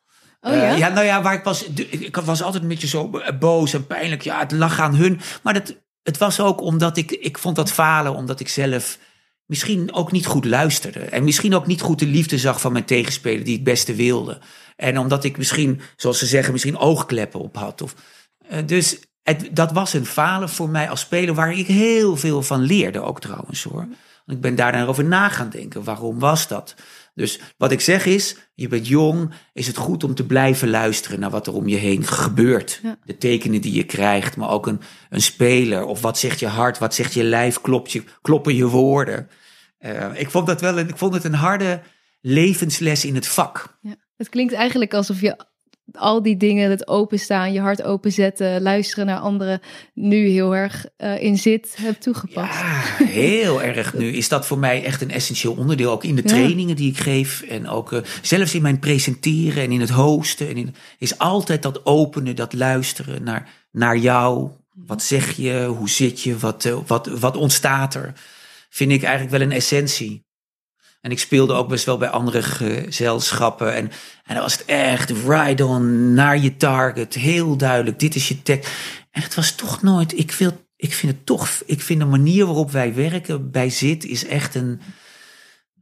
Oh 0.46 0.54
ja? 0.54 0.72
Eh, 0.72 0.78
ja, 0.78 0.90
nou 0.90 1.06
ja, 1.06 1.22
waar 1.22 1.34
ik 1.34 1.44
was. 1.44 1.64
Ik 1.90 2.16
was 2.16 2.42
altijd 2.44 2.64
een 2.64 2.70
beetje 2.70 2.88
zo 2.88 3.10
boos 3.40 3.74
en 3.74 3.88
pijnlijk. 3.88 4.22
Ja, 4.22 4.40
het 4.40 4.52
lag 4.52 4.80
aan 4.80 4.96
hun. 4.96 5.20
Maar 5.44 5.54
dat, 5.54 5.76
het 6.04 6.18
was 6.18 6.40
ook 6.40 6.62
omdat 6.62 6.98
ik. 6.98 7.12
Ik 7.12 7.38
vond 7.38 7.56
dat 7.56 7.72
falen 7.72 8.16
omdat 8.16 8.40
ik 8.40 8.48
zelf 8.48 8.98
misschien 9.46 9.94
ook 9.94 10.12
niet 10.12 10.26
goed 10.26 10.46
luisterde. 10.46 11.00
En 11.00 11.24
misschien 11.24 11.56
ook 11.56 11.68
niet 11.68 11.82
goed 11.82 12.00
de 12.00 12.06
liefde 12.06 12.38
zag 12.38 12.62
van 12.62 12.72
mijn 12.72 12.86
tegenspeler 12.86 13.44
die 13.44 13.54
het 13.54 13.64
beste 13.64 13.96
wilde. 13.96 14.40
En 14.76 14.98
omdat 14.98 15.24
ik 15.24 15.38
misschien, 15.38 15.82
zoals 15.96 16.20
ze 16.20 16.26
zeggen, 16.26 16.54
misschien 16.54 16.78
oogkleppen 16.78 17.40
op 17.40 17.56
had. 17.56 17.82
Of, 17.82 17.96
eh, 18.48 18.60
dus 18.66 19.00
dat 19.52 19.72
was 19.72 19.94
een 19.94 20.06
falen 20.06 20.50
voor 20.50 20.70
mij 20.70 20.90
als 20.90 21.00
speler 21.00 21.36
waar 21.36 21.58
ik 21.58 21.68
heel 21.68 22.18
veel 22.18 22.42
van 22.42 22.62
leerde 22.62 23.02
ook 23.02 23.22
trouwens 23.22 23.64
hoor. 23.64 23.88
Ik 24.26 24.42
ben 24.42 24.56
daarna 24.56 24.86
over 24.86 25.06
na 25.06 25.30
gaan 25.30 25.50
denken. 25.50 25.84
Waarom 25.84 26.20
was 26.20 26.48
dat? 26.48 26.76
Dus 27.14 27.40
wat 27.58 27.72
ik 27.72 27.82
zeg 27.82 28.06
is, 28.06 28.36
je 28.56 28.68
bent 28.68 28.88
jong, 28.88 29.34
is 29.54 29.68
het 29.68 29.78
goed 29.78 30.04
om 30.04 30.16
te 30.16 30.26
blijven 30.26 30.70
luisteren 30.70 31.20
naar 31.20 31.30
wat 31.30 31.48
er 31.48 31.54
om 31.54 31.68
je 31.68 31.76
heen 31.76 32.04
gebeurt. 32.04 32.80
Ja. 32.84 32.98
De 33.04 33.18
tekenen 33.18 33.62
die 33.62 33.74
je 33.74 33.84
krijgt, 33.84 34.38
maar 34.38 34.50
ook 34.50 34.68
een, 34.68 34.82
een 35.10 35.22
speler. 35.22 35.86
Of 35.86 36.02
wat 36.02 36.18
zegt 36.18 36.40
je 36.40 36.48
hart, 36.48 36.78
wat 36.78 36.94
zegt 36.94 37.14
je 37.14 37.24
lijf, 37.24 37.62
klopt 37.62 37.92
je, 37.92 38.04
kloppen 38.22 38.56
je 38.56 38.68
woorden. 38.68 39.30
Eh, 39.78 40.20
ik 40.20 40.30
vond 40.30 40.48
dat 40.48 40.62
wel 40.62 40.80
een, 40.80 40.90
ik 40.90 40.98
vond 40.98 41.14
het 41.14 41.24
een 41.24 41.34
harde 41.34 41.82
levensles 42.22 43.06
in 43.06 43.16
het 43.16 43.28
vak. 43.28 43.78
Ja. 43.82 43.96
Het 44.18 44.30
klinkt 44.30 44.54
eigenlijk 44.54 44.94
alsof 44.94 45.22
je 45.22 45.46
al 45.92 46.22
die 46.22 46.38
dingen, 46.38 46.70
het 46.70 46.88
openstaan, 46.88 47.54
je 47.54 47.60
hart 47.60 47.84
openzetten, 47.84 48.62
luisteren 48.62 49.06
naar 49.06 49.20
anderen, 49.20 49.60
nu 49.94 50.28
heel 50.28 50.56
erg 50.56 50.86
eh, 50.98 51.22
in 51.24 51.38
zit 51.38 51.76
hebt 51.82 52.02
toegepast. 52.02 52.60
Ja, 52.60 53.06
heel 53.06 53.62
erg 53.62 53.94
nu 53.94 54.12
is 54.12 54.30
dat 54.30 54.46
voor 54.46 54.58
mij 54.60 54.84
echt 54.84 55.02
een 55.02 55.12
essentieel 55.12 55.54
onderdeel. 55.54 55.92
Ook 55.92 56.04
in 56.04 56.16
de 56.16 56.22
Ja. 56.22 56.28
trainingen 56.28 56.76
die 56.76 56.90
ik 56.92 56.98
geef. 56.98 57.42
En 57.42 57.70
ook 57.70 57.94
eh, 57.94 58.00
zelfs 58.22 58.56
in 58.56 58.62
mijn 58.62 58.80
presenteren 58.80 59.64
en 59.64 59.72
in 59.72 59.80
het 59.80 59.90
hosten. 59.90 60.50
En 60.50 60.58
in, 60.58 60.76
is 61.00 61.18
altijd 61.18 61.62
dat 61.62 61.86
openen, 61.86 62.36
dat 62.36 62.54
luisteren 62.54 63.24
naar, 63.24 63.50
naar 63.72 63.98
jou. 63.98 64.50
Wat 64.74 65.04
zeg 65.04 65.32
je? 65.32 65.66
Hoe 65.78 65.90
zit 65.90 66.22
je? 66.22 66.38
Wat, 66.38 66.66
eh, 66.66 66.78
wat, 66.88 67.08
wat 67.08 67.38
ontstaat 67.38 67.94
er? 67.96 68.14
Vind 68.70 68.92
ik 68.92 69.04
eigenlijk 69.04 69.38
wel 69.38 69.42
een 69.48 69.52
essentie. 69.56 70.25
En 71.06 71.12
ik 71.12 71.20
speelde 71.20 71.54
ook 71.54 71.68
best 71.68 71.86
wel 71.86 71.98
bij 71.98 72.10
andere 72.10 72.44
gezelschappen. 72.44 73.74
En, 73.74 73.92
en 74.24 74.34
dan 74.34 74.44
was 74.44 74.54
het 74.58 74.66
echt 74.66 75.12
right 75.28 75.62
on, 75.62 76.14
naar 76.14 76.38
je 76.38 76.58
target. 76.58 77.14
Heel 77.14 77.58
duidelijk, 77.58 78.00
dit 78.00 78.16
is 78.16 78.28
je 78.28 78.42
tekst. 78.42 78.72
En 79.12 79.22
het 79.22 79.36
was 79.36 79.52
toch 79.52 79.82
nooit, 79.82 80.18
ik, 80.18 80.32
wil, 80.32 80.52
ik 80.76 80.94
vind 80.94 81.12
het 81.12 81.26
toch, 81.26 81.50
ik 81.66 81.82
vind 81.82 82.00
de 82.00 82.06
manier 82.06 82.46
waarop 82.46 82.72
wij 82.72 82.94
werken 82.94 83.52
bij 83.52 83.70
ZIT 83.70 84.06
is 84.06 84.26
echt 84.26 84.56
een, 84.56 84.82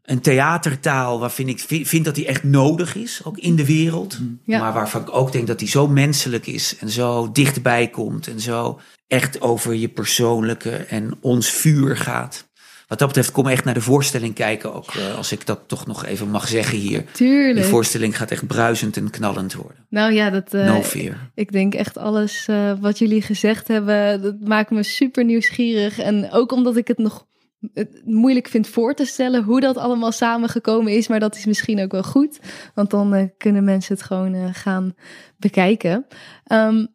een 0.02 0.22
theatertaal 0.22 1.20
waarvan 1.20 1.48
ik 1.48 1.60
vind, 1.60 1.88
vind 1.88 2.06
dat 2.06 2.16
die 2.16 2.28
echt 2.28 2.44
nodig 2.44 2.96
is, 2.96 3.22
ook 3.24 3.38
in 3.38 3.56
de 3.56 3.66
wereld. 3.66 4.20
Ja. 4.46 4.60
Maar 4.60 4.74
waarvan 4.74 5.02
ik 5.02 5.16
ook 5.16 5.32
denk 5.32 5.48
dat 5.48 5.60
die 5.60 5.68
zo 5.68 5.88
menselijk 5.88 6.48
is 6.48 6.78
en 6.80 6.90
zo 6.90 7.32
dichtbij 7.32 7.88
komt 7.90 8.28
en 8.28 8.40
zo 8.40 8.80
echt 9.08 9.42
over 9.42 9.74
je 9.74 9.90
persoonlijke 9.90 10.76
en 10.76 11.18
ons 11.22 11.50
vuur 11.50 11.98
gaat. 11.98 12.52
Wat 12.88 13.00
dat 13.00 13.08
betreft, 13.08 13.32
kom 13.32 13.48
echt 13.48 13.66
naar 13.66 13.74
de 13.74 13.82
voorstelling 13.82 14.34
kijken 14.34 14.74
ook, 14.74 14.94
eh, 14.94 15.18
als 15.18 15.32
ik 15.32 15.46
dat 15.46 15.60
toch 15.68 15.88
nog 15.88 16.06
even 16.06 16.30
mag 16.30 16.48
zeggen 16.48 16.78
hier. 16.78 17.00
Die 17.00 17.12
Tuurlijk. 17.12 17.66
voorstelling 17.66 18.18
gaat 18.18 18.32
echt 18.32 18.48
bruisend 18.48 18.98
en 18.98 19.10
knallend 19.10 19.54
worden. 19.54 19.86
Nou 19.90 20.14
ja, 20.14 20.30
dat, 20.30 20.52
No 20.52 20.82
fear. 20.82 21.30
ik 21.36 21.52
denk 21.52 21.74
echt 21.74 21.98
alles 21.98 22.48
eh, 22.48 22.72
wat 22.80 22.98
jullie 22.98 23.22
gezegd 23.22 23.68
hebben, 23.68 24.22
dat 24.22 24.36
maakt 24.40 24.72
me 24.72 24.84
super 24.84 25.26
nieuwsgierig. 25.26 26.00
En 26.00 26.32
ook 26.32 26.52
omdat 26.52 26.76
ik 26.76 26.88
het 26.88 26.98
nog 26.98 27.26
het 27.74 28.02
moeilijk 28.06 28.48
vind 28.48 28.68
voor 28.68 28.94
te 28.94 29.06
stellen 29.06 29.44
hoe 29.44 29.62
dat 29.62 29.78
allemaal 29.78 30.12
samengekomen 30.12 30.94
is. 30.94 31.08
Maar 31.08 31.20
dat 31.20 31.36
is 31.36 31.46
misschien 31.46 31.82
ook 31.82 31.92
wel 31.92 32.04
goed, 32.04 32.40
want 32.74 32.90
dan 32.90 33.32
kunnen 33.38 33.64
mensen 33.64 33.94
het 33.96 34.04
gewoon 34.04 34.54
gaan 34.54 34.96
bekijken. 35.38 36.06
Ehm, 36.44 36.86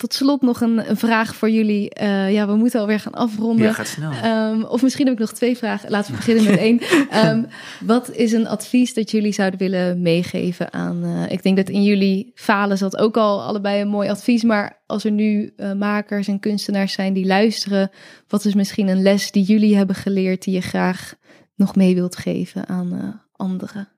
tot 0.00 0.14
slot 0.14 0.42
nog 0.42 0.60
een, 0.60 0.90
een 0.90 0.96
vraag 0.96 1.34
voor 1.34 1.50
jullie. 1.50 1.90
Eh, 1.90 2.32
ja, 2.32 2.46
we 2.46 2.54
moeten 2.54 2.80
alweer 2.80 3.00
gaan 3.00 3.12
afronden. 3.12 3.66
Ja, 3.66 3.72
gaat 3.72 3.86
snel. 3.86 4.12
Ehm, 4.12 4.62
of 4.62 4.82
misschien 4.82 5.04
heb 5.04 5.14
ik 5.14 5.20
nog 5.20 5.32
twee 5.32 5.56
vragen. 5.56 5.90
Laten 5.90 6.10
we 6.10 6.16
beginnen 6.16 6.44
met 6.44 6.56
één. 6.68 6.80
Ehm, 7.10 7.44
wat 7.80 8.10
is 8.10 8.32
een 8.32 8.48
advies 8.48 8.94
dat 8.94 9.10
jullie 9.10 9.32
zouden 9.32 9.58
willen 9.58 10.02
meegeven 10.02 10.72
aan... 10.72 11.04
eh, 11.04 11.32
ik 11.32 11.42
denk 11.42 11.56
dat 11.56 11.68
in 11.68 11.82
jullie 11.82 12.32
falen 12.34 12.78
zat 12.78 12.96
ook 12.96 13.16
al 13.16 13.42
allebei 13.42 13.80
een 13.80 13.88
mooi 13.88 14.08
advies. 14.08 14.42
Maar 14.42 14.82
als 14.86 15.04
er 15.04 15.10
nu 15.10 15.52
eh, 15.56 15.72
makers 15.72 16.28
en 16.28 16.40
kunstenaars 16.40 16.92
zijn 16.92 17.12
die 17.12 17.26
luisteren... 17.26 17.90
wat 18.28 18.44
is 18.44 18.54
misschien 18.54 18.88
een 18.88 19.02
les 19.02 19.30
die 19.30 19.44
jullie 19.44 19.76
hebben 19.76 19.96
geleerd... 19.96 20.44
die 20.44 20.54
je 20.54 20.60
graag 20.60 21.14
nog 21.56 21.76
mee 21.76 21.94
wilt 21.94 22.16
geven 22.16 22.68
aan 22.68 23.20
anderen? 23.32 23.88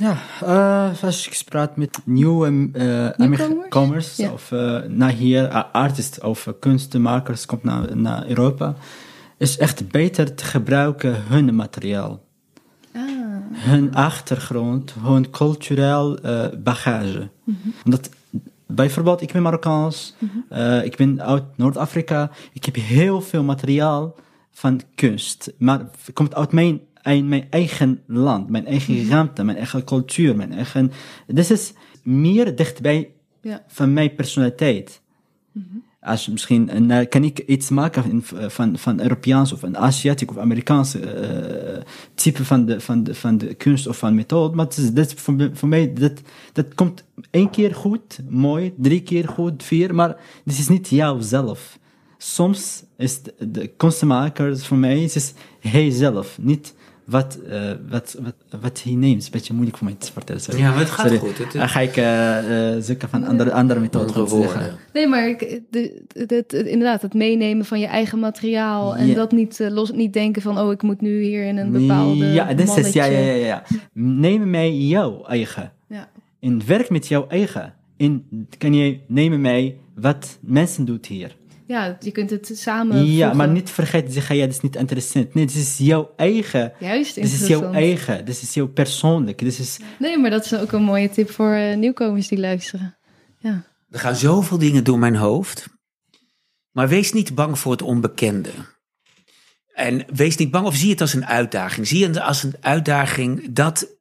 Ja, 0.00 0.16
eh, 0.40 1.02
als 1.02 1.26
ik 1.28 1.42
praat 1.44 1.76
met 1.76 1.98
nieuwe 2.04 2.68
eh 2.72 3.08
Amerikaners 3.08 4.16
Ja. 4.16 4.32
of 4.32 4.52
eh, 4.52 4.78
naar 4.88 5.10
hier, 5.10 5.48
uh, 5.50 5.62
artists 5.72 6.20
of 6.20 6.46
uh, 6.46 6.54
kunstenmakers 6.60 7.46
komt 7.46 7.62
naar, 7.62 7.96
naar 7.96 8.26
Europa, 8.28 8.74
is 9.38 9.58
echt 9.58 9.88
beter 9.90 10.34
te 10.34 10.44
gebruiken 10.44 11.14
hun 11.28 11.54
materiaal. 11.54 12.20
Ah, 12.94 13.02
hun 13.52 13.94
achtergrond, 13.94 14.94
hun 15.02 15.30
cultureel 15.30 16.18
eh, 16.18 16.46
bagage. 16.62 17.28
Omdat, 17.84 18.10
bijvoorbeeld, 18.66 19.20
ik 19.22 19.32
ben 19.32 19.42
Marokkaans, 19.42 20.14
eh, 20.48 20.84
ik 20.84 20.96
ben 20.96 21.22
uit 21.22 21.44
Noord-Afrika, 21.56 22.30
ik 22.52 22.64
heb 22.64 22.74
heel 22.74 23.20
veel 23.20 23.42
materiaal 23.42 24.14
van 24.50 24.80
kunst, 24.94 25.52
maar 25.58 25.78
het 25.78 26.12
komt 26.12 26.34
uit 26.34 26.52
mijn, 26.52 26.80
mijn 27.02 27.46
eigen 27.50 28.00
land, 28.06 28.50
mijn 28.50 28.66
eigen 28.66 29.08
ruimte, 29.08 29.44
mijn 29.44 29.56
eigen 29.56 29.84
cultuur, 29.84 30.36
mijn 30.36 30.52
eigen... 30.52 30.92
Dit 31.26 31.50
is 31.50 31.72
meer 32.02 32.56
dichtbij 32.56 33.10
ja. 33.42 33.64
van 33.66 33.92
mijn 33.92 34.14
personaliteit. 34.14 35.00
Als 36.00 36.24
je 36.24 36.32
misschien, 36.32 36.68
en, 36.68 36.90
eh, 36.90 37.08
kan 37.08 37.24
ik 37.24 37.38
iets 37.38 37.68
maken 37.68 38.10
in, 38.10 38.22
van, 38.50 38.78
van 38.78 39.00
Europeaans 39.00 39.52
of 39.52 39.62
een 39.62 39.76
Aziatisch 39.76 40.28
of 40.28 40.38
Amerikaanse 40.38 41.00
eh, 41.00 41.82
type 42.14 42.44
van 42.44 42.66
de, 42.66 42.80
van, 42.80 43.04
de, 43.04 43.14
van 43.14 43.38
de 43.38 43.54
kunst 43.54 43.86
of 43.86 43.98
van 43.98 44.14
methode. 44.14 44.56
Maar 44.56 44.66
is, 44.68 44.92
dat, 44.92 45.14
voor, 45.14 45.68
mij, 45.68 45.92
dat, 45.92 46.20
dat 46.52 46.74
komt 46.74 47.04
één 47.30 47.50
keer 47.50 47.74
goed, 47.74 48.20
mooi, 48.28 48.74
drie 48.76 49.02
keer 49.02 49.28
goed, 49.28 49.62
vier, 49.62 49.94
maar 49.94 50.16
dit 50.44 50.58
is 50.58 50.68
niet 50.68 50.88
jouzelf. 50.88 51.78
Soms 52.18 52.84
is 52.96 53.22
de, 53.22 53.50
de 53.50 53.66
kunstmaker 53.66 54.58
voor 54.58 54.76
mij, 54.76 54.98
het 54.98 55.14
is 55.14 55.32
hij 55.60 55.90
zelf, 55.90 56.38
niet 56.40 56.74
wat, 57.10 57.38
eh, 57.48 57.70
wat, 57.88 58.16
wat, 58.22 58.60
wat 58.60 58.82
hij 58.82 58.92
neemt. 58.92 59.24
Een 59.24 59.30
beetje 59.30 59.52
moeilijk 59.52 59.76
voor 59.76 59.86
mij 59.86 59.96
te 59.98 60.12
vertellen. 60.12 60.40
sorry. 60.42 60.60
Ja, 60.60 60.70
maar 60.70 60.78
het 60.78 60.90
gaat 60.90 61.06
Sorry. 61.06 61.18
goed. 61.18 61.38
Het- 61.38 61.52
Dan 61.52 61.68
ga 61.68 61.80
ik 61.80 61.96
eh, 61.96 62.74
eh, 62.76 62.82
zoeken 62.82 63.08
van 63.08 63.24
andere, 63.24 63.52
andere 63.52 63.80
methoden. 63.80 64.14
Andere 64.14 64.42
zeggen. 64.42 64.76
Nee, 64.92 65.06
maar 65.08 65.28
ik- 65.28 65.38
de, 65.70 66.02
de, 66.12 66.26
de- 66.26 66.44
de- 66.46 66.70
inderdaad, 66.70 67.02
het 67.02 67.14
meenemen 67.14 67.64
van 67.64 67.80
je 67.80 67.86
eigen 67.86 68.18
materiaal. 68.18 68.96
En 68.96 69.06
Ja. 69.06 69.14
dat 69.14 69.32
niet, 69.32 69.58
los, 69.70 69.90
niet 69.92 70.12
denken 70.12 70.42
van, 70.42 70.58
oh, 70.58 70.72
ik 70.72 70.82
moet 70.82 71.00
nu 71.00 71.22
hier 71.22 71.46
in 71.46 71.56
een 71.56 71.70
bepaalde 71.72 72.26
Ja, 72.26 72.54
dat 72.54 72.76
is, 72.78 72.92
ja, 72.92 73.04
ja, 73.04 73.18
ja, 73.18 73.32
ja. 73.46 73.62
Neem 73.92 74.50
mij 74.50 74.76
jouw 74.76 75.24
eigen. 75.24 75.72
Ja. 75.88 76.08
En 76.40 76.62
werk 76.66 76.90
met 76.90 77.06
jouw 77.08 77.26
eigen. 77.28 77.74
En 77.96 78.24
kan 78.58 78.74
je 78.74 78.98
nemen 79.06 79.40
mij 79.40 79.76
wat 79.94 80.38
mensen 80.40 80.84
doet 80.84 81.06
hier. 81.06 81.36
Ja, 81.70 81.96
je 82.00 82.10
kunt 82.10 82.30
het 82.30 82.50
samen 82.54 82.96
ja, 82.96 83.02
voegen. 83.02 83.36
maar 83.36 83.48
niet 83.48 83.70
vergeten 83.70 84.06
te 84.06 84.12
zeggen, 84.12 84.36
ja, 84.36 84.44
dat 84.44 84.54
is 84.54 84.60
niet 84.60 84.76
interessant. 84.76 85.34
Nee, 85.34 85.46
dit 85.46 85.56
is 85.56 85.78
jouw 85.78 86.12
eigen. 86.16 86.72
Juist 86.78 87.14
Dit 87.14 87.24
is 87.24 87.46
jouw 87.46 87.72
eigen. 87.72 88.24
Dit 88.24 88.42
is 88.42 88.54
jouw 88.54 88.68
persoonlijk. 88.68 89.38
Dit 89.38 89.58
is... 89.58 89.78
Nee, 89.98 90.18
maar 90.18 90.30
dat 90.30 90.44
is 90.44 90.54
ook 90.54 90.72
een 90.72 90.82
mooie 90.82 91.10
tip 91.10 91.30
voor 91.30 91.52
eh, 91.52 91.76
nieuwkomers 91.76 92.28
die 92.28 92.38
luisteren. 92.38 92.98
Ja. 93.38 93.64
Er 93.90 93.98
gaan 93.98 94.16
zoveel 94.16 94.58
dingen 94.58 94.84
door 94.84 94.98
mijn 94.98 95.16
hoofd. 95.16 95.68
Maar 96.70 96.88
wees 96.88 97.12
niet 97.12 97.34
bang 97.34 97.58
voor 97.58 97.72
het 97.72 97.82
onbekende. 97.82 98.50
En 99.72 100.04
wees 100.14 100.36
niet 100.36 100.50
bang 100.50 100.66
of 100.66 100.76
zie 100.76 100.90
het 100.90 101.00
als 101.00 101.14
een 101.14 101.26
uitdaging. 101.26 101.86
Zie 101.86 102.06
het 102.06 102.20
als 102.20 102.42
een 102.42 102.54
uitdaging 102.60 103.52
dat 103.52 103.96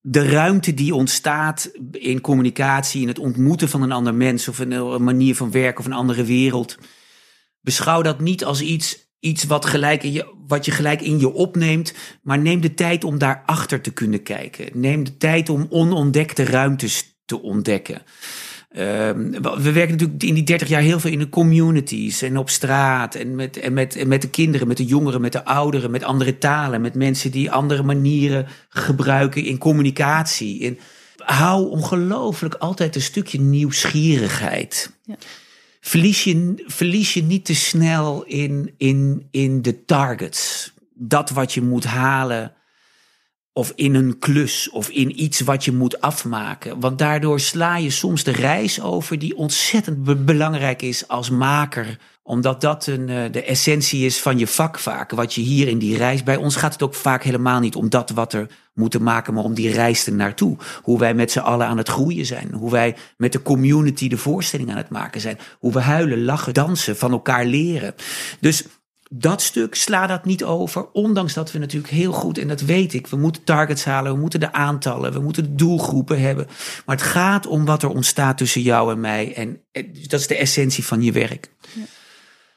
de 0.00 0.28
ruimte 0.28 0.74
die 0.74 0.94
ontstaat 0.94 1.70
in 1.92 2.20
communicatie, 2.20 3.02
in 3.02 3.08
het 3.08 3.18
ontmoeten 3.18 3.68
van 3.68 3.82
een 3.82 3.92
ander 3.92 4.14
mens 4.14 4.48
of 4.48 4.58
een, 4.58 4.70
een 4.70 5.04
manier 5.04 5.36
van 5.36 5.50
werken 5.50 5.80
of 5.80 5.86
een 5.86 5.92
andere 5.92 6.24
wereld. 6.24 6.78
Beschouw 7.66 8.02
dat 8.02 8.20
niet 8.20 8.44
als 8.44 8.60
iets, 8.60 9.08
iets 9.20 9.44
wat, 9.44 9.64
gelijk 9.66 10.02
in 10.02 10.12
je, 10.12 10.34
wat 10.46 10.64
je 10.64 10.70
gelijk 10.70 11.00
in 11.00 11.18
je 11.18 11.32
opneemt, 11.32 11.94
maar 12.22 12.38
neem 12.38 12.60
de 12.60 12.74
tijd 12.74 13.04
om 13.04 13.18
daarachter 13.18 13.80
te 13.80 13.92
kunnen 13.92 14.22
kijken. 14.22 14.68
Neem 14.72 15.04
de 15.04 15.16
tijd 15.16 15.48
om 15.48 15.66
onontdekte 15.70 16.44
ruimtes 16.44 17.18
te 17.24 17.42
ontdekken. 17.42 18.02
Ehm, 18.70 19.30
we 19.40 19.72
werken 19.72 19.90
natuurlijk 19.90 20.22
in 20.22 20.34
die 20.34 20.42
30 20.42 20.68
jaar 20.68 20.80
heel 20.80 21.00
veel 21.00 21.10
in 21.10 21.18
de 21.18 21.28
communities 21.28 22.22
en 22.22 22.36
op 22.36 22.50
straat. 22.50 23.14
En 23.14 23.34
met, 23.34 23.56
en, 23.56 23.72
met, 23.72 23.96
en 23.96 24.08
met 24.08 24.22
de 24.22 24.30
kinderen, 24.30 24.68
met 24.68 24.76
de 24.76 24.84
jongeren, 24.84 25.20
met 25.20 25.32
de 25.32 25.44
ouderen, 25.44 25.90
met 25.90 26.02
andere 26.04 26.38
talen. 26.38 26.80
Met 26.80 26.94
mensen 26.94 27.30
die 27.30 27.50
andere 27.50 27.82
manieren 27.82 28.46
gebruiken 28.68 29.44
in 29.44 29.58
communicatie. 29.58 30.66
En 30.66 30.78
hou 31.16 31.68
ongelooflijk 31.70 32.54
altijd 32.54 32.94
een 32.94 33.02
stukje 33.02 33.40
nieuwsgierigheid. 33.40 34.90
Ja. 35.04 35.16
Verlies, 35.86 36.24
je, 36.24 36.62
verlies 36.66 37.14
je 37.14 37.22
niet 37.22 37.44
te 37.44 37.54
snel 37.54 38.24
in, 38.24 38.74
in, 38.76 39.26
in 39.30 39.62
de 39.62 39.84
targets. 39.84 40.72
Dat 40.94 41.30
wat 41.30 41.52
je 41.52 41.62
moet 41.62 41.84
halen 41.84 42.52
of 43.56 43.72
in 43.74 43.94
een 43.94 44.18
klus 44.18 44.70
of 44.70 44.88
in 44.88 45.22
iets 45.22 45.40
wat 45.40 45.64
je 45.64 45.72
moet 45.72 46.00
afmaken. 46.00 46.80
Want 46.80 46.98
daardoor 46.98 47.40
sla 47.40 47.76
je 47.76 47.90
soms 47.90 48.24
de 48.24 48.30
reis 48.30 48.80
over 48.80 49.18
die 49.18 49.36
ontzettend 49.36 50.24
belangrijk 50.24 50.82
is 50.82 51.08
als 51.08 51.30
maker. 51.30 51.98
Omdat 52.22 52.60
dat 52.60 52.86
een, 52.86 53.08
uh, 53.08 53.22
de 53.30 53.42
essentie 53.42 54.04
is 54.04 54.20
van 54.20 54.38
je 54.38 54.46
vak 54.46 54.78
vaak. 54.78 55.10
Wat 55.10 55.34
je 55.34 55.40
hier 55.40 55.68
in 55.68 55.78
die 55.78 55.96
reis. 55.96 56.22
Bij 56.22 56.36
ons 56.36 56.56
gaat 56.56 56.72
het 56.72 56.82
ook 56.82 56.94
vaak 56.94 57.22
helemaal 57.22 57.60
niet 57.60 57.76
om 57.76 57.88
dat 57.88 58.10
wat 58.10 58.32
er 58.32 58.46
moeten 58.74 59.02
maken, 59.02 59.34
maar 59.34 59.44
om 59.44 59.54
die 59.54 59.72
reis 59.72 60.06
er 60.06 60.12
naartoe. 60.12 60.56
Hoe 60.82 60.98
wij 60.98 61.14
met 61.14 61.30
z'n 61.30 61.38
allen 61.38 61.66
aan 61.66 61.78
het 61.78 61.88
groeien 61.88 62.26
zijn. 62.26 62.52
Hoe 62.52 62.70
wij 62.70 62.96
met 63.16 63.32
de 63.32 63.42
community 63.42 64.08
de 64.08 64.18
voorstelling 64.18 64.70
aan 64.70 64.76
het 64.76 64.90
maken 64.90 65.20
zijn. 65.20 65.38
Hoe 65.58 65.72
we 65.72 65.80
huilen, 65.80 66.24
lachen, 66.24 66.54
dansen, 66.54 66.96
van 66.96 67.12
elkaar 67.12 67.44
leren. 67.44 67.94
Dus 68.40 68.64
dat 69.10 69.42
stuk, 69.42 69.74
sla 69.74 70.06
dat 70.06 70.24
niet 70.24 70.44
over. 70.44 70.86
Ondanks 70.92 71.34
dat 71.34 71.52
we 71.52 71.58
natuurlijk 71.58 71.92
heel 71.92 72.12
goed, 72.12 72.38
en 72.38 72.48
dat 72.48 72.60
weet 72.60 72.94
ik, 72.94 73.06
we 73.06 73.16
moeten 73.16 73.44
targets 73.44 73.84
halen, 73.84 74.12
we 74.12 74.18
moeten 74.18 74.40
de 74.40 74.52
aantallen, 74.52 75.12
we 75.12 75.20
moeten 75.20 75.42
de 75.42 75.54
doelgroepen 75.54 76.20
hebben. 76.20 76.46
Maar 76.86 76.96
het 76.96 77.04
gaat 77.04 77.46
om 77.46 77.64
wat 77.64 77.82
er 77.82 77.88
ontstaat 77.88 78.38
tussen 78.38 78.62
jou 78.62 78.92
en 78.92 79.00
mij. 79.00 79.34
En, 79.34 79.60
dat 80.08 80.20
is 80.20 80.26
de 80.26 80.36
essentie 80.36 80.84
van 80.84 81.02
je 81.02 81.12
werk. 81.12 81.50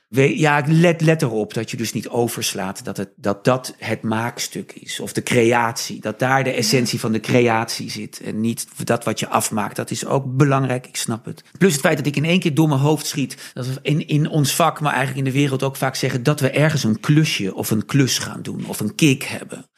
Ja, 0.09 0.63
let, 0.67 1.01
let 1.01 1.21
erop 1.21 1.53
dat 1.53 1.71
je 1.71 1.77
dus 1.77 1.93
niet 1.93 2.07
overslaat 2.07 2.83
dat, 2.85 2.97
het, 2.97 3.09
dat 3.15 3.43
dat 3.43 3.75
het 3.77 4.01
maakstuk 4.01 4.71
is. 4.71 4.99
Of 4.99 5.13
de 5.13 5.23
creatie. 5.23 6.01
Dat 6.01 6.19
daar 6.19 6.43
de 6.43 6.51
essentie 6.51 6.99
van 6.99 7.11
de 7.11 7.19
creatie 7.19 7.89
zit. 7.89 8.21
En 8.21 8.41
niet 8.41 8.67
dat 8.83 9.03
wat 9.03 9.19
je 9.19 9.27
afmaakt. 9.27 9.75
Dat 9.75 9.91
is 9.91 10.05
ook 10.05 10.37
belangrijk, 10.37 10.87
ik 10.87 10.95
snap 10.95 11.25
het. 11.25 11.43
Plus 11.57 11.71
het 11.71 11.81
feit 11.81 11.97
dat 11.97 12.05
ik 12.05 12.15
in 12.15 12.25
één 12.25 12.39
keer 12.39 12.53
door 12.53 12.67
mijn 12.67 12.79
hoofd 12.79 13.05
schiet. 13.05 13.51
Dat 13.53 13.67
we 13.67 13.79
in, 13.81 14.07
in 14.07 14.29
ons 14.29 14.55
vak, 14.55 14.79
maar 14.79 14.93
eigenlijk 14.93 15.27
in 15.27 15.33
de 15.33 15.39
wereld 15.39 15.63
ook 15.63 15.75
vaak 15.75 15.95
zeggen. 15.95 16.23
dat 16.23 16.39
we 16.39 16.49
ergens 16.49 16.83
een 16.83 16.99
klusje 16.99 17.55
of 17.55 17.71
een 17.71 17.85
klus 17.85 18.17
gaan 18.17 18.41
doen. 18.41 18.65
Of 18.65 18.79
een 18.79 18.95
kick 18.95 19.23
hebben. 19.23 19.69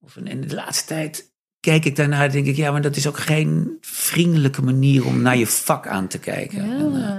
Of 0.00 0.16
een, 0.16 0.28
en 0.28 0.40
de 0.40 0.54
laatste 0.54 0.86
tijd 0.86 1.32
kijk 1.60 1.84
ik 1.84 1.96
daarnaar 1.96 2.32
denk 2.32 2.46
ik, 2.46 2.56
ja, 2.56 2.70
maar 2.70 2.82
dat 2.82 2.96
is 2.96 3.06
ook 3.06 3.18
geen 3.18 3.78
vriendelijke 3.80 4.62
manier 4.62 5.06
om 5.06 5.22
naar 5.22 5.36
je 5.36 5.46
vak 5.46 5.86
aan 5.86 6.08
te 6.08 6.18
kijken. 6.18 6.66
Ja. 6.66 6.76
En, 6.76 6.92
uh, 6.94 7.16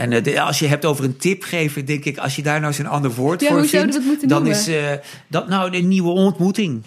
en 0.00 0.28
uh, 0.28 0.46
als 0.46 0.58
je 0.58 0.66
hebt 0.66 0.84
over 0.84 1.04
een 1.04 1.16
tip 1.16 1.42
geven, 1.42 1.84
denk 1.84 2.04
ik, 2.04 2.18
als 2.18 2.36
je 2.36 2.42
daar 2.42 2.60
nou 2.60 2.66
eens 2.66 2.78
een 2.78 2.86
ander 2.86 3.14
woord 3.14 3.40
ja, 3.40 3.48
voor 3.48 3.58
hoe 3.58 3.68
vindt, 3.68 3.96
we 3.96 4.16
het 4.20 4.28
dan 4.28 4.42
noemen? 4.42 4.58
is 4.58 4.68
uh, 4.68 4.92
dat 5.28 5.48
nou 5.48 5.76
een 5.76 5.88
nieuwe 5.88 6.10
ontmoeting. 6.10 6.82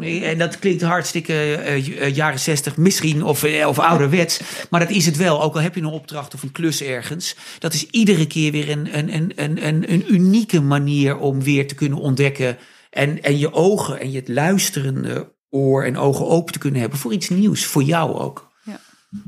En 0.00 0.38
dat 0.38 0.58
klinkt 0.58 0.82
hartstikke 0.82 1.62
uh, 1.66 2.14
jaren 2.14 2.38
zestig 2.38 2.76
misschien, 2.76 3.24
of, 3.24 3.44
of 3.66 3.78
ouderwets. 3.78 4.40
Maar 4.70 4.80
dat 4.80 4.90
is 4.90 5.06
het 5.06 5.16
wel. 5.16 5.42
Ook 5.42 5.54
al 5.54 5.60
heb 5.60 5.74
je 5.74 5.80
een 5.80 5.86
opdracht 5.86 6.34
of 6.34 6.42
een 6.42 6.52
klus 6.52 6.82
ergens. 6.82 7.36
Dat 7.58 7.74
is 7.74 7.86
iedere 7.86 8.26
keer 8.26 8.52
weer 8.52 8.70
een, 8.70 8.98
een, 8.98 9.32
een, 9.36 9.66
een, 9.66 9.92
een 9.92 10.14
unieke 10.14 10.60
manier 10.60 11.18
om 11.18 11.42
weer 11.42 11.68
te 11.68 11.74
kunnen 11.74 11.98
ontdekken. 11.98 12.58
En, 12.90 13.22
en 13.22 13.38
je 13.38 13.52
ogen 13.52 14.00
en 14.00 14.10
je 14.10 14.22
luisterende 14.26 15.32
oor 15.50 15.84
en 15.84 15.96
ogen 15.96 16.26
open 16.26 16.52
te 16.52 16.58
kunnen 16.58 16.80
hebben 16.80 16.98
voor 16.98 17.12
iets 17.12 17.28
nieuws. 17.28 17.64
Voor 17.64 17.82
jou 17.82 18.14
ook. 18.14 18.50
Ja, 18.64 18.80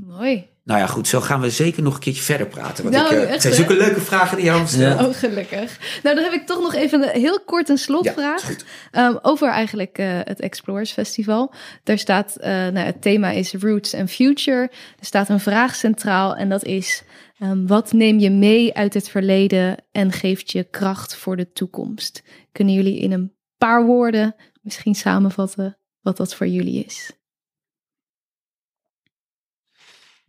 mooi. 0.06 0.50
Nou 0.64 0.80
ja, 0.80 0.86
goed, 0.86 1.08
zo 1.08 1.20
gaan 1.20 1.40
we 1.40 1.50
zeker 1.50 1.82
nog 1.82 1.94
een 1.94 2.00
keertje 2.00 2.22
verder 2.22 2.46
praten. 2.46 2.84
Want 2.84 2.96
nou, 2.96 3.14
ik, 3.14 3.22
uh, 3.22 3.30
het 3.30 3.42
zijn 3.42 3.54
zulke 3.54 3.76
leuke 3.76 4.00
vragen 4.00 4.36
die 4.36 4.46
je 4.46 4.52
aan 4.52 4.68
stelt. 4.68 5.00
Ja. 5.00 5.06
Oh, 5.06 5.14
gelukkig. 5.14 6.00
Nou, 6.02 6.14
dan 6.14 6.24
heb 6.24 6.32
ik 6.32 6.46
toch 6.46 6.60
nog 6.60 6.74
even 6.74 7.02
een, 7.02 7.20
heel 7.20 7.40
kort 7.40 7.68
een 7.68 7.78
slotvraag. 7.78 8.56
Ja, 8.90 9.06
um, 9.06 9.18
over 9.22 9.48
eigenlijk 9.48 9.98
uh, 9.98 10.06
het 10.24 10.40
Explorers 10.40 10.92
Festival. 10.92 11.54
Daar 11.82 11.98
staat, 11.98 12.36
uh, 12.38 12.46
nou, 12.46 12.78
het 12.78 13.02
thema 13.02 13.30
is 13.30 13.52
Roots 13.52 13.94
and 13.94 14.10
Future. 14.10 14.70
Er 14.98 15.06
staat 15.06 15.28
een 15.28 15.40
vraag 15.40 15.74
centraal 15.74 16.36
en 16.36 16.48
dat 16.48 16.64
is... 16.64 17.02
Um, 17.38 17.66
wat 17.66 17.92
neem 17.92 18.18
je 18.18 18.30
mee 18.30 18.74
uit 18.74 18.94
het 18.94 19.08
verleden 19.08 19.84
en 19.92 20.12
geeft 20.12 20.52
je 20.52 20.64
kracht 20.64 21.16
voor 21.16 21.36
de 21.36 21.50
toekomst? 21.52 22.22
Kunnen 22.52 22.74
jullie 22.74 22.98
in 22.98 23.12
een 23.12 23.32
paar 23.58 23.84
woorden 23.84 24.34
misschien 24.60 24.94
samenvatten 24.94 25.78
wat 26.00 26.16
dat 26.16 26.34
voor 26.34 26.46
jullie 26.46 26.84
is? 26.84 27.12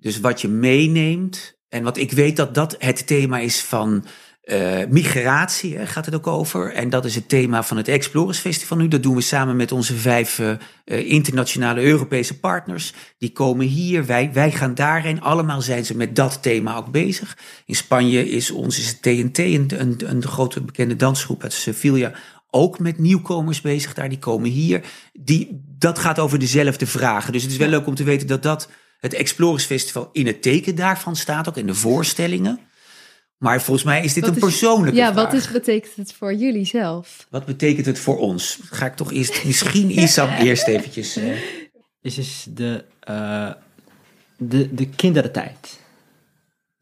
Dus 0.04 0.20
wat 0.20 0.42
je 0.42 0.48
meeneemt. 0.48 1.58
En 1.70 1.84
wat 1.84 1.98
ik 1.98 2.12
weet 2.12 2.36
dat 2.36 2.56
dat 2.56 2.76
het 2.80 3.08
thema 3.08 3.40
is 3.40 3.62
van 3.62 4.06
uh, 4.44 4.80
migratie, 4.90 5.78
hè, 5.78 5.86
gaat 5.86 6.06
het 6.06 6.16
ook 6.16 6.28
over. 6.28 6.74
En 6.74 6.90
dat 6.90 7.06
is 7.06 7.16
het 7.16 7.30
thema 7.30 7.64
van 7.64 7.78
het 7.78 7.88
Explorers 7.88 8.40
Festival 8.40 8.78
nu. 8.78 8.88
Dat 8.88 9.04
doen 9.04 9.16
we 9.16 9.22
samen 9.22 9.56
met 9.56 9.72
onze 9.72 9.96
vijf 9.96 10.40
uh, 10.40 10.58
internationale 10.86 11.82
Europese 11.82 12.40
partners. 12.40 12.94
Die 13.18 13.32
komen 13.32 13.66
hier, 13.66 14.06
wij, 14.06 14.34
wij 14.34 14.52
gaan 14.52 14.76
daarheen. 14.76 15.22
Allemaal 15.22 15.62
zijn 15.62 15.86
ze 15.86 15.98
met 15.98 16.16
dat 16.16 16.42
thema 16.42 16.76
ook 16.76 16.92
bezig. 16.92 17.38
In 17.66 17.76
Spanje 17.76 18.30
is 18.30 18.52
ons 18.52 18.80
is 18.80 18.88
het 18.88 19.02
TNT, 19.02 19.38
een, 19.38 19.72
een, 19.78 19.98
een 20.06 20.24
grote 20.24 20.62
bekende 20.62 20.96
dansgroep 20.96 21.44
uit 21.44 21.54
Sevilla, 21.54 22.12
ook 22.50 22.80
met 22.80 23.00
nieuwkomers 23.00 23.62
bezig 23.62 23.94
daar. 23.94 24.10
Die 24.10 24.20
komen 24.20 24.50
hier. 24.50 24.82
Die, 25.14 25.64
dat 25.78 26.00
gaat 26.00 26.20
over 26.20 26.40
dezelfde 26.40 26.86
vragen. 26.86 27.34
Dus 27.34 27.42
het 27.44 27.52
is 27.52 27.58
wel 27.58 27.68
leuk 27.68 27.88
om 27.88 27.96
te 27.96 28.04
weten 28.04 28.28
dat 28.28 28.44
dat 28.44 28.70
het 29.04 29.14
Explorers 29.14 29.66
Festival 29.66 30.10
in 30.12 30.28
het 30.28 30.42
teken 30.42 30.76
daarvan 30.76 31.16
staat, 31.16 31.50
ook 31.50 31.58
in 31.58 31.68
de 31.68 31.74
voorstellingen. 31.74 32.60
Maar 33.38 33.62
volgens 33.62 33.86
mij 33.86 34.04
is 34.04 34.14
dit 34.14 34.26
wat 34.26 34.34
een 34.34 34.40
persoonlijke 34.40 34.98
ja, 34.98 35.14
vraag. 35.14 35.24
wat 35.24 35.34
is, 35.34 35.52
betekent 35.52 35.96
het 35.96 36.14
voor 36.14 36.34
jullie 36.34 36.66
zelf? 36.66 37.28
Wat 37.30 37.46
betekent 37.46 37.86
het 37.86 38.00
voor 38.00 38.18
ons? 38.18 38.60
Ga 38.64 38.86
ik 38.86 38.96
toch 38.96 39.12
eerst, 39.12 39.46
misschien 39.46 40.00
Isam 40.00 40.30
eerst 40.46 40.68
eventjes... 40.68 41.18
Uh... 41.18 41.36
Het 42.02 42.18
is 42.18 42.46
de, 42.50 42.84
uh, 43.10 43.52
de, 44.38 44.74
de 44.74 44.90
kindertijd. 44.90 45.80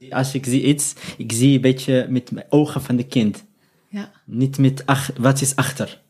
Als 0.10 0.34
ik 0.34 0.46
zie 0.46 0.64
iets, 0.64 0.94
ik 1.18 1.32
zie 1.32 1.56
een 1.56 1.62
beetje 1.62 2.08
met 2.10 2.32
mijn 2.32 2.46
ogen 2.50 2.82
van 2.82 2.96
de 2.96 3.06
kind. 3.06 3.44
Ja. 3.90 4.12
Niet 4.26 4.58
met 4.58 4.86
ach, 4.86 5.12
wat 5.18 5.42
is 5.42 5.56
achter. 5.56 6.02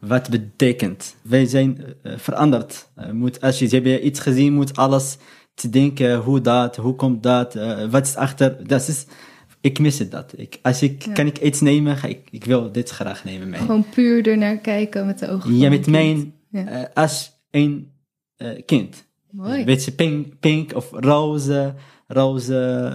Wat 0.00 0.30
betekent. 0.30 1.16
Wij 1.22 1.46
zijn 1.46 1.84
uh, 2.02 2.12
veranderd. 2.16 2.88
moet, 3.12 3.40
als 3.40 3.58
je, 3.58 3.70
je 3.70 3.80
hebt 3.80 4.04
iets 4.04 4.20
gezien, 4.20 4.52
moet 4.52 4.76
alles 4.76 5.16
te 5.58 5.70
denken 5.70 6.16
hoe 6.16 6.40
dat, 6.40 6.76
hoe 6.76 6.94
komt 6.94 7.22
dat, 7.22 7.56
uh, 7.56 7.84
wat 7.90 8.06
is 8.06 8.16
achter. 8.16 8.66
Dat 8.66 8.88
is, 8.88 9.06
ik 9.60 9.78
mis 9.78 9.98
het 9.98 10.10
dat. 10.10 10.32
Ik, 10.36 10.58
als 10.62 10.82
ik, 10.82 11.02
ja. 11.02 11.12
kan 11.12 11.26
ik 11.26 11.38
iets 11.38 11.60
nemen, 11.60 11.96
ga 11.96 12.08
ik, 12.08 12.28
ik 12.30 12.44
wil 12.44 12.72
dit 12.72 12.90
graag 12.90 13.24
nemen 13.24 13.48
mee. 13.48 13.60
Gewoon 13.60 13.84
puur 13.94 14.28
ernaar 14.28 14.58
kijken 14.58 15.06
met 15.06 15.18
de 15.18 15.28
ogen 15.28 15.56
Ja, 15.56 15.68
met 15.68 15.86
mijn, 15.86 16.34
ja. 16.50 16.80
uh, 16.80 16.84
als 16.94 17.32
een 17.50 17.92
uh, 18.36 18.48
kind. 18.66 19.06
Mooi. 19.30 19.58
Een 19.58 19.64
beetje 19.64 19.92
pink, 19.92 20.38
pink 20.40 20.74
of 20.74 20.90
roze, 20.90 21.74
roze 22.06 22.92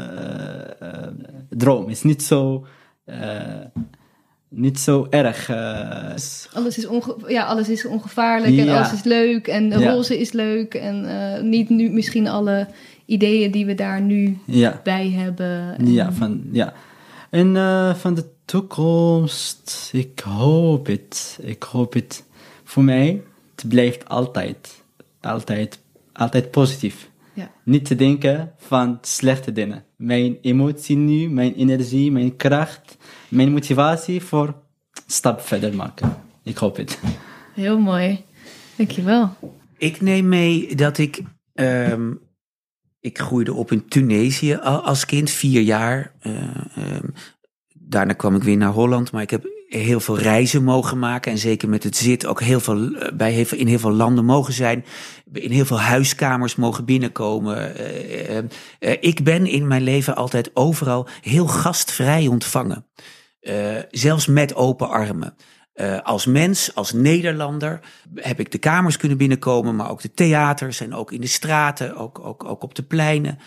droom. 1.49 1.89
is 1.89 2.03
niet 2.03 2.23
zo 2.23 2.65
niet 4.55 4.79
zo 4.79 5.07
erg. 5.09 5.49
Uh, 5.49 6.09
alles, 6.53 6.77
is 6.77 6.87
onge 6.87 7.15
ja, 7.27 7.45
alles 7.45 7.69
is 7.69 7.85
ongevaarlijk 7.85 8.57
en 8.57 8.69
alles 8.69 8.93
is 8.93 9.03
leuk 9.03 9.47
en 9.47 9.69
de 9.69 9.79
ja. 9.79 9.91
roze 9.91 10.19
is 10.19 10.31
leuk. 10.31 10.73
En 10.73 11.05
uh, 11.05 11.41
niet 11.41 11.69
nu 11.69 11.89
misschien 11.89 12.27
alle 12.27 12.67
ideeën 13.05 13.51
die 13.51 13.65
we 13.65 13.75
daar 13.75 14.01
nu 14.01 14.37
ja. 14.45 14.79
bij 14.83 15.09
hebben. 15.09 15.77
En... 15.77 15.91
Ja, 15.91 16.11
van, 16.11 16.41
ja. 16.51 16.73
En 17.29 17.55
uh, 17.55 17.95
van 17.95 18.13
de 18.13 18.25
toekomst, 18.45 19.89
ik 19.93 20.19
hoop 20.19 20.85
het. 20.85 21.39
Ik 21.41 21.63
hoop 21.63 21.93
het. 21.93 22.23
Voor 22.63 22.83
mij, 22.83 23.21
het 23.55 23.67
blijft 23.67 24.09
altijd, 24.09 24.83
altijd, 25.21 25.79
altijd 26.13 26.51
positief. 26.51 27.11
Ja. 27.33 27.51
Niet 27.63 27.85
te 27.85 27.95
denken 27.95 28.51
van 28.57 28.97
slechte 29.01 29.51
dingen. 29.51 29.83
Mijn 29.95 30.37
emotie 30.41 30.95
nu, 30.95 31.29
mijn 31.29 31.53
energie, 31.53 32.11
mijn 32.11 32.35
kracht, 32.35 32.97
mijn 33.33 33.51
motivatie 33.51 34.21
voor 34.21 34.53
stap 35.07 35.41
verder 35.41 35.75
maken. 35.75 36.17
Ik 36.43 36.57
hoop 36.57 36.75
het. 36.75 36.99
Heel 37.53 37.79
mooi. 37.79 38.23
Dankjewel. 38.75 39.35
Ik 39.77 40.01
neem 40.01 40.27
mee 40.27 40.75
dat 40.75 40.97
ik. 40.97 41.21
Um, 41.53 42.19
ik 42.99 43.19
groeide 43.19 43.53
op 43.53 43.71
in 43.71 43.87
Tunesië 43.87 44.55
als 44.61 45.05
kind, 45.05 45.29
vier 45.29 45.61
jaar. 45.61 46.11
Uh, 46.21 46.33
um, 46.77 47.13
daarna 47.73 48.13
kwam 48.13 48.35
ik 48.35 48.43
weer 48.43 48.57
naar 48.57 48.71
Holland, 48.71 49.11
maar 49.11 49.21
ik 49.21 49.29
heb 49.29 49.45
heel 49.67 49.99
veel 49.99 50.17
reizen 50.17 50.63
mogen 50.63 50.99
maken. 50.99 51.31
En 51.31 51.37
zeker 51.37 51.69
met 51.69 51.83
het 51.83 51.97
zit 51.97 52.25
ook 52.25 52.41
heel 52.41 52.59
veel, 52.59 52.95
bij 53.13 53.31
heel 53.31 53.45
veel, 53.45 53.57
in 53.57 53.67
heel 53.67 53.79
veel 53.79 53.91
landen 53.91 54.25
mogen 54.25 54.53
zijn. 54.53 54.85
In 55.31 55.51
heel 55.51 55.65
veel 55.65 55.79
huiskamers 55.79 56.55
mogen 56.55 56.85
binnenkomen. 56.85 57.81
Uh, 57.81 58.37
uh, 58.37 58.43
ik 58.99 59.23
ben 59.23 59.45
in 59.45 59.67
mijn 59.67 59.83
leven 59.83 60.15
altijd 60.15 60.51
overal 60.53 61.07
heel 61.21 61.47
gastvrij 61.47 62.27
ontvangen. 62.27 62.85
Uh, 63.43 63.77
zelfs 63.91 64.27
met 64.27 64.55
open 64.55 64.89
armen. 64.89 65.35
Uh, 65.75 65.99
als 66.01 66.25
mens, 66.25 66.75
als 66.75 66.91
Nederlander, 66.91 67.79
heb 68.15 68.39
ik 68.39 68.51
de 68.51 68.57
kamers 68.57 68.97
kunnen 68.97 69.17
binnenkomen, 69.17 69.75
maar 69.75 69.89
ook 69.89 70.01
de 70.01 70.13
theaters 70.13 70.79
en 70.81 70.93
ook 70.93 71.11
in 71.11 71.21
de 71.21 71.27
straten, 71.27 71.95
ook, 71.95 72.19
ook, 72.19 72.43
ook 72.43 72.63
op 72.63 72.75
de 72.75 72.83
pleinen. 72.83 73.39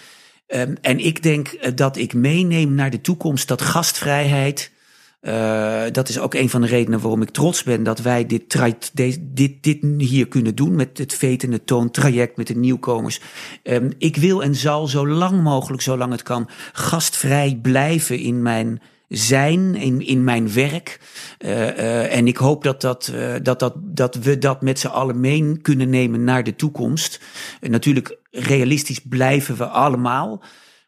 Ehm, 0.46 0.74
en 0.80 0.98
ik 0.98 1.22
denk 1.22 1.76
dat 1.76 1.96
ik 1.96 2.14
meeneem 2.14 2.74
naar 2.74 2.90
de 2.90 3.00
toekomst 3.00 3.48
dat 3.48 3.62
gastvrijheid. 3.62 4.74
Uh, 5.22 5.82
dat 5.92 6.08
is 6.08 6.18
ook 6.18 6.34
een 6.34 6.50
van 6.50 6.60
de 6.60 6.66
redenen 6.66 7.00
waarom 7.00 7.22
ik 7.22 7.30
trots 7.30 7.62
ben 7.62 7.82
dat 7.82 7.98
wij 7.98 8.26
dit, 8.26 8.58
dit, 8.92 9.20
dit, 9.34 9.62
dit 9.62 9.78
hier 9.98 10.28
kunnen 10.28 10.54
doen 10.54 10.74
met 10.74 10.98
het 10.98 11.14
vetende 11.14 11.64
toon 11.64 11.90
traject 11.90 12.36
met 12.36 12.46
de 12.46 12.56
nieuwkomers. 12.56 13.20
Um, 13.62 13.92
ik 13.98 14.16
wil 14.16 14.42
en 14.42 14.54
zal 14.54 14.86
zo 14.86 15.08
lang 15.08 15.42
mogelijk, 15.42 15.82
zolang 15.82 16.12
het 16.12 16.22
kan, 16.22 16.48
gastvrij 16.72 17.58
blijven 17.62 18.18
in 18.18 18.42
mijn 18.42 18.80
zijn, 19.08 19.74
in, 19.74 20.06
in 20.06 20.24
mijn 20.24 20.52
werk. 20.52 21.00
Uh, 21.38 21.50
uh, 21.50 22.16
en 22.16 22.26
ik 22.26 22.36
hoop 22.36 22.62
dat, 22.62 22.80
dat, 22.80 23.12
uh, 23.14 23.34
dat, 23.42 23.58
dat, 23.58 23.74
dat 23.76 24.14
we 24.14 24.38
dat 24.38 24.62
met 24.62 24.78
z'n 24.78 24.86
allen 24.86 25.20
mee 25.20 25.58
kunnen 25.58 25.90
nemen 25.90 26.24
naar 26.24 26.44
de 26.44 26.56
toekomst. 26.56 27.20
natuurlijk, 27.60 28.18
realistisch 28.30 29.00
blijven 29.00 29.56
we 29.56 29.66
allemaal. 29.66 30.42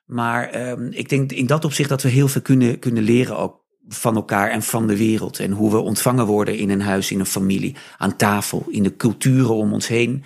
Maar 0.04 0.48
ehm, 0.48 0.86
ik 0.90 1.08
denk 1.08 1.32
in 1.32 1.46
dat 1.46 1.64
opzicht 1.64 1.88
dat 1.88 2.02
we 2.02 2.08
heel 2.08 2.28
veel 2.28 2.42
kunnen, 2.42 2.78
kunnen 2.78 3.02
leren 3.02 3.38
ook 3.38 3.66
van 3.88 4.14
elkaar 4.14 4.50
en 4.50 4.62
van 4.62 4.86
de 4.86 4.96
wereld. 4.96 5.38
En 5.38 5.50
hoe 5.50 5.70
we 5.70 5.78
ontvangen 5.78 6.26
worden 6.26 6.56
in 6.56 6.70
een 6.70 6.80
huis, 6.80 7.10
in 7.10 7.20
een 7.20 7.26
familie, 7.26 7.76
aan 7.98 8.16
tafel, 8.16 8.66
in 8.68 8.82
de 8.82 8.96
culturen 8.96 9.54
om 9.54 9.72
ons 9.72 9.88
heen. 9.88 10.24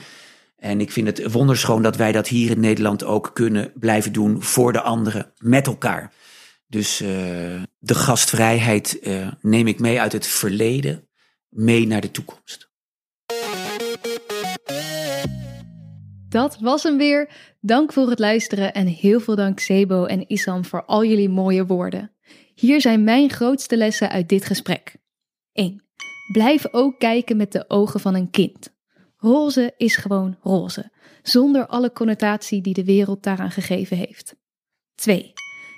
En 0.59 0.81
ik 0.81 0.93
vind 0.93 1.07
het 1.07 1.33
wonderschoon 1.33 1.83
dat 1.83 1.97
wij 1.97 2.13
dat 2.13 2.29
hier 2.29 2.51
in 2.51 2.61
Nederland 2.61 3.05
ook 3.05 3.31
kunnen 3.33 3.73
blijven 3.75 4.13
doen 4.13 4.43
voor 4.43 4.73
de 4.73 4.81
anderen, 4.81 5.33
met 5.39 5.67
elkaar. 5.67 6.13
Dus 6.73 7.01
uh, 7.01 7.09
de 7.79 7.95
gastvrijheid 7.95 8.99
uh, 9.03 9.33
neem 9.41 9.67
ik 9.67 9.81
mee 9.81 10.01
uit 10.01 10.13
het 10.13 10.27
verleden, 10.27 11.09
mee 11.49 11.87
naar 11.87 12.01
de 12.01 12.11
toekomst. 12.11 12.71
Dat 16.29 16.59
was 16.61 16.83
hem 16.83 16.97
weer. 16.97 17.31
Dank 17.61 17.93
voor 17.93 18.11
het 18.11 18.19
luisteren 18.19 18.73
en 18.73 18.87
heel 18.87 19.21
veel 19.21 19.37
dank 19.37 19.61
Sebo 19.61 20.05
en 20.05 20.31
Isam 20.31 20.65
voor 20.65 20.85
al 20.85 21.05
jullie 21.05 21.29
mooie 21.29 21.67
woorden. 21.67 22.13
Hier 22.55 22.81
zijn 22.81 23.05
mijn 23.05 23.31
grootste 23.31 23.77
lessen 23.77 24.11
uit 24.11 24.29
dit 24.29 24.45
gesprek. 24.45 24.97
1. 25.53 25.85
Blijf 26.33 26.67
ook 26.71 26.99
kijken 26.99 27.37
met 27.37 27.53
de 27.53 27.65
ogen 27.69 28.01
van 28.01 28.15
een 28.15 28.31
kind. 28.31 28.75
Roze 29.17 29.75
is 29.77 29.97
gewoon 29.97 30.39
roze, 30.41 30.93
zonder 31.23 31.67
alle 31.67 31.93
connotatie 31.93 32.61
die 32.61 32.75
de 32.75 32.85
wereld 32.85 33.23
daaraan 33.23 33.51
gegeven 33.51 33.97
heeft. 33.97 34.37
2. 34.95 35.33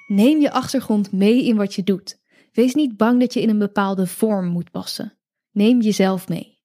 Neem 0.06 0.40
je 0.40 0.50
achtergrond 0.50 1.12
mee 1.12 1.44
in 1.44 1.56
wat 1.56 1.74
je 1.74 1.82
doet. 1.82 2.20
Wees 2.52 2.74
niet 2.74 2.96
bang 2.96 3.20
dat 3.20 3.34
je 3.34 3.40
in 3.40 3.48
een 3.48 3.58
bepaalde 3.58 4.06
vorm 4.06 4.46
moet 4.46 4.70
passen. 4.70 5.18
Neem 5.50 5.80
jezelf 5.80 6.28
mee. 6.28 6.58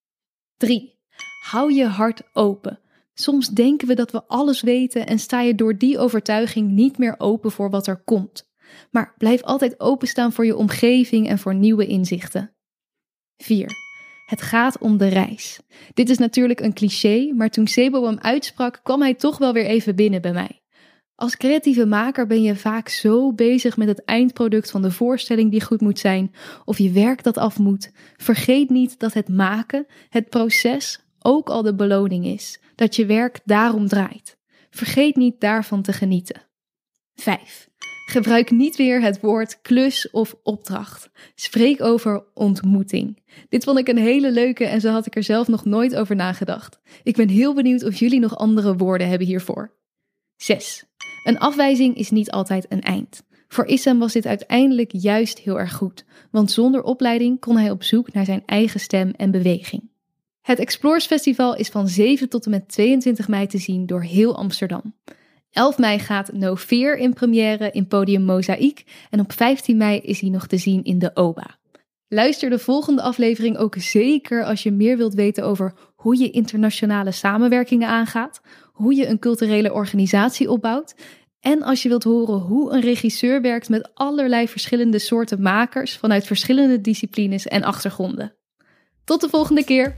3. 0.57 0.97
Hou 1.43 1.73
je 1.73 1.85
hart 1.85 2.21
open. 2.33 2.79
Soms 3.13 3.47
denken 3.47 3.87
we 3.87 3.95
dat 3.95 4.11
we 4.11 4.23
alles 4.23 4.61
weten 4.61 5.07
en 5.07 5.19
sta 5.19 5.41
je 5.41 5.55
door 5.55 5.77
die 5.77 5.99
overtuiging 5.99 6.71
niet 6.71 6.97
meer 6.97 7.15
open 7.17 7.51
voor 7.51 7.69
wat 7.69 7.87
er 7.87 8.03
komt. 8.03 8.49
Maar 8.91 9.13
blijf 9.17 9.41
altijd 9.41 9.79
openstaan 9.79 10.33
voor 10.33 10.45
je 10.45 10.55
omgeving 10.55 11.27
en 11.27 11.39
voor 11.39 11.55
nieuwe 11.55 11.85
inzichten. 11.85 12.53
4. 13.37 13.67
Het 14.25 14.41
gaat 14.41 14.77
om 14.77 14.97
de 14.97 15.07
reis. 15.07 15.59
Dit 15.93 16.09
is 16.09 16.17
natuurlijk 16.17 16.59
een 16.59 16.73
cliché, 16.73 17.33
maar 17.35 17.49
toen 17.49 17.67
Sebo 17.67 18.05
hem 18.05 18.19
uitsprak, 18.19 18.79
kwam 18.83 19.01
hij 19.01 19.13
toch 19.13 19.37
wel 19.37 19.53
weer 19.53 19.65
even 19.65 19.95
binnen 19.95 20.21
bij 20.21 20.33
mij. 20.33 20.58
Als 21.19 21.37
creatieve 21.37 21.85
maker 21.85 22.27
ben 22.27 22.41
je 22.41 22.55
vaak 22.55 22.89
zo 22.89 23.33
bezig 23.33 23.77
met 23.77 23.87
het 23.87 24.03
eindproduct 24.05 24.71
van 24.71 24.81
de 24.81 24.91
voorstelling 24.91 25.51
die 25.51 25.61
goed 25.61 25.81
moet 25.81 25.99
zijn, 25.99 26.33
of 26.65 26.77
je 26.77 26.91
werk 26.91 27.23
dat 27.23 27.37
af 27.37 27.57
moet. 27.57 27.91
Vergeet 28.17 28.69
niet 28.69 28.99
dat 28.99 29.13
het 29.13 29.29
maken, 29.29 29.85
het 30.09 30.29
proces, 30.29 30.99
ook 31.19 31.49
al 31.49 31.61
de 31.61 31.75
beloning 31.75 32.25
is. 32.25 32.59
Dat 32.75 32.95
je 32.95 33.05
werk 33.05 33.39
daarom 33.45 33.87
draait. 33.87 34.37
Vergeet 34.69 35.15
niet 35.15 35.39
daarvan 35.39 35.81
te 35.81 35.93
genieten. 35.93 36.41
5. 37.15 37.69
Gebruik 38.05 38.51
niet 38.51 38.75
weer 38.75 39.01
het 39.01 39.19
woord 39.19 39.61
klus 39.61 40.09
of 40.09 40.35
opdracht. 40.43 41.09
Spreek 41.35 41.81
over 41.81 42.23
ontmoeting. 42.33 43.23
Dit 43.49 43.63
vond 43.63 43.79
ik 43.79 43.87
een 43.87 43.97
hele 43.97 44.31
leuke 44.31 44.65
en 44.65 44.81
zo 44.81 44.91
had 44.91 45.05
ik 45.05 45.15
er 45.15 45.23
zelf 45.23 45.47
nog 45.47 45.65
nooit 45.65 45.95
over 45.95 46.15
nagedacht. 46.15 46.79
Ik 47.03 47.15
ben 47.15 47.29
heel 47.29 47.53
benieuwd 47.53 47.83
of 47.83 47.95
jullie 47.95 48.19
nog 48.19 48.37
andere 48.37 48.75
woorden 48.75 49.07
hebben 49.07 49.27
hiervoor. 49.27 49.77
6. 50.35 50.88
Een 51.23 51.39
afwijzing 51.39 51.95
is 51.95 52.09
niet 52.09 52.31
altijd 52.31 52.65
een 52.69 52.81
eind. 52.81 53.23
Voor 53.47 53.65
Issam 53.65 53.99
was 53.99 54.13
dit 54.13 54.25
uiteindelijk 54.25 54.91
juist 54.93 55.39
heel 55.39 55.59
erg 55.59 55.73
goed, 55.73 56.05
want 56.31 56.51
zonder 56.51 56.83
opleiding 56.83 57.39
kon 57.39 57.57
hij 57.57 57.71
op 57.71 57.83
zoek 57.83 58.13
naar 58.13 58.25
zijn 58.25 58.43
eigen 58.45 58.79
stem 58.79 59.11
en 59.11 59.31
beweging. 59.31 59.89
Het 60.41 60.59
Explores 60.59 61.05
Festival 61.05 61.55
is 61.55 61.69
van 61.69 61.87
7 61.87 62.29
tot 62.29 62.45
en 62.45 62.51
met 62.51 62.67
22 62.67 63.27
mei 63.27 63.47
te 63.47 63.57
zien 63.57 63.85
door 63.85 64.03
heel 64.03 64.37
Amsterdam. 64.37 64.93
11 65.51 65.77
mei 65.77 65.99
gaat 65.99 66.33
No 66.33 66.55
Fear 66.55 66.97
in 66.97 67.13
première 67.13 67.71
in 67.71 67.87
podium 67.87 68.23
Mozaïek 68.23 68.83
en 69.09 69.19
op 69.19 69.31
15 69.31 69.77
mei 69.77 69.99
is 69.99 70.21
hij 70.21 70.29
nog 70.29 70.47
te 70.47 70.57
zien 70.57 70.83
in 70.83 70.99
de 70.99 71.11
OBA. 71.13 71.57
Luister 72.07 72.49
de 72.49 72.59
volgende 72.59 73.01
aflevering 73.01 73.57
ook 73.57 73.75
zeker 73.77 74.43
als 74.43 74.63
je 74.63 74.71
meer 74.71 74.97
wilt 74.97 75.13
weten 75.13 75.43
over 75.43 75.73
hoe 75.95 76.17
je 76.17 76.29
internationale 76.29 77.11
samenwerkingen 77.11 77.87
aangaat, 77.87 78.41
hoe 78.79 78.95
je 78.95 79.07
een 79.07 79.19
culturele 79.19 79.73
organisatie 79.73 80.49
opbouwt 80.49 80.95
en 81.39 81.61
als 81.61 81.83
je 81.83 81.89
wilt 81.89 82.03
horen 82.03 82.39
hoe 82.39 82.71
een 82.71 82.81
regisseur 82.81 83.41
werkt 83.41 83.69
met 83.69 83.89
allerlei 83.93 84.47
verschillende 84.47 84.99
soorten 84.99 85.41
makers 85.41 85.97
vanuit 85.97 86.25
verschillende 86.25 86.81
disciplines 86.81 87.47
en 87.47 87.63
achtergronden. 87.63 88.35
Tot 89.03 89.21
de 89.21 89.29
volgende 89.29 89.63
keer! 89.63 89.97